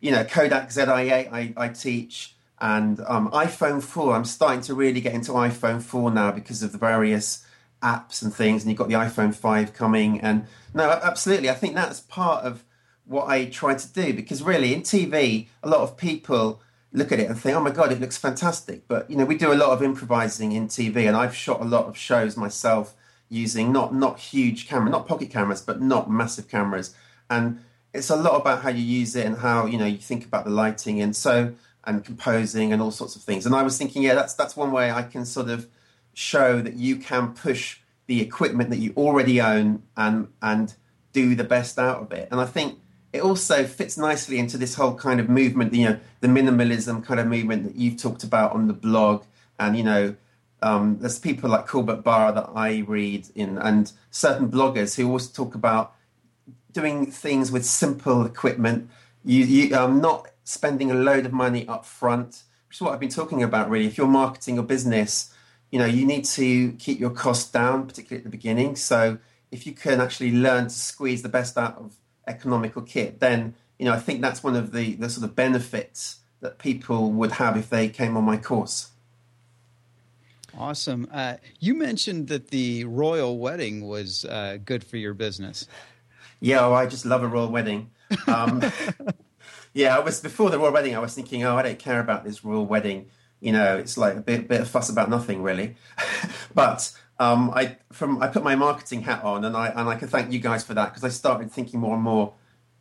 you 0.05 0.11
know, 0.11 0.23
Kodak 0.23 0.69
ZI8 0.69 1.33
I, 1.33 1.53
I 1.57 1.69
teach, 1.69 2.35
and 2.61 2.99
um, 3.07 3.31
iPhone 3.31 3.81
4. 3.81 4.13
I'm 4.13 4.23
starting 4.23 4.61
to 4.61 4.75
really 4.75 5.01
get 5.01 5.15
into 5.15 5.31
iPhone 5.31 5.81
4 5.81 6.11
now 6.11 6.31
because 6.31 6.61
of 6.61 6.71
the 6.71 6.77
various 6.77 7.43
apps 7.81 8.21
and 8.21 8.31
things, 8.31 8.61
and 8.61 8.69
you've 8.69 8.77
got 8.77 8.87
the 8.87 8.93
iPhone 8.93 9.33
5 9.33 9.73
coming. 9.73 10.21
And 10.21 10.45
no, 10.75 10.91
absolutely, 10.91 11.49
I 11.49 11.55
think 11.55 11.73
that's 11.73 12.01
part 12.01 12.43
of 12.45 12.63
what 13.05 13.27
I 13.27 13.45
try 13.45 13.73
to 13.73 13.93
do 13.93 14.13
because 14.13 14.43
really 14.43 14.75
in 14.75 14.83
TV, 14.83 15.47
a 15.63 15.69
lot 15.69 15.81
of 15.81 15.97
people 15.97 16.61
look 16.93 17.11
at 17.11 17.19
it 17.19 17.27
and 17.27 17.39
think, 17.39 17.57
"Oh 17.57 17.61
my 17.61 17.71
god, 17.71 17.91
it 17.91 17.99
looks 17.99 18.15
fantastic." 18.15 18.87
But 18.87 19.09
you 19.09 19.17
know, 19.17 19.25
we 19.25 19.35
do 19.35 19.51
a 19.51 19.57
lot 19.63 19.71
of 19.71 19.81
improvising 19.81 20.51
in 20.51 20.67
TV, 20.67 21.07
and 21.07 21.17
I've 21.17 21.35
shot 21.35 21.61
a 21.61 21.65
lot 21.65 21.85
of 21.85 21.97
shows 21.97 22.37
myself 22.37 22.93
using 23.27 23.71
not 23.71 23.91
not 23.91 24.19
huge 24.19 24.67
camera, 24.67 24.91
not 24.91 25.07
pocket 25.07 25.31
cameras, 25.31 25.63
but 25.63 25.81
not 25.81 26.11
massive 26.11 26.47
cameras, 26.47 26.93
and 27.27 27.59
it's 27.95 28.09
a 28.09 28.15
lot 28.15 28.39
about 28.39 28.61
how 28.61 28.69
you 28.69 28.83
use 28.83 29.15
it 29.15 29.25
and 29.25 29.37
how 29.37 29.65
you 29.65 29.77
know 29.77 29.85
you 29.85 29.97
think 29.97 30.25
about 30.25 30.45
the 30.45 30.51
lighting 30.51 31.01
and 31.01 31.15
so 31.15 31.53
and 31.83 32.03
composing 32.03 32.73
and 32.73 32.81
all 32.81 32.91
sorts 32.91 33.15
of 33.15 33.21
things. 33.21 33.45
And 33.45 33.55
I 33.55 33.63
was 33.63 33.77
thinking, 33.77 34.03
yeah, 34.03 34.15
that's 34.15 34.33
that's 34.33 34.55
one 34.55 34.71
way 34.71 34.91
I 34.91 35.03
can 35.03 35.25
sort 35.25 35.49
of 35.49 35.67
show 36.13 36.61
that 36.61 36.75
you 36.75 36.95
can 36.97 37.33
push 37.33 37.79
the 38.07 38.21
equipment 38.21 38.69
that 38.69 38.77
you 38.77 38.93
already 38.97 39.41
own 39.41 39.83
and 39.95 40.27
and 40.41 40.73
do 41.13 41.35
the 41.35 41.43
best 41.43 41.79
out 41.79 42.01
of 42.01 42.11
it. 42.11 42.27
And 42.31 42.39
I 42.41 42.45
think 42.45 42.79
it 43.13 43.21
also 43.21 43.63
fits 43.63 43.97
nicely 43.97 44.37
into 44.37 44.57
this 44.57 44.75
whole 44.75 44.93
kind 44.93 45.19
of 45.21 45.29
movement, 45.29 45.73
you 45.73 45.85
know, 45.85 45.99
the 46.19 46.27
minimalism 46.27 47.03
kind 47.03 47.19
of 47.19 47.27
movement 47.27 47.63
that 47.63 47.75
you've 47.75 47.97
talked 47.97 48.23
about 48.23 48.51
on 48.51 48.67
the 48.67 48.73
blog. 48.73 49.23
And, 49.57 49.77
you 49.77 49.83
know, 49.83 50.15
um, 50.61 50.97
there's 50.99 51.17
people 51.17 51.49
like 51.49 51.65
Corbett 51.65 52.03
Barr 52.03 52.33
that 52.33 52.49
I 52.53 52.83
read 52.87 53.29
in, 53.35 53.57
and 53.57 53.91
certain 54.11 54.49
bloggers 54.51 54.95
who 54.95 55.07
always 55.07 55.27
talk 55.27 55.55
about 55.55 55.94
doing 56.75 57.05
things 57.09 57.51
with 57.51 57.65
simple 57.65 58.25
equipment, 58.25 58.89
you, 59.23 59.45
you 59.45 59.75
um, 59.75 60.01
not 60.01 60.27
spending 60.43 60.91
a 60.91 60.93
load 60.93 61.25
of 61.25 61.31
money 61.31 61.65
up 61.67 61.85
front, 61.85 62.43
which 62.67 62.77
is 62.77 62.81
what 62.81 62.93
I've 62.93 62.99
been 62.99 63.09
talking 63.09 63.41
about 63.41 63.69
really. 63.69 63.87
If 63.87 63.97
you're 63.97 64.07
marketing 64.07 64.55
your 64.55 64.65
business, 64.65 65.33
you 65.71 65.79
know, 65.79 65.85
you 65.85 66.05
need 66.05 66.25
to 66.25 66.73
keep 66.73 66.99
your 66.99 67.09
costs 67.09 67.49
down, 67.49 67.87
particularly 67.87 68.19
at 68.19 68.23
the 68.25 68.29
beginning. 68.29 68.75
So 68.75 69.17
if 69.51 69.65
you 69.65 69.71
can 69.71 70.01
actually 70.01 70.31
learn 70.31 70.65
to 70.65 70.69
squeeze 70.69 71.21
the 71.21 71.29
best 71.29 71.57
out 71.57 71.77
of 71.77 71.95
economical 72.27 72.81
kit, 72.81 73.19
then 73.19 73.55
you 73.79 73.85
know 73.85 73.93
I 73.93 73.99
think 73.99 74.21
that's 74.21 74.43
one 74.43 74.55
of 74.55 74.71
the 74.73 74.95
the 74.95 75.09
sort 75.09 75.23
of 75.23 75.35
benefits 75.35 76.19
that 76.41 76.59
people 76.59 77.11
would 77.11 77.33
have 77.33 77.55
if 77.57 77.69
they 77.69 77.87
came 77.87 78.17
on 78.17 78.23
my 78.23 78.37
course. 78.37 78.91
Awesome. 80.57 81.07
Uh, 81.11 81.35
you 81.59 81.73
mentioned 81.73 82.29
that 82.29 82.49
the 82.49 82.85
royal 82.85 83.37
wedding 83.37 83.85
was 83.85 84.23
uh, 84.25 84.57
good 84.63 84.83
for 84.83 84.97
your 84.97 85.13
business. 85.13 85.67
Yeah, 86.39 86.61
well, 86.61 86.75
I 86.75 86.85
just 86.85 87.05
love 87.05 87.23
a 87.23 87.27
royal 87.27 87.49
wedding. 87.49 87.91
Um, 88.27 88.61
yeah, 89.73 89.95
I 89.95 89.99
was 89.99 90.19
before 90.19 90.49
the 90.49 90.59
royal 90.59 90.73
wedding. 90.73 90.95
I 90.95 90.99
was 90.99 91.13
thinking, 91.13 91.43
oh, 91.43 91.57
I 91.57 91.61
don't 91.63 91.79
care 91.79 91.99
about 91.99 92.23
this 92.23 92.43
royal 92.43 92.65
wedding. 92.65 93.07
You 93.39 93.51
know, 93.51 93.77
it's 93.77 93.97
like 93.97 94.15
a 94.15 94.21
bit, 94.21 94.47
bit 94.47 94.61
of 94.61 94.69
fuss 94.69 94.89
about 94.89 95.09
nothing, 95.09 95.43
really. 95.43 95.75
but 96.55 96.91
um, 97.19 97.51
I 97.55 97.77
from 97.91 98.21
I 98.21 98.27
put 98.27 98.43
my 98.43 98.55
marketing 98.55 99.01
hat 99.01 99.23
on, 99.23 99.45
and 99.45 99.55
I 99.55 99.67
and 99.67 99.87
I 99.87 99.95
can 99.95 100.07
thank 100.07 100.31
you 100.31 100.39
guys 100.39 100.63
for 100.63 100.73
that 100.73 100.89
because 100.89 101.03
I 101.03 101.09
started 101.09 101.51
thinking 101.51 101.79
more 101.79 101.95
and 101.95 102.03
more 102.03 102.33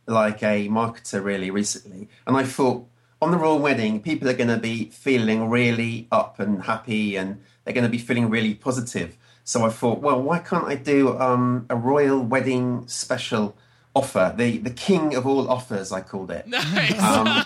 like 0.07 0.43
a 0.43 0.69
marketer 0.69 1.23
really 1.23 1.51
recently, 1.51 2.09
and 2.27 2.37
I 2.37 2.45
thought 2.45 2.87
on 3.23 3.31
the 3.31 3.39
royal 3.39 3.59
wedding, 3.59 4.03
people 4.03 4.29
are 4.29 4.35
going 4.35 4.49
to 4.49 4.59
be 4.59 4.87
feeling 4.87 5.49
really 5.49 6.09
up 6.13 6.39
and 6.39 6.63
happy, 6.63 7.17
and 7.17 7.41
they're 7.65 7.75
going 7.75 7.85
to 7.85 7.91
be 7.91 7.99
feeling 7.99 8.29
really 8.29 8.55
positive. 8.55 9.17
So 9.45 9.65
I 9.65 9.69
thought, 9.69 10.01
well, 10.01 10.21
why 10.21 10.39
can't 10.39 10.65
I 10.65 10.75
do 10.75 11.19
um, 11.19 11.67
a 11.69 11.77
royal 11.77 12.21
wedding 12.21 12.89
special 12.89 13.57
offer? 13.95 14.35
The 14.37 14.59
the 14.59 14.71
king 14.71 15.15
of 15.15 15.27
all 15.27 15.51
offers, 15.51 15.93
I 15.93 16.01
called 16.01 16.31
it. 16.31 16.47
Nice. 16.47 16.99
Um, 16.99 17.45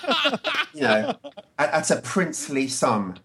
you 0.74 0.82
know, 0.82 1.14
at, 1.58 1.70
at 1.70 1.90
a 1.90 2.00
princely 2.00 2.68
sum. 2.68 3.16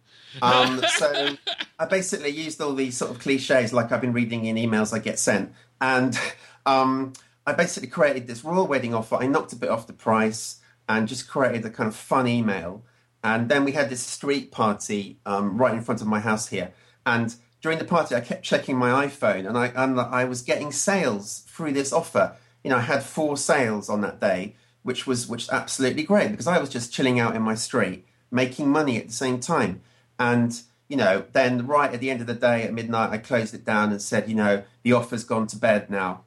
Um, 0.41 0.81
so 0.97 1.35
I 1.77 1.85
basically 1.85 2.31
used 2.31 2.59
all 2.59 2.73
these 2.73 2.97
sort 2.97 3.11
of 3.11 3.19
cliches, 3.19 3.71
like 3.71 3.91
I've 3.91 4.01
been 4.01 4.13
reading 4.13 4.45
in 4.45 4.55
emails 4.55 4.91
I 4.91 4.97
get 4.97 5.19
sent, 5.19 5.53
and 5.79 6.19
um, 6.65 7.13
I 7.45 7.53
basically 7.53 7.89
created 7.89 8.27
this 8.27 8.43
royal 8.43 8.67
wedding 8.67 8.93
offer. 8.95 9.15
I 9.15 9.27
knocked 9.27 9.53
a 9.53 9.55
bit 9.55 9.69
off 9.69 9.85
the 9.85 9.93
price 9.93 10.59
and 10.87 11.07
just 11.07 11.27
created 11.27 11.65
a 11.65 11.69
kind 11.69 11.87
of 11.87 11.95
fun 11.95 12.27
email. 12.27 12.83
And 13.23 13.47
then 13.47 13.63
we 13.63 13.71
had 13.71 13.89
this 13.89 14.01
street 14.01 14.51
party 14.51 15.19
um, 15.25 15.57
right 15.57 15.73
in 15.73 15.81
front 15.81 16.01
of 16.01 16.07
my 16.07 16.19
house 16.19 16.47
here. 16.47 16.73
And 17.05 17.35
during 17.63 17.79
the 17.79 17.85
party, 17.85 18.13
I 18.13 18.19
kept 18.19 18.43
checking 18.43 18.77
my 18.77 19.07
iPhone, 19.07 19.47
and 19.47 19.57
I 19.57 19.67
and 19.67 19.99
I 19.99 20.25
was 20.25 20.41
getting 20.41 20.71
sales 20.71 21.45
through 21.47 21.71
this 21.71 21.93
offer. 21.93 22.35
You 22.61 22.69
know, 22.69 22.77
I 22.77 22.81
had 22.81 23.03
four 23.03 23.37
sales 23.37 23.89
on 23.89 24.01
that 24.01 24.19
day, 24.19 24.55
which 24.83 25.07
was 25.07 25.27
which 25.27 25.49
absolutely 25.49 26.03
great 26.03 26.29
because 26.29 26.45
I 26.45 26.59
was 26.59 26.69
just 26.69 26.93
chilling 26.93 27.21
out 27.21 27.37
in 27.37 27.41
my 27.41 27.55
street, 27.55 28.05
making 28.29 28.69
money 28.69 28.97
at 28.97 29.07
the 29.07 29.13
same 29.13 29.39
time. 29.39 29.81
And 30.19 30.61
you 30.89 30.97
know, 30.97 31.23
then 31.31 31.65
right 31.65 31.91
at 31.93 32.01
the 32.01 32.11
end 32.11 32.19
of 32.19 32.27
the 32.27 32.33
day 32.33 32.63
at 32.63 32.73
midnight, 32.73 33.11
I 33.11 33.17
closed 33.17 33.53
it 33.53 33.63
down 33.63 33.91
and 33.91 34.01
said, 34.01 34.27
you 34.27 34.35
know, 34.35 34.63
the 34.83 34.91
offer's 34.91 35.23
gone 35.23 35.47
to 35.47 35.57
bed 35.57 35.89
now. 35.89 36.25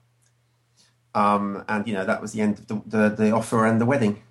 Um, 1.15 1.65
and 1.69 1.87
you 1.87 1.93
know, 1.93 2.07
that 2.07 2.23
was 2.23 2.33
the 2.33 2.41
end 2.41 2.61
of 2.61 2.67
the, 2.67 2.83
the, 2.87 3.09
the 3.11 3.31
offer 3.31 3.67
and 3.67 3.79
the 3.79 3.87
wedding. 3.87 4.23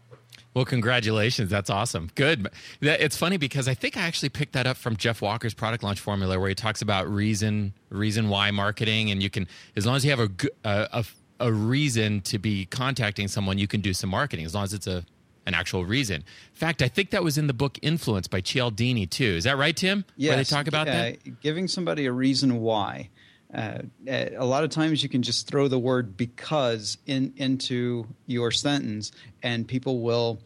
Well, 0.56 0.64
congratulations. 0.64 1.50
That's 1.50 1.70
awesome. 1.70 2.10
Good. 2.16 2.48
It's 2.82 3.18
funny 3.18 3.36
because 3.36 3.68
I 3.68 3.74
think 3.74 3.98
I 3.98 4.02
actually 4.02 4.30
picked 4.30 4.54
that 4.54 4.66
up 4.66 4.78
from 4.78 4.96
Jeff 4.96 5.22
Walker's 5.22 5.54
product 5.54 5.84
launch 5.84 6.00
formula 6.00 6.40
where 6.40 6.48
he 6.48 6.56
talks 6.56 6.82
about 6.82 7.10
reason 7.10 7.74
reason 7.90 8.30
why 8.30 8.52
marketing 8.52 9.12
and 9.12 9.22
you 9.22 9.30
can 9.30 9.48
as 9.76 9.86
long 9.86 9.98
as 9.98 10.06
you 10.06 10.12
have 10.12 10.20
a 10.22 10.30
a, 10.64 11.06
a 11.42 11.52
reason 11.52 12.22
to 12.22 12.40
be 12.40 12.66
contacting 12.66 13.28
someone, 13.28 13.58
you 13.58 13.68
can 13.68 13.82
do 13.82 13.94
some 13.94 14.10
marketing 14.10 14.46
as 14.46 14.56
long 14.56 14.64
as 14.64 14.74
it's 14.74 14.88
a 14.88 15.06
an 15.46 15.54
actual 15.54 15.86
reason. 15.86 16.22
In 16.22 16.56
fact, 16.56 16.82
I 16.82 16.88
think 16.88 17.12
that 17.12 17.24
was 17.24 17.38
in 17.38 17.48
the 17.48 17.54
book 17.54 17.78
Influence 17.82 18.28
by 18.28 18.40
Cialdini 18.40 19.06
too. 19.08 19.26
Is 19.26 19.44
that 19.44 19.58
right, 19.58 19.76
Tim? 19.76 20.06
Yes. 20.16 20.30
Where 20.30 20.38
they 20.38 20.44
talk 20.46 20.68
about 20.68 20.88
uh, 20.88 20.94
that? 20.94 21.42
Giving 21.42 21.68
somebody 21.68 22.06
a 22.06 22.14
reason 22.14 22.62
why. 22.62 23.10
Uh, 23.56 23.80
a 24.08 24.44
lot 24.46 24.66
of 24.66 24.70
times 24.70 25.02
you 25.02 25.08
can 25.08 25.22
just 25.22 25.48
throw 25.48 25.70
the 25.70 25.80
word 25.80 26.18
because 26.18 26.98
in 27.06 27.34
into 27.38 28.06
your 28.26 28.52
sentence 28.52 29.14
and 29.44 29.66
people 29.66 30.02
will 30.02 30.42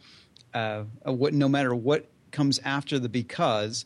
uh, 0.54 0.84
uh 1.08 1.12
what, 1.12 1.34
no 1.34 1.50
matter 1.50 1.74
what 1.74 2.06
comes 2.32 2.60
after 2.64 3.00
the 3.00 3.10
because 3.10 3.86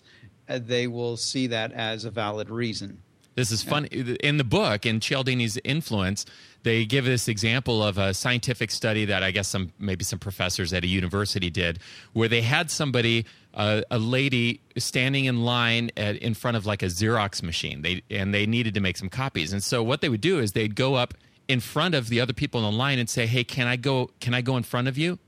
uh, 0.50 0.60
they 0.62 0.88
will 0.88 1.16
see 1.16 1.48
that 1.48 1.72
as 1.72 2.04
a 2.04 2.12
valid 2.12 2.50
reason. 2.50 3.02
This 3.36 3.50
is 3.50 3.64
fun 3.64 3.86
in 3.86 4.38
the 4.38 4.44
book 4.44 4.86
in 4.86 5.00
cialdini's 5.00 5.58
influence 5.64 6.26
they 6.64 6.86
give 6.86 7.06
this 7.06 7.28
example 7.28 7.84
of 7.84 7.98
a 7.98 8.14
scientific 8.14 8.72
study 8.72 9.06
that 9.06 9.22
I 9.22 9.32
guess 9.32 9.50
some 9.50 9.72
maybe 9.78 10.04
some 10.04 10.20
professors 10.20 10.74
at 10.74 10.84
a 10.84 10.88
university 10.88 11.50
did, 11.50 11.80
where 12.14 12.28
they 12.28 12.42
had 12.42 12.72
somebody, 12.72 13.26
uh, 13.54 13.82
a 13.92 14.00
lady, 14.00 14.62
standing 14.78 15.26
in 15.26 15.44
line 15.44 15.92
at, 15.96 16.16
in 16.18 16.34
front 16.34 16.58
of 16.58 16.66
like 16.66 16.82
a 16.82 16.88
Xerox 16.88 17.44
machine. 17.44 17.82
They 17.82 18.02
and 18.10 18.34
they 18.34 18.46
needed 18.46 18.74
to 18.74 18.80
make 18.80 18.98
some 18.98 19.10
copies, 19.10 19.54
and 19.54 19.64
so 19.64 19.84
what 19.84 20.02
they 20.02 20.10
would 20.10 20.22
do 20.22 20.40
is 20.40 20.54
they'd 20.54 20.76
go 20.76 20.96
up 20.96 21.14
in 21.48 21.60
front 21.60 21.94
of 21.94 22.10
the 22.10 22.22
other 22.22 22.34
people 22.34 22.66
in 22.66 22.72
the 22.72 22.78
line 22.78 23.00
and 23.00 23.10
say, 23.10 23.26
"Hey, 23.28 23.44
can 23.44 23.68
I 23.68 23.76
go? 23.76 24.12
Can 24.20 24.34
I 24.34 24.42
go 24.42 24.58
in 24.58 24.64
front 24.64 24.88
of 24.88 24.98
you?" 24.98 25.20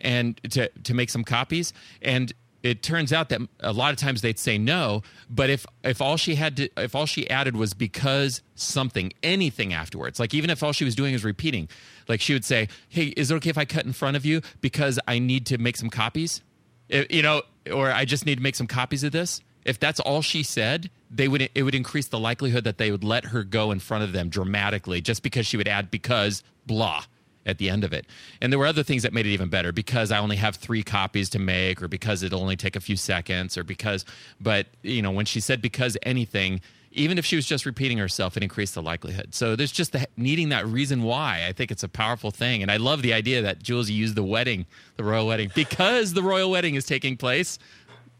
and 0.00 0.40
to 0.50 0.68
to 0.84 0.94
make 0.94 1.10
some 1.10 1.24
copies 1.24 1.72
and 2.02 2.32
it 2.62 2.82
turns 2.82 3.12
out 3.12 3.28
that 3.28 3.40
a 3.60 3.72
lot 3.72 3.92
of 3.92 3.96
times 3.96 4.20
they'd 4.20 4.38
say 4.38 4.58
no 4.58 5.02
but 5.30 5.50
if 5.50 5.66
if 5.84 6.00
all 6.00 6.16
she 6.16 6.34
had 6.34 6.56
to 6.56 6.68
if 6.76 6.94
all 6.94 7.06
she 7.06 7.28
added 7.30 7.56
was 7.56 7.74
because 7.74 8.42
something 8.54 9.12
anything 9.22 9.72
afterwards 9.72 10.18
like 10.18 10.34
even 10.34 10.50
if 10.50 10.62
all 10.62 10.72
she 10.72 10.84
was 10.84 10.94
doing 10.94 11.14
is 11.14 11.24
repeating 11.24 11.68
like 12.08 12.20
she 12.20 12.32
would 12.32 12.44
say 12.44 12.68
hey 12.88 13.06
is 13.16 13.30
it 13.30 13.34
okay 13.34 13.50
if 13.50 13.58
i 13.58 13.64
cut 13.64 13.84
in 13.84 13.92
front 13.92 14.16
of 14.16 14.24
you 14.24 14.40
because 14.60 14.98
i 15.06 15.18
need 15.18 15.46
to 15.46 15.58
make 15.58 15.76
some 15.76 15.90
copies 15.90 16.42
you 16.88 17.22
know 17.22 17.42
or 17.72 17.90
i 17.90 18.04
just 18.04 18.26
need 18.26 18.36
to 18.36 18.42
make 18.42 18.54
some 18.54 18.66
copies 18.66 19.04
of 19.04 19.12
this 19.12 19.40
if 19.64 19.78
that's 19.78 20.00
all 20.00 20.22
she 20.22 20.42
said 20.42 20.90
they 21.10 21.28
would 21.28 21.48
it 21.54 21.62
would 21.62 21.74
increase 21.74 22.08
the 22.08 22.18
likelihood 22.18 22.64
that 22.64 22.78
they 22.78 22.90
would 22.90 23.04
let 23.04 23.26
her 23.26 23.44
go 23.44 23.70
in 23.70 23.78
front 23.78 24.04
of 24.04 24.12
them 24.12 24.28
dramatically 24.28 25.00
just 25.00 25.22
because 25.22 25.46
she 25.46 25.56
would 25.56 25.68
add 25.68 25.90
because 25.90 26.42
blah 26.66 27.02
at 27.48 27.58
the 27.58 27.70
end 27.70 27.82
of 27.82 27.92
it. 27.92 28.06
And 28.40 28.52
there 28.52 28.58
were 28.58 28.66
other 28.66 28.82
things 28.82 29.02
that 29.02 29.12
made 29.12 29.26
it 29.26 29.30
even 29.30 29.48
better 29.48 29.72
because 29.72 30.12
I 30.12 30.18
only 30.18 30.36
have 30.36 30.56
three 30.56 30.82
copies 30.82 31.30
to 31.30 31.38
make, 31.38 31.82
or 31.82 31.88
because 31.88 32.22
it'll 32.22 32.42
only 32.42 32.56
take 32.56 32.76
a 32.76 32.80
few 32.80 32.96
seconds, 32.96 33.56
or 33.56 33.64
because, 33.64 34.04
but, 34.40 34.66
you 34.82 35.02
know, 35.02 35.10
when 35.10 35.24
she 35.24 35.40
said 35.40 35.62
because 35.62 35.96
anything, 36.02 36.60
even 36.92 37.18
if 37.18 37.24
she 37.24 37.36
was 37.36 37.46
just 37.46 37.66
repeating 37.66 37.98
herself, 37.98 38.36
it 38.36 38.42
increased 38.42 38.74
the 38.74 38.82
likelihood. 38.82 39.34
So 39.34 39.56
there's 39.56 39.72
just 39.72 39.92
the, 39.92 40.06
needing 40.16 40.48
that 40.50 40.66
reason 40.66 41.02
why. 41.02 41.44
I 41.46 41.52
think 41.52 41.70
it's 41.70 41.82
a 41.82 41.88
powerful 41.88 42.30
thing. 42.30 42.62
And 42.62 42.70
I 42.70 42.76
love 42.76 43.02
the 43.02 43.12
idea 43.12 43.42
that 43.42 43.62
Jules, 43.62 43.90
you 43.90 43.96
used 43.96 44.14
the 44.14 44.22
wedding, 44.22 44.66
the 44.96 45.04
royal 45.04 45.26
wedding, 45.26 45.50
because 45.54 46.14
the 46.14 46.22
royal 46.22 46.50
wedding 46.50 46.74
is 46.74 46.84
taking 46.84 47.16
place, 47.16 47.58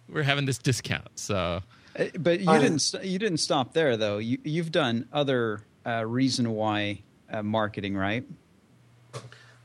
we're 0.08 0.22
having 0.22 0.46
this 0.46 0.58
discount. 0.58 1.18
So. 1.18 1.62
Uh, 1.98 2.04
but 2.18 2.40
you 2.40 2.58
didn't. 2.58 2.94
You 3.02 3.18
didn't 3.18 3.38
stop 3.38 3.72
there, 3.72 3.96
though. 3.96 4.18
You, 4.18 4.38
you've 4.44 4.70
done 4.70 5.08
other 5.12 5.62
uh, 5.84 6.04
reason 6.06 6.50
why 6.52 7.02
uh, 7.30 7.42
marketing, 7.42 7.96
right? 7.96 8.24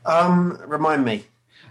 Um, 0.04 0.60
remind 0.66 1.04
me. 1.04 1.26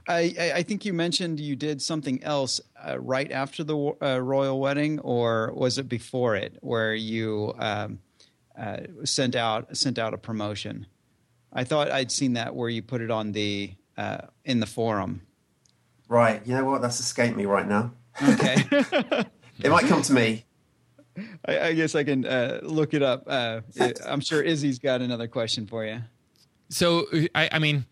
I, 0.08 0.52
I, 0.56 0.64
think 0.64 0.84
you 0.84 0.92
mentioned 0.92 1.40
you 1.40 1.56
did 1.56 1.82
something 1.82 2.22
else 2.24 2.60
uh, 2.88 3.00
right 3.00 3.32
after 3.32 3.64
the 3.64 3.94
uh, 4.02 4.20
royal 4.20 4.60
wedding, 4.60 5.00
or 5.00 5.52
was 5.54 5.78
it 5.78 5.88
before 5.88 6.36
it, 6.36 6.58
where 6.62 6.94
you 6.94 7.54
um, 7.60 8.00
uh, 8.58 8.78
sent 9.04 9.36
out 9.36 9.76
sent 9.76 9.98
out 10.00 10.14
a 10.14 10.18
promotion? 10.18 10.86
I 11.52 11.64
thought 11.64 11.92
I'd 11.92 12.12
seen 12.12 12.34
that 12.34 12.56
where 12.56 12.70
you 12.70 12.82
put 12.82 13.02
it 13.02 13.12
on 13.12 13.32
the 13.32 13.74
uh, 13.98 14.20
in 14.46 14.60
the 14.60 14.66
forum. 14.66 15.22
Right. 16.08 16.46
You 16.46 16.56
know 16.56 16.66
what? 16.66 16.82
That's 16.82 17.00
escaped 17.00 17.38
me 17.38 17.46
right 17.46 17.68
now. 17.68 17.92
Okay. 18.22 19.26
It 19.62 19.70
might 19.70 19.86
come 19.86 20.02
to 20.02 20.14
me. 20.14 20.46
I, 21.48 21.60
I 21.60 21.74
guess 21.74 21.96
I 21.96 22.04
can 22.04 22.26
uh, 22.26 22.60
look 22.64 22.94
it 22.94 23.04
up. 23.04 23.24
Uh, 23.28 23.62
I'm 24.06 24.20
sure 24.20 24.42
Izzy's 24.42 24.80
got 24.80 25.02
another 25.02 25.28
question 25.28 25.68
for 25.68 25.86
you. 25.86 26.02
So 26.70 27.06
I, 27.36 27.50
I 27.52 27.60
mean, 27.60 27.86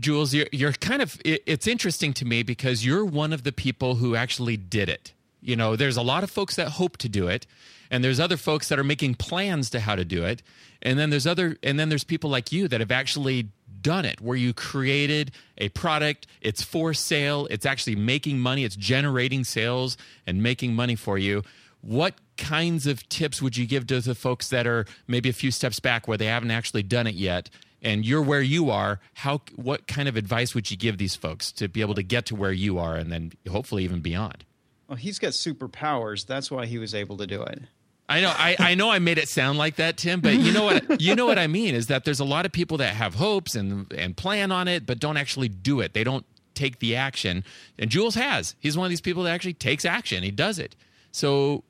Jules, 0.00 0.34
you're, 0.34 0.46
you're 0.52 0.72
kind 0.72 1.02
of. 1.02 1.20
It, 1.24 1.42
it's 1.46 1.66
interesting 1.66 2.12
to 2.14 2.24
me 2.24 2.42
because 2.42 2.84
you're 2.84 3.04
one 3.04 3.32
of 3.32 3.44
the 3.44 3.52
people 3.52 3.96
who 3.96 4.16
actually 4.16 4.56
did 4.56 4.88
it. 4.88 5.12
You 5.40 5.56
know, 5.56 5.76
there's 5.76 5.96
a 5.96 6.02
lot 6.02 6.24
of 6.24 6.30
folks 6.30 6.56
that 6.56 6.68
hope 6.68 6.96
to 6.98 7.08
do 7.08 7.28
it, 7.28 7.46
and 7.90 8.02
there's 8.02 8.18
other 8.18 8.36
folks 8.36 8.68
that 8.68 8.78
are 8.78 8.84
making 8.84 9.14
plans 9.14 9.70
to 9.70 9.80
how 9.80 9.94
to 9.94 10.04
do 10.04 10.24
it, 10.24 10.42
and 10.82 10.98
then 10.98 11.10
there's 11.10 11.26
other, 11.26 11.56
and 11.62 11.78
then 11.78 11.88
there's 11.88 12.04
people 12.04 12.28
like 12.28 12.50
you 12.52 12.68
that 12.68 12.80
have 12.80 12.90
actually 12.90 13.48
done 13.80 14.04
it 14.04 14.20
where 14.20 14.36
you 14.36 14.52
created 14.52 15.30
a 15.58 15.68
product 15.68 16.26
it's 16.40 16.62
for 16.62 16.92
sale 16.92 17.46
it's 17.48 17.64
actually 17.64 17.94
making 17.94 18.38
money 18.38 18.64
it's 18.64 18.76
generating 18.76 19.44
sales 19.44 19.96
and 20.26 20.42
making 20.42 20.74
money 20.74 20.96
for 20.96 21.16
you 21.16 21.42
what 21.80 22.14
kinds 22.36 22.86
of 22.86 23.08
tips 23.08 23.40
would 23.40 23.56
you 23.56 23.66
give 23.66 23.86
to 23.86 24.00
the 24.00 24.14
folks 24.14 24.48
that 24.48 24.66
are 24.66 24.84
maybe 25.06 25.28
a 25.28 25.32
few 25.32 25.50
steps 25.50 25.78
back 25.78 26.08
where 26.08 26.18
they 26.18 26.26
haven't 26.26 26.50
actually 26.50 26.82
done 26.82 27.06
it 27.06 27.14
yet 27.14 27.48
and 27.82 28.04
you're 28.04 28.22
where 28.22 28.40
you 28.42 28.70
are 28.70 29.00
how 29.14 29.40
what 29.56 29.86
kind 29.86 30.08
of 30.08 30.16
advice 30.16 30.54
would 30.54 30.70
you 30.70 30.76
give 30.76 30.98
these 30.98 31.14
folks 31.16 31.52
to 31.52 31.68
be 31.68 31.80
able 31.80 31.94
to 31.94 32.02
get 32.02 32.26
to 32.26 32.34
where 32.34 32.52
you 32.52 32.78
are 32.78 32.96
and 32.96 33.10
then 33.12 33.32
hopefully 33.50 33.84
even 33.84 34.00
beyond 34.00 34.44
Well, 34.88 34.96
he's 34.96 35.18
got 35.18 35.30
superpowers. 35.32 36.26
That's 36.26 36.50
why 36.50 36.66
he 36.66 36.78
was 36.78 36.94
able 36.94 37.16
to 37.18 37.26
do 37.26 37.42
it. 37.42 37.62
I 38.10 38.22
know, 38.22 38.32
I, 38.34 38.56
I 38.58 38.74
know, 38.74 38.88
I 38.90 39.00
made 39.00 39.18
it 39.18 39.28
sound 39.28 39.58
like 39.58 39.76
that, 39.76 39.98
Tim. 39.98 40.20
But 40.22 40.34
you 40.36 40.50
know 40.50 40.64
what? 40.64 40.98
You 41.00 41.14
know 41.14 41.26
what 41.26 41.38
I 41.38 41.46
mean 41.46 41.74
is 41.74 41.88
that 41.88 42.04
there's 42.06 42.20
a 42.20 42.24
lot 42.24 42.46
of 42.46 42.52
people 42.52 42.78
that 42.78 42.94
have 42.94 43.14
hopes 43.16 43.54
and 43.54 43.92
and 43.92 44.16
plan 44.16 44.50
on 44.50 44.66
it, 44.66 44.86
but 44.86 44.98
don't 44.98 45.18
actually 45.18 45.48
do 45.50 45.80
it. 45.80 45.92
They 45.92 46.04
don't 46.04 46.24
take 46.54 46.78
the 46.78 46.96
action. 46.96 47.44
And 47.78 47.90
Jules 47.90 48.14
has. 48.14 48.54
He's 48.60 48.78
one 48.78 48.86
of 48.86 48.90
these 48.90 49.02
people 49.02 49.24
that 49.24 49.30
actually 49.34 49.52
takes 49.54 49.84
action. 49.84 50.22
He 50.22 50.30
does 50.30 50.58
it. 50.58 50.74
So 51.12 51.64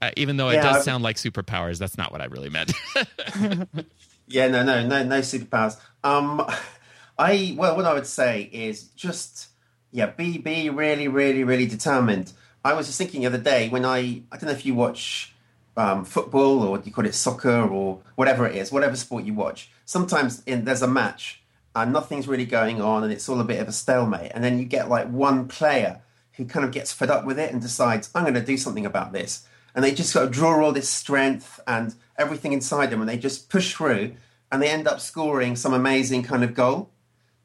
uh, 0.00 0.12
even 0.16 0.38
though 0.38 0.48
it 0.48 0.54
Yeah, 0.54 0.62
does 0.62 0.76
I've- 0.76 0.84
sound 0.84 1.04
like 1.04 1.16
superpowers, 1.16 1.78
that's 1.78 1.98
not 1.98 2.10
what 2.10 2.22
I 2.22 2.24
really 2.24 2.48
meant. 2.48 2.72
Yeah, 4.26 4.48
no, 4.48 4.62
no, 4.62 4.86
no, 4.86 5.02
no 5.02 5.18
superpowers. 5.20 5.78
Um, 6.02 6.44
I 7.18 7.54
well, 7.56 7.76
what 7.76 7.84
I 7.84 7.94
would 7.94 8.06
say 8.06 8.48
is 8.52 8.84
just 8.88 9.48
yeah, 9.92 10.06
be 10.06 10.38
be 10.38 10.70
really, 10.70 11.08
really, 11.08 11.44
really 11.44 11.66
determined. 11.66 12.32
I 12.64 12.72
was 12.72 12.86
just 12.86 12.98
thinking 12.98 13.20
the 13.20 13.28
other 13.28 13.38
day 13.38 13.68
when 13.68 13.84
I 13.84 14.22
I 14.32 14.36
don't 14.36 14.44
know 14.44 14.50
if 14.50 14.66
you 14.66 14.74
watch 14.74 15.34
um, 15.76 16.04
football 16.04 16.62
or 16.62 16.80
you 16.84 16.92
call 16.92 17.06
it 17.06 17.14
soccer 17.14 17.62
or 17.62 18.00
whatever 18.16 18.46
it 18.46 18.56
is, 18.56 18.72
whatever 18.72 18.96
sport 18.96 19.24
you 19.24 19.34
watch. 19.34 19.70
Sometimes 19.84 20.42
in, 20.46 20.64
there's 20.64 20.82
a 20.82 20.88
match 20.88 21.42
and 21.76 21.92
nothing's 21.92 22.26
really 22.26 22.46
going 22.46 22.80
on 22.80 23.04
and 23.04 23.12
it's 23.12 23.28
all 23.28 23.40
a 23.40 23.44
bit 23.44 23.60
of 23.60 23.68
a 23.68 23.72
stalemate, 23.72 24.32
and 24.34 24.42
then 24.42 24.58
you 24.58 24.64
get 24.64 24.88
like 24.88 25.08
one 25.08 25.46
player 25.46 26.00
who 26.32 26.44
kind 26.44 26.64
of 26.64 26.72
gets 26.72 26.92
fed 26.92 27.10
up 27.10 27.24
with 27.24 27.38
it 27.38 27.52
and 27.52 27.62
decides 27.62 28.10
I'm 28.14 28.24
going 28.24 28.34
to 28.34 28.40
do 28.40 28.56
something 28.56 28.86
about 28.86 29.12
this 29.12 29.46
and 29.74 29.84
they 29.84 29.92
just 29.92 30.10
sort 30.10 30.26
of 30.26 30.30
draw 30.30 30.64
all 30.64 30.72
this 30.72 30.88
strength 30.88 31.60
and 31.66 31.94
everything 32.16 32.52
inside 32.52 32.90
them 32.90 33.00
and 33.00 33.08
they 33.08 33.18
just 33.18 33.50
push 33.50 33.74
through 33.74 34.14
and 34.52 34.62
they 34.62 34.68
end 34.68 34.86
up 34.86 35.00
scoring 35.00 35.56
some 35.56 35.74
amazing 35.74 36.22
kind 36.22 36.44
of 36.44 36.54
goal. 36.54 36.90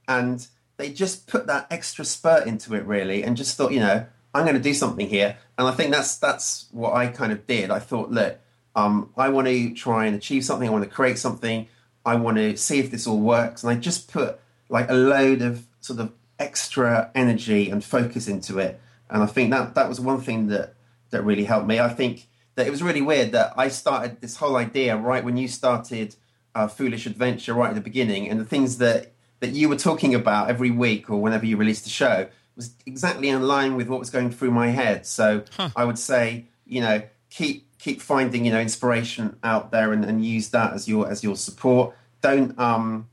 And 0.07 0.45
they 0.77 0.91
just 0.91 1.27
put 1.27 1.47
that 1.47 1.67
extra 1.71 2.05
spurt 2.05 2.47
into 2.47 2.73
it 2.75 2.85
really 2.85 3.23
and 3.23 3.35
just 3.35 3.57
thought 3.57 3.73
you 3.73 3.81
know 3.81 4.05
i'm 4.33 4.43
going 4.43 4.55
to 4.55 4.61
do 4.61 4.73
something 4.73 5.07
here. 5.07 5.37
And 5.57 5.67
i 5.67 5.71
think 5.71 5.91
that's 5.91 6.17
that's 6.17 6.67
what 6.71 6.93
i 6.93 7.07
kind 7.07 7.31
of 7.31 7.45
did. 7.47 7.69
I 7.69 7.79
thought 7.79 8.11
look 8.11 8.39
um, 8.75 9.11
i 9.17 9.29
want 9.29 9.47
to 9.47 9.73
try 9.73 10.05
and 10.05 10.15
achieve 10.15 10.45
something. 10.45 10.67
I 10.67 10.71
want 10.71 10.83
to 10.83 10.89
create 10.89 11.17
something. 11.17 11.67
I 12.05 12.15
want 12.15 12.37
to 12.37 12.55
see 12.55 12.79
if 12.79 12.91
this 12.91 13.07
all 13.07 13.19
works. 13.19 13.63
And 13.63 13.71
i 13.71 13.75
just 13.75 14.11
put 14.11 14.39
like 14.69 14.89
a 14.89 14.93
load 14.93 15.41
of 15.41 15.65
sort 15.81 15.99
of 15.99 16.13
extra 16.37 17.11
energy 17.13 17.69
and 17.69 17.83
focus 17.83 18.27
into 18.27 18.59
it. 18.59 18.79
And 19.09 19.21
i 19.21 19.25
think 19.25 19.51
that 19.51 19.75
that 19.75 19.89
was 19.89 19.99
one 19.99 20.21
thing 20.21 20.47
that 20.47 20.75
that 21.11 21.23
really 21.23 21.43
helped 21.43 21.67
me. 21.67 21.79
I 21.79 21.89
think 21.89 22.27
that 22.55 22.67
it 22.67 22.71
was 22.71 22.83
really 22.83 23.01
weird 23.01 23.31
that 23.31 23.53
i 23.55 23.69
started 23.69 24.19
this 24.19 24.35
whole 24.35 24.57
idea 24.57 24.97
right 24.97 25.23
when 25.23 25.37
you 25.37 25.47
started 25.47 26.13
uh, 26.55 26.67
foolish 26.67 27.05
adventure 27.05 27.53
right 27.53 27.69
at 27.69 27.75
the 27.75 27.79
beginning 27.79 28.27
and 28.27 28.37
the 28.37 28.43
things 28.43 28.79
that 28.79 29.13
that 29.39 29.51
you 29.51 29.69
were 29.69 29.75
talking 29.75 30.13
about 30.13 30.49
every 30.49 30.71
week 30.71 31.09
or 31.09 31.21
whenever 31.21 31.45
you 31.45 31.57
released 31.57 31.85
a 31.85 31.89
show 31.89 32.27
was 32.55 32.73
exactly 32.85 33.29
in 33.29 33.41
line 33.43 33.75
with 33.75 33.87
what 33.87 33.99
was 33.99 34.09
going 34.09 34.29
through 34.29 34.51
my 34.51 34.67
head. 34.67 35.05
So 35.05 35.43
i 35.75 35.83
would 35.85 35.97
say 35.97 36.45
you 36.65 36.81
know 36.81 37.01
keep 37.29 37.77
keep 37.79 38.01
finding 38.01 38.45
you 38.45 38.51
know 38.51 38.59
inspiration 38.59 39.37
out 39.43 39.71
there 39.71 39.93
and, 39.93 40.03
and 40.03 40.25
use 40.25 40.49
that 40.49 40.73
as 40.73 40.87
your 40.87 41.09
as 41.09 41.23
your 41.23 41.35
support. 41.35 41.95
Don't 42.21 42.57
um 42.59 43.07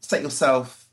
set 0.00 0.22
yourself 0.22 0.86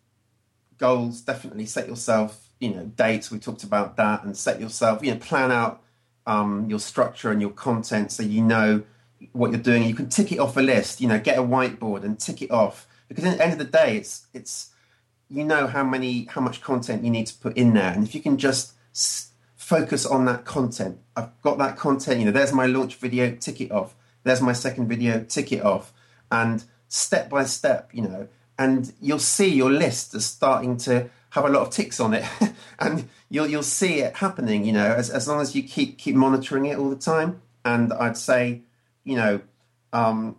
goals. 0.78 1.22
Definitely 1.22 1.68
set 1.68 1.88
yourself 1.88 2.50
you 2.60 2.74
know 2.74 2.86
dates. 2.86 3.30
We 3.30 3.38
talked 3.38 3.64
about 3.64 3.98
that. 3.98 4.24
And 4.24 4.36
set 4.36 4.60
yourself 4.60 5.04
you 5.04 5.12
know 5.12 5.20
plan 5.20 5.52
out 5.52 5.84
um, 6.30 6.70
your 6.70 6.80
structure 6.80 7.32
and 7.32 7.42
your 7.42 7.50
content 7.50 8.12
so 8.12 8.22
you 8.22 8.42
know 8.42 8.84
what 9.34 9.52
you're 9.52 9.60
doing. 9.60 9.84
You 9.84 9.96
can 9.96 10.08
tick 10.08 10.32
it 10.32 10.40
off 10.40 10.56
a 10.56 10.62
list 10.62 11.02
you 11.02 11.08
know 11.08 11.20
get 11.20 11.38
a 11.38 11.42
whiteboard 11.42 12.04
and 12.04 12.20
tick 12.20 12.42
it 12.42 12.52
off. 12.52 12.88
Because 13.08 13.26
at 13.26 13.38
the 13.38 13.44
end 13.44 13.54
of 13.54 13.60
the 13.60 13.66
day 13.66 13.98
it's 13.98 14.28
it's 14.34 14.70
you 15.28 15.44
know 15.44 15.68
how 15.68 15.84
many 15.84 16.26
how 16.26 16.42
much 16.42 16.62
content 16.62 17.04
you 17.04 17.10
need 17.10 17.28
to 17.28 17.34
put 17.34 17.58
in 17.58 17.74
there. 17.74 17.92
And 17.92 18.04
if 18.04 18.14
you 18.14 18.22
can 18.22 18.38
just 18.38 18.74
s- 18.94 19.32
focus 19.56 20.06
on 20.06 20.26
that 20.26 20.46
content 20.46 20.98
i've 21.16 21.30
got 21.44 21.60
that 21.60 21.78
content 21.78 22.18
you 22.20 22.26
know 22.26 22.32
there's 22.32 22.52
my 22.52 22.66
launch 22.66 22.96
video 22.96 23.36
tick 23.36 23.60
it 23.60 23.72
off. 23.72 23.96
There's 24.24 24.42
my 24.42 24.54
second 24.54 24.88
video 24.88 25.24
tick 25.24 25.52
it 25.52 25.64
off. 25.64 25.92
And 26.32 26.64
step 26.88 27.30
by 27.30 27.46
step 27.46 27.90
you 27.92 28.04
know 28.04 28.28
and 28.60 28.94
you'll 29.02 29.20
see 29.20 29.48
your 29.48 29.72
list 29.72 30.14
is 30.14 30.26
starting 30.26 30.78
to 30.78 31.10
have 31.32 31.46
a 31.46 31.50
lot 31.50 31.62
of 31.68 31.70
ticks 31.72 32.00
on 32.00 32.14
it 32.14 32.26
and 32.80 33.08
you'll 33.30 33.48
you'll 33.48 33.64
see 33.64 34.00
it 34.00 34.16
happening 34.16 34.66
you 34.66 34.74
know 34.74 34.94
as, 34.94 35.10
as 35.10 35.28
long 35.28 35.42
as 35.42 35.56
you 35.56 35.64
keep 35.64 35.98
keep 35.98 36.16
monitoring 36.16 36.66
it 36.66 36.78
all 36.78 36.90
the 36.90 36.96
time. 36.96 37.42
And 37.66 37.92
i'd 37.94 38.18
say 38.18 38.62
you 39.04 39.16
know 39.16 39.42
um, 39.92 40.38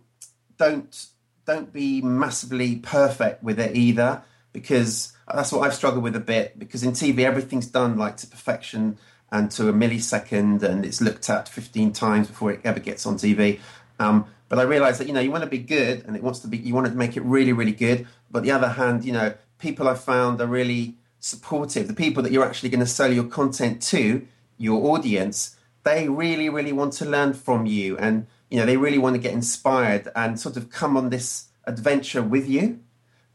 don't 0.57 1.07
don't 1.45 1.73
be 1.73 2.01
massively 2.01 2.77
perfect 2.77 3.43
with 3.43 3.59
it 3.59 3.75
either 3.75 4.23
because 4.53 5.13
that's 5.33 5.51
what 5.51 5.61
I've 5.61 5.73
struggled 5.73 6.03
with 6.03 6.15
a 6.15 6.21
bit 6.21 6.57
because 6.57 6.83
in 6.83 6.91
TV 6.91 7.19
everything's 7.19 7.67
done 7.67 7.97
like 7.97 8.17
to 8.17 8.27
perfection 8.27 8.97
and 9.31 9.49
to 9.51 9.69
a 9.69 9.73
millisecond 9.73 10.61
and 10.63 10.85
it's 10.85 11.01
looked 11.01 11.29
at 11.29 11.47
15 11.47 11.93
times 11.93 12.27
before 12.27 12.51
it 12.51 12.61
ever 12.63 12.79
gets 12.79 13.05
on 13.05 13.15
TV 13.15 13.59
um, 13.99 14.25
but 14.49 14.59
I 14.59 14.63
realize 14.63 14.97
that 14.97 15.07
you 15.07 15.13
know 15.13 15.21
you 15.21 15.31
want 15.31 15.43
to 15.43 15.49
be 15.49 15.59
good 15.59 16.03
and 16.05 16.15
it 16.15 16.23
wants 16.23 16.39
to 16.39 16.47
be 16.47 16.57
you 16.57 16.73
want 16.73 16.87
to 16.87 16.93
make 16.93 17.15
it 17.15 17.23
really 17.23 17.53
really 17.53 17.71
good. 17.71 18.05
But 18.29 18.43
the 18.43 18.51
other 18.51 18.67
hand 18.67 19.05
you 19.05 19.13
know 19.13 19.33
people 19.61 19.87
I've 19.87 20.03
found 20.03 20.41
are 20.41 20.47
really 20.47 20.95
supportive 21.19 21.87
the 21.87 21.93
people 21.93 22.23
that 22.23 22.31
you're 22.31 22.43
actually 22.43 22.69
going 22.69 22.79
to 22.79 22.85
sell 22.85 23.13
your 23.13 23.25
content 23.25 23.81
to 23.83 24.25
your 24.57 24.91
audience 24.91 25.55
they 25.83 26.09
really 26.09 26.49
really 26.49 26.73
want 26.73 26.93
to 26.93 27.05
learn 27.05 27.33
from 27.33 27.65
you 27.65 27.97
and 27.97 28.27
you 28.49 28.57
know 28.57 28.65
they 28.65 28.77
really 28.77 28.97
want 28.97 29.15
to 29.15 29.21
get 29.21 29.33
inspired 29.33 30.07
and 30.15 30.39
sort 30.39 30.57
of 30.57 30.69
come 30.69 30.97
on 30.97 31.09
this 31.09 31.47
adventure 31.65 32.21
with 32.21 32.47
you. 32.47 32.79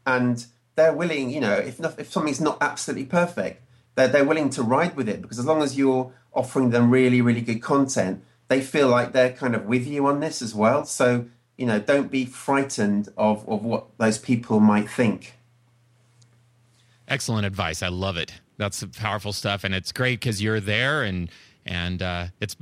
And 0.05 0.45
they're 0.75 0.93
willing 0.93 1.29
you 1.29 1.41
know 1.41 1.53
if 1.53 1.79
not, 1.79 1.99
if 1.99 2.11
something's 2.11 2.39
not 2.39 2.57
absolutely 2.61 3.05
perfect 3.05 3.63
they're, 3.95 4.07
they're 4.07 4.23
willing 4.23 4.49
to 4.51 4.61
ride 4.61 4.95
with 4.95 5.09
it 5.09 5.21
because 5.21 5.39
as 5.39 5.45
long 5.45 5.63
as 5.63 5.75
you're 5.77 6.13
offering 6.33 6.69
them 6.69 6.91
really 6.91 7.19
really 7.19 7.41
good 7.41 7.61
content 7.61 8.23
they 8.47 8.61
feel 8.61 8.87
like 8.87 9.11
they're 9.11 9.33
kind 9.33 9.55
of 9.55 9.65
with 9.65 9.85
you 9.87 10.05
on 10.05 10.21
this 10.21 10.41
as 10.41 10.55
well. 10.55 10.85
So 10.85 11.25
you 11.57 11.65
know 11.65 11.79
don't 11.79 12.11
be 12.11 12.25
frightened 12.25 13.09
of, 13.17 13.47
of 13.49 13.63
what 13.63 13.97
those 13.97 14.17
people 14.17 14.59
might 14.59 14.89
think 14.89 15.33
Excellent 17.07 17.45
advice. 17.45 17.81
I 17.83 17.87
love 17.87 18.17
it. 18.17 18.33
That's 18.57 18.83
powerful 18.97 19.33
stuff, 19.33 19.63
and 19.63 19.73
it's 19.73 19.91
great 19.91 20.19
because 20.19 20.41
you're 20.41 20.59
there, 20.59 21.03
and 21.03 21.29
and 21.65 22.01
uh, 22.01 22.27
it's 22.41 22.55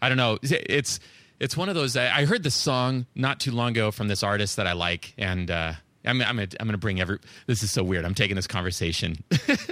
I 0.00 0.08
don't 0.08 0.18
know. 0.18 0.38
It's 0.42 1.00
it's 1.38 1.56
one 1.56 1.68
of 1.68 1.74
those. 1.74 1.96
I 1.96 2.24
heard 2.24 2.42
this 2.42 2.54
song 2.54 3.06
not 3.14 3.40
too 3.40 3.52
long 3.52 3.70
ago 3.70 3.90
from 3.90 4.08
this 4.08 4.22
artist 4.22 4.56
that 4.56 4.66
I 4.66 4.72
like, 4.72 5.14
and 5.18 5.50
uh, 5.50 5.74
I'm 6.04 6.20
I'm 6.22 6.36
gonna, 6.36 6.48
I'm 6.60 6.66
gonna 6.66 6.78
bring 6.78 7.00
every. 7.00 7.18
This 7.46 7.62
is 7.62 7.70
so 7.70 7.82
weird. 7.82 8.04
I'm 8.04 8.14
taking 8.14 8.36
this 8.36 8.46
conversation, 8.46 9.22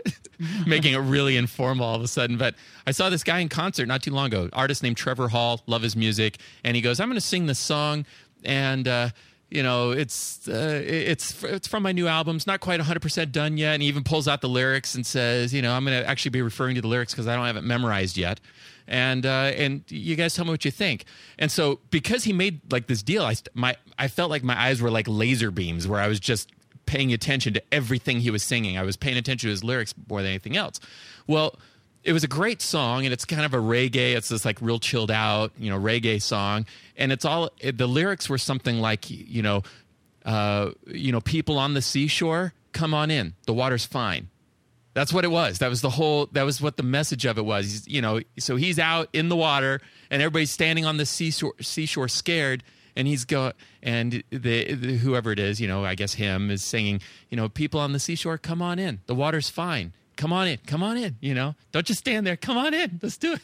making 0.67 0.95
it 0.95 0.99
really 0.99 1.37
informal 1.37 1.87
all 1.87 1.95
of 1.97 2.03
a 2.03 2.09
sudden. 2.09 2.37
But 2.37 2.55
I 2.87 2.91
saw 2.91 3.11
this 3.11 3.25
guy 3.25 3.41
in 3.41 3.49
concert 3.49 3.87
not 3.87 4.03
too 4.03 4.13
long 4.13 4.27
ago. 4.27 4.49
Artist 4.53 4.83
named 4.83 4.97
Trevor 4.97 5.29
Hall. 5.29 5.63
Love 5.67 5.83
his 5.83 5.97
music, 5.97 6.39
and 6.65 6.77
he 6.77 6.83
goes, 6.83 7.01
"I'm 7.01 7.09
gonna 7.09 7.21
sing 7.21 7.47
this 7.47 7.59
song," 7.59 8.07
and. 8.45 8.87
Uh, 8.87 9.09
you 9.53 9.63
know, 9.63 9.91
it's 9.91 10.49
uh, 10.49 10.83
it's 10.83 11.45
it's 11.45 11.69
from 11.69 11.83
my 11.83 11.93
new 11.93 12.09
album. 12.09 12.37
It's 12.37 12.47
not 12.47 12.61
quite 12.61 12.81
100% 12.81 13.33
done 13.33 13.59
yet, 13.59 13.75
and 13.75 13.83
he 13.83 13.89
even 13.89 14.03
pulls 14.03 14.27
out 14.27 14.41
the 14.41 14.49
lyrics 14.49 14.95
and 14.95 15.05
says, 15.05 15.53
you 15.53 15.61
know, 15.61 15.75
I'm 15.75 15.85
going 15.85 16.01
to 16.01 16.09
actually 16.09 16.31
be 16.31 16.41
referring 16.41 16.75
to 16.77 16.81
the 16.81 16.89
lyrics 16.89 17.13
because 17.13 17.29
I 17.29 17.37
don't 17.37 17.45
have 17.45 17.59
it 17.59 17.63
memorized 17.63 18.17
yet. 18.17 18.41
And 18.89 19.27
uh, 19.27 19.53
and 19.55 19.85
you 19.89 20.17
guys 20.17 20.35
tell 20.35 20.47
me 20.47 20.53
what 20.53 20.65
you 20.65 20.71
think. 20.71 21.05
And 21.39 21.53
so 21.53 21.81
because 21.91 22.25
he 22.25 22.33
made 22.33 22.73
like 22.73 22.87
this 22.87 23.03
deal, 23.03 23.25
I 23.25 23.35
my 23.53 23.77
I 23.99 24.09
felt 24.09 24.31
like 24.31 24.43
my 24.43 24.59
eyes 24.59 24.81
were 24.81 24.91
like 24.91 25.07
laser 25.07 25.51
beams, 25.51 25.87
where 25.87 26.01
I 26.01 26.09
was 26.09 26.19
just 26.19 26.51
paying 26.87 27.13
attention 27.13 27.53
to 27.53 27.63
everything 27.71 28.21
he 28.21 28.31
was 28.31 28.43
singing. 28.43 28.79
I 28.79 28.83
was 28.83 28.97
paying 28.97 29.19
attention 29.19 29.49
to 29.49 29.51
his 29.51 29.63
lyrics 29.63 29.95
more 30.09 30.23
than 30.23 30.31
anything 30.31 30.57
else. 30.57 30.81
Well, 31.27 31.57
it 32.05 32.13
was 32.13 32.25
a 32.25 32.29
great 32.29 32.61
song 32.61 33.05
and 33.05 33.13
it's 33.13 33.25
kind 33.25 33.45
of 33.45 33.55
a 33.55 33.59
reggae 33.59 34.15
it's 34.17 34.29
this 34.29 34.45
like 34.45 34.61
real 34.61 34.79
chilled 34.79 35.11
out 35.11 35.53
you 35.59 35.71
know 35.71 35.79
reggae 35.79 36.21
song 36.21 36.67
and 36.97 37.13
it's 37.13 37.25
all 37.25 37.51
it, 37.61 37.79
the 37.79 37.87
lyrics 37.87 38.29
were 38.29 38.39
something 38.39 38.79
like 38.79 39.09
you 39.11 39.43
know 39.43 39.63
uh, 40.25 40.71
you 40.87 41.13
know 41.13 41.21
people 41.21 41.59
on 41.59 41.75
the 41.75 41.83
seashore 41.83 42.53
come 42.73 42.95
on 42.95 43.11
in 43.11 43.35
the 43.47 43.53
water's 43.53 43.85
fine 43.85 44.29
That's 44.95 45.13
what 45.13 45.25
it 45.25 45.31
was. 45.31 45.59
That 45.61 45.71
was 45.71 45.81
the 45.81 45.89
whole. 45.91 46.27
That 46.33 46.43
was 46.45 46.61
what 46.61 46.77
the 46.77 46.83
message 46.83 47.25
of 47.25 47.39
it 47.39 47.45
was. 47.47 47.87
You 47.89 48.03
know, 48.03 48.21
so 48.39 48.57
he's 48.57 48.79
out 48.79 49.09
in 49.15 49.31
the 49.31 49.37
water, 49.37 49.81
and 50.11 50.21
everybody's 50.21 50.51
standing 50.51 50.85
on 50.85 50.99
the 50.99 51.07
seashore, 51.07 51.55
seashore 51.63 52.09
scared, 52.09 52.63
and 52.95 53.09
he's 53.09 53.25
go 53.25 53.53
and 53.83 54.23
the, 54.31 54.75
the 54.75 54.99
whoever 54.99 55.33
it 55.33 55.39
is, 55.39 55.61
you 55.61 55.67
know, 55.67 55.83
I 55.85 55.95
guess 55.95 56.13
him 56.15 56.51
is 56.51 56.63
singing. 56.63 57.01
You 57.31 57.37
know, 57.39 57.49
people 57.49 57.81
on 57.81 57.93
the 57.93 57.99
seashore, 57.99 58.37
come 58.37 58.61
on 58.61 58.79
in. 58.79 59.01
The 59.07 59.15
water's 59.15 59.49
fine. 59.49 59.95
Come 60.17 60.33
on 60.33 60.49
in. 60.49 60.59
Come 60.67 60.83
on 60.83 60.97
in. 60.97 61.17
You 61.21 61.35
know, 61.35 61.55
don't 61.73 61.87
just 61.87 62.01
stand 62.01 62.27
there. 62.27 62.37
Come 62.37 62.57
on 62.57 62.75
in. 62.75 63.01
Let's 63.03 63.17
do 63.17 63.35
it. 63.35 63.41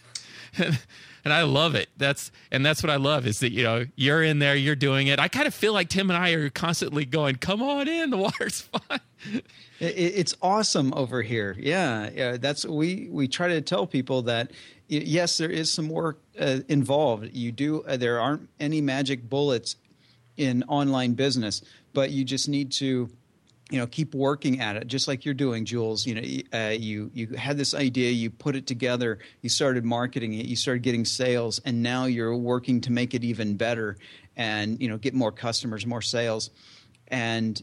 And, 1.24 1.34
I 1.34 1.42
love 1.42 1.74
it. 1.74 1.90
That's 1.98 2.32
and 2.50 2.64
that's 2.64 2.82
what 2.82 2.88
I 2.88 2.96
love 2.96 3.26
is 3.26 3.40
that 3.40 3.52
you 3.52 3.62
know 3.62 3.84
you're 3.96 4.22
in 4.22 4.38
there, 4.38 4.56
you're 4.56 4.74
doing 4.74 5.08
it. 5.08 5.18
I 5.18 5.28
kind 5.28 5.46
of 5.46 5.52
feel 5.52 5.74
like 5.74 5.90
Tim 5.90 6.08
and 6.08 6.16
I 6.16 6.30
are 6.30 6.48
constantly 6.48 7.04
going, 7.04 7.36
"Come 7.36 7.62
on 7.62 7.86
in, 7.86 8.08
the 8.08 8.16
water's 8.16 8.62
fine." 8.88 9.00
it's 9.78 10.34
awesome 10.40 10.94
over 10.94 11.20
here. 11.20 11.54
Yeah, 11.58 12.08
yeah. 12.14 12.36
That's 12.38 12.64
we 12.64 13.08
we 13.10 13.28
try 13.28 13.48
to 13.48 13.60
tell 13.60 13.86
people 13.86 14.22
that 14.22 14.52
yes, 14.88 15.36
there 15.36 15.50
is 15.50 15.70
some 15.70 15.90
work 15.90 16.18
uh, 16.40 16.60
involved. 16.68 17.28
You 17.34 17.52
do. 17.52 17.82
Uh, 17.82 17.98
there 17.98 18.18
aren't 18.20 18.48
any 18.58 18.80
magic 18.80 19.28
bullets 19.28 19.76
in 20.38 20.62
online 20.62 21.12
business, 21.12 21.62
but 21.92 22.10
you 22.10 22.24
just 22.24 22.48
need 22.48 22.72
to 22.72 23.10
you 23.70 23.78
know 23.78 23.86
keep 23.86 24.14
working 24.14 24.60
at 24.60 24.76
it 24.76 24.86
just 24.86 25.08
like 25.08 25.24
you're 25.24 25.34
doing 25.34 25.64
jules. 25.64 26.06
You 26.06 26.14
know 26.14 26.58
uh, 26.58 26.70
you 26.70 27.10
you 27.12 27.28
had 27.28 27.56
this 27.56 27.74
idea 27.74 28.10
you 28.10 28.30
put 28.30 28.56
it 28.56 28.66
together 28.66 29.18
you 29.42 29.48
started 29.48 29.84
marketing 29.84 30.34
it 30.34 30.46
you 30.46 30.56
started 30.56 30.82
getting 30.82 31.04
sales 31.04 31.60
and 31.64 31.82
now 31.82 32.04
you're 32.04 32.36
working 32.36 32.80
to 32.82 32.92
make 32.92 33.14
it 33.14 33.24
even 33.24 33.56
better 33.56 33.98
and 34.36 34.80
you 34.80 34.88
know 34.88 34.96
get 34.96 35.14
more 35.14 35.32
customers 35.32 35.86
more 35.86 36.02
sales. 36.02 36.50
And 37.08 37.62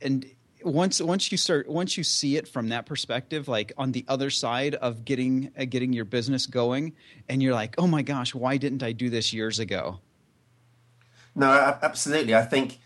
and 0.00 0.26
once 0.64 1.00
once 1.00 1.30
you 1.30 1.38
start 1.38 1.68
once 1.68 1.96
you 1.96 2.02
see 2.02 2.36
it 2.36 2.48
from 2.48 2.70
that 2.70 2.84
perspective 2.84 3.46
like 3.46 3.72
on 3.78 3.92
the 3.92 4.04
other 4.08 4.28
side 4.28 4.74
of 4.74 5.04
getting 5.04 5.52
uh, 5.56 5.64
getting 5.64 5.92
your 5.92 6.04
business 6.04 6.46
going 6.46 6.94
and 7.28 7.40
you're 7.40 7.54
like 7.54 7.76
oh 7.78 7.86
my 7.86 8.02
gosh 8.02 8.34
why 8.34 8.56
didn't 8.56 8.82
i 8.82 8.90
do 8.90 9.08
this 9.08 9.32
years 9.32 9.60
ago? 9.60 10.00
No 11.34 11.76
absolutely. 11.82 12.34
I 12.34 12.42
think 12.42 12.80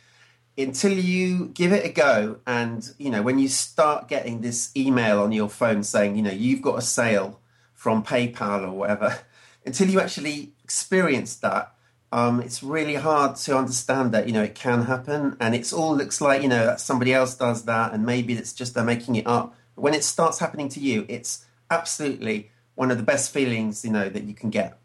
until 0.57 0.93
you 0.93 1.49
give 1.49 1.73
it 1.73 1.85
a 1.85 1.89
go 1.89 2.39
and 2.47 2.95
you 2.99 3.11
know 3.11 3.23
when 3.23 3.39
you 3.39 3.49
start 3.49 4.09
getting 4.09 4.41
this 4.41 4.71
email 4.77 5.21
on 5.21 5.33
your 5.33 5.49
phone 5.49 5.83
saying 5.83 6.15
you 6.17 6.23
know 6.23 6.31
you've 6.31 6.61
got 6.61 6.79
a 6.79 6.83
sale 6.83 7.41
from 7.75 8.03
paypal 8.03 8.63
or 8.63 8.73
whatever 8.73 9.19
until 9.67 9.89
you 9.89 10.01
actually 10.01 10.53
experience 10.63 11.37
that 11.37 11.73
um, 12.13 12.41
it's 12.41 12.63
really 12.63 12.97
hard 12.97 13.37
to 13.37 13.57
understand 13.57 14.13
that 14.13 14.27
you 14.27 14.35
know 14.35 14.43
it 14.43 14.55
can 14.55 14.83
happen. 14.83 15.35
And 15.41 15.55
it's 15.55 15.73
all 15.73 15.97
looks 15.97 16.21
like 16.21 16.43
you 16.43 16.49
know 16.49 16.67
that 16.67 16.81
somebody 16.81 17.15
else 17.15 17.35
does 17.35 17.65
that 17.65 17.95
and 17.95 18.05
maybe 18.05 18.35
it's 18.35 18.53
just 18.53 18.75
they're 18.75 18.85
making 18.85 19.17
it 19.17 19.27
up. 19.27 19.55
But 19.75 19.83
when 19.83 19.95
it 19.95 20.05
starts 20.05 20.39
happening 20.39 20.69
to 20.71 20.81
you 20.81 21.07
it's 21.09 21.47
absolutely 21.71 22.51
one 22.75 22.91
of 22.91 22.99
the 22.99 23.03
best 23.03 23.33
feelings 23.33 23.85
you 23.85 23.91
know 23.91 24.11
that 24.11 24.25
you 24.25 24.35
can 24.35 24.51
get 24.51 24.79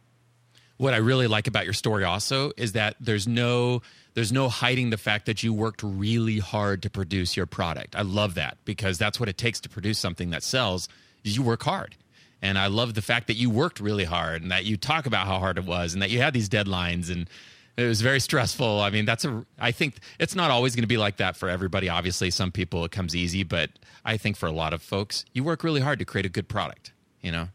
what 0.78 0.94
i 0.94 0.98
really 0.98 1.28
like 1.28 1.48
about 1.48 1.66
your 1.66 1.74
story 1.74 2.04
also 2.04 2.52
is 2.58 2.74
that 2.74 2.96
there's 3.00 3.28
no 3.28 3.82
there's 4.18 4.32
no 4.32 4.50
hiding 4.50 4.90
the 4.90 4.98
fact 4.98 5.28
that 5.28 5.44
you 5.44 5.54
worked 5.54 5.84
really 5.84 6.40
hard 6.40 6.82
to 6.82 6.90
produce 6.90 7.38
your 7.38 7.46
product. 7.46 7.96
I 7.96 8.02
love 8.02 8.34
that 8.34 8.58
because 8.66 8.98
that's 8.98 9.20
what 9.20 9.30
it 9.30 9.38
takes 9.38 9.60
to 9.60 9.70
produce 9.70 10.00
something 10.00 10.32
that 10.32 10.42
sells. 10.42 10.90
You 11.22 11.44
work 11.44 11.62
hard. 11.62 11.94
And 12.42 12.58
I 12.58 12.66
love 12.66 12.96
the 12.96 13.04
fact 13.04 13.28
that 13.28 13.36
you 13.36 13.52
worked 13.52 13.80
really 13.80 14.06
hard 14.06 14.42
and 14.42 14.50
that 14.50 14.66
you 14.66 14.76
talk 14.76 15.06
about 15.06 15.28
how 15.28 15.38
hard 15.38 15.60
it 15.60 15.66
was 15.66 15.94
and 15.94 16.02
that 16.02 16.10
you 16.10 16.20
had 16.20 16.34
these 16.34 16.50
deadlines 16.50 17.12
and 17.12 17.30
it 17.78 17.86
was 17.86 18.02
very 18.02 18.20
stressful. 18.20 18.82
I 18.82 18.90
mean, 18.90 19.06
that's 19.06 19.24
a 19.24 19.46
I 19.60 19.72
think 19.72 20.00
it's 20.20 20.34
not 20.34 20.50
always 20.50 20.76
going 20.76 20.82
to 20.82 20.88
be 20.88 20.98
like 20.98 21.18
that 21.18 21.38
for 21.38 21.48
everybody. 21.48 21.88
Obviously, 21.88 22.32
some 22.32 22.52
people 22.52 22.84
it 22.86 22.92
comes 22.92 23.16
easy, 23.16 23.44
but 23.44 23.70
I 24.04 24.18
think 24.18 24.36
for 24.36 24.48
a 24.48 24.52
lot 24.52 24.74
of 24.74 24.82
folks, 24.82 25.26
you 25.32 25.44
work 25.44 25.64
really 25.64 25.82
hard 25.82 26.00
to 26.00 26.06
create 26.06 26.26
a 26.26 26.30
good 26.30 26.50
product, 26.50 26.92
you 27.22 27.32
know. 27.32 27.50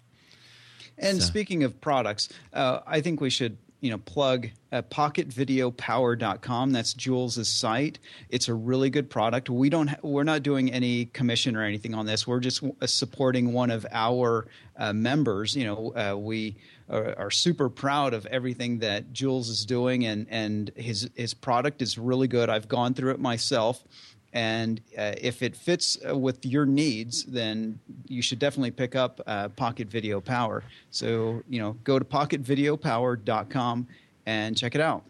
And 0.98 1.20
so. 1.20 1.26
speaking 1.26 1.64
of 1.64 1.80
products, 1.80 2.28
uh, 2.52 2.80
I 2.86 3.00
think 3.00 3.20
we 3.20 3.30
should 3.30 3.56
you 3.82 3.90
know 3.90 3.98
plug 3.98 4.48
uh, 4.70 4.80
pocketvideopower.com 4.82 6.70
that's 6.70 6.94
jules's 6.94 7.48
site. 7.48 7.98
It's 8.30 8.48
a 8.48 8.54
really 8.54 8.88
good 8.88 9.10
product. 9.10 9.50
We 9.50 9.68
don't 9.68 9.88
ha- 9.88 9.96
we're 10.02 10.22
not 10.22 10.42
doing 10.42 10.72
any 10.72 11.06
commission 11.06 11.56
or 11.56 11.64
anything 11.64 11.92
on 11.92 12.06
this. 12.06 12.26
We're 12.26 12.40
just 12.40 12.60
w- 12.60 12.76
uh, 12.80 12.86
supporting 12.86 13.52
one 13.52 13.70
of 13.70 13.84
our 13.90 14.46
uh, 14.78 14.92
members. 14.92 15.54
You 15.54 15.64
know 15.64 15.92
uh, 15.94 16.16
we 16.16 16.56
are, 16.88 17.18
are, 17.18 17.30
super 17.30 17.68
proud 17.68 18.14
of 18.14 18.24
everything 18.26 18.78
that 18.78 19.12
jules 19.12 19.48
is 19.48 19.66
doing 19.66 20.06
and 20.06 20.26
and 20.30 20.70
his 20.76 21.10
his 21.14 21.34
product 21.34 21.82
is 21.82 21.98
really 21.98 22.28
good. 22.28 22.48
I've 22.48 22.68
gone 22.68 22.94
through 22.94 23.10
it 23.10 23.20
myself 23.20 23.84
and 24.32 24.80
uh, 24.96 25.12
if 25.20 25.42
it 25.42 25.54
fits 25.54 25.98
uh, 26.08 26.16
with 26.16 26.44
your 26.46 26.64
needs, 26.64 27.24
then 27.24 27.80
you 28.08 28.22
should 28.22 28.38
definitely 28.38 28.70
pick 28.70 28.96
up 28.96 29.20
uh, 29.26 29.48
Pocket 29.50 29.88
Video 29.88 30.20
Power. 30.20 30.64
So, 30.90 31.42
you 31.48 31.60
know, 31.60 31.72
go 31.84 31.98
to 31.98 32.04
pocketvideopower.com 32.04 33.86
and 34.24 34.56
check 34.56 34.74
it 34.74 34.80
out. 34.80 35.04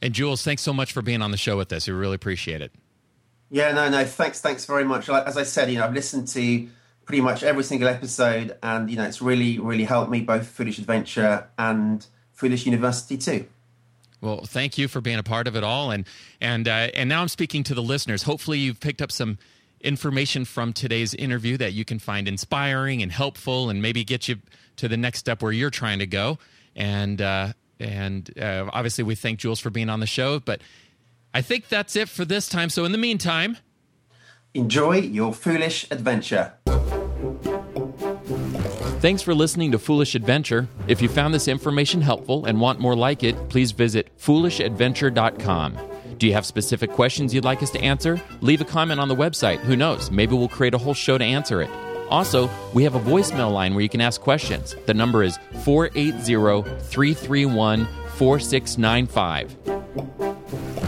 And 0.00 0.12
Jules, 0.12 0.42
thanks 0.42 0.62
so 0.62 0.72
much 0.72 0.92
for 0.92 1.02
being 1.02 1.22
on 1.22 1.30
the 1.30 1.36
show 1.36 1.56
with 1.56 1.72
us. 1.72 1.88
We 1.88 1.94
really 1.94 2.14
appreciate 2.14 2.60
it. 2.60 2.72
Yeah, 3.50 3.72
no, 3.72 3.88
no, 3.88 4.04
thanks, 4.04 4.40
thanks 4.40 4.64
very 4.64 4.84
much. 4.84 5.08
As 5.08 5.36
I 5.36 5.42
said, 5.42 5.70
you 5.70 5.78
know, 5.78 5.84
I've 5.84 5.94
listened 5.94 6.28
to 6.28 6.68
pretty 7.04 7.20
much 7.20 7.42
every 7.42 7.64
single 7.64 7.88
episode, 7.88 8.56
and 8.62 8.88
you 8.88 8.96
know, 8.96 9.04
it's 9.04 9.20
really, 9.20 9.58
really 9.58 9.84
helped 9.84 10.10
me 10.10 10.22
both 10.22 10.46
Foolish 10.46 10.78
Adventure 10.78 11.48
and 11.58 12.06
Foolish 12.32 12.64
University 12.66 13.18
too. 13.18 13.46
Well, 14.22 14.44
thank 14.46 14.78
you 14.78 14.86
for 14.86 15.00
being 15.00 15.18
a 15.18 15.24
part 15.24 15.48
of 15.48 15.56
it 15.56 15.64
all, 15.64 15.90
and 15.90 16.06
and 16.40 16.68
uh, 16.68 16.88
and 16.94 17.08
now 17.08 17.20
I'm 17.22 17.28
speaking 17.28 17.64
to 17.64 17.74
the 17.74 17.82
listeners. 17.82 18.22
Hopefully, 18.22 18.58
you've 18.60 18.78
picked 18.78 19.02
up 19.02 19.10
some 19.10 19.36
information 19.80 20.44
from 20.44 20.72
today's 20.72 21.12
interview 21.12 21.56
that 21.56 21.72
you 21.72 21.84
can 21.84 21.98
find 21.98 22.28
inspiring 22.28 23.02
and 23.02 23.10
helpful, 23.10 23.68
and 23.68 23.82
maybe 23.82 24.04
get 24.04 24.28
you 24.28 24.36
to 24.76 24.86
the 24.86 24.96
next 24.96 25.18
step 25.18 25.42
where 25.42 25.50
you're 25.50 25.70
trying 25.70 25.98
to 25.98 26.06
go. 26.06 26.38
And 26.76 27.20
uh, 27.20 27.52
and 27.80 28.30
uh, 28.38 28.70
obviously, 28.72 29.02
we 29.02 29.16
thank 29.16 29.40
Jules 29.40 29.58
for 29.58 29.70
being 29.70 29.90
on 29.90 29.98
the 29.98 30.06
show. 30.06 30.38
But 30.38 30.60
I 31.34 31.42
think 31.42 31.68
that's 31.68 31.96
it 31.96 32.08
for 32.08 32.24
this 32.24 32.48
time. 32.48 32.70
So 32.70 32.84
in 32.84 32.92
the 32.92 32.98
meantime, 32.98 33.56
enjoy 34.54 34.98
your 34.98 35.34
foolish 35.34 35.90
adventure. 35.90 36.52
Thanks 39.02 39.20
for 39.20 39.34
listening 39.34 39.72
to 39.72 39.80
Foolish 39.80 40.14
Adventure. 40.14 40.68
If 40.86 41.02
you 41.02 41.08
found 41.08 41.34
this 41.34 41.48
information 41.48 42.00
helpful 42.00 42.44
and 42.44 42.60
want 42.60 42.78
more 42.78 42.94
like 42.94 43.24
it, 43.24 43.48
please 43.48 43.72
visit 43.72 44.16
foolishadventure.com. 44.16 45.78
Do 46.18 46.28
you 46.28 46.34
have 46.34 46.46
specific 46.46 46.92
questions 46.92 47.34
you'd 47.34 47.42
like 47.42 47.64
us 47.64 47.72
to 47.72 47.80
answer? 47.80 48.22
Leave 48.42 48.60
a 48.60 48.64
comment 48.64 49.00
on 49.00 49.08
the 49.08 49.16
website. 49.16 49.58
Who 49.58 49.74
knows? 49.74 50.12
Maybe 50.12 50.36
we'll 50.36 50.46
create 50.46 50.74
a 50.74 50.78
whole 50.78 50.94
show 50.94 51.18
to 51.18 51.24
answer 51.24 51.60
it. 51.60 51.68
Also, 52.10 52.48
we 52.74 52.84
have 52.84 52.94
a 52.94 53.00
voicemail 53.00 53.52
line 53.52 53.74
where 53.74 53.82
you 53.82 53.88
can 53.88 54.00
ask 54.00 54.20
questions. 54.20 54.76
The 54.86 54.94
number 54.94 55.24
is 55.24 55.36
480 55.64 56.62
331 56.62 57.88
4695. 58.14 60.81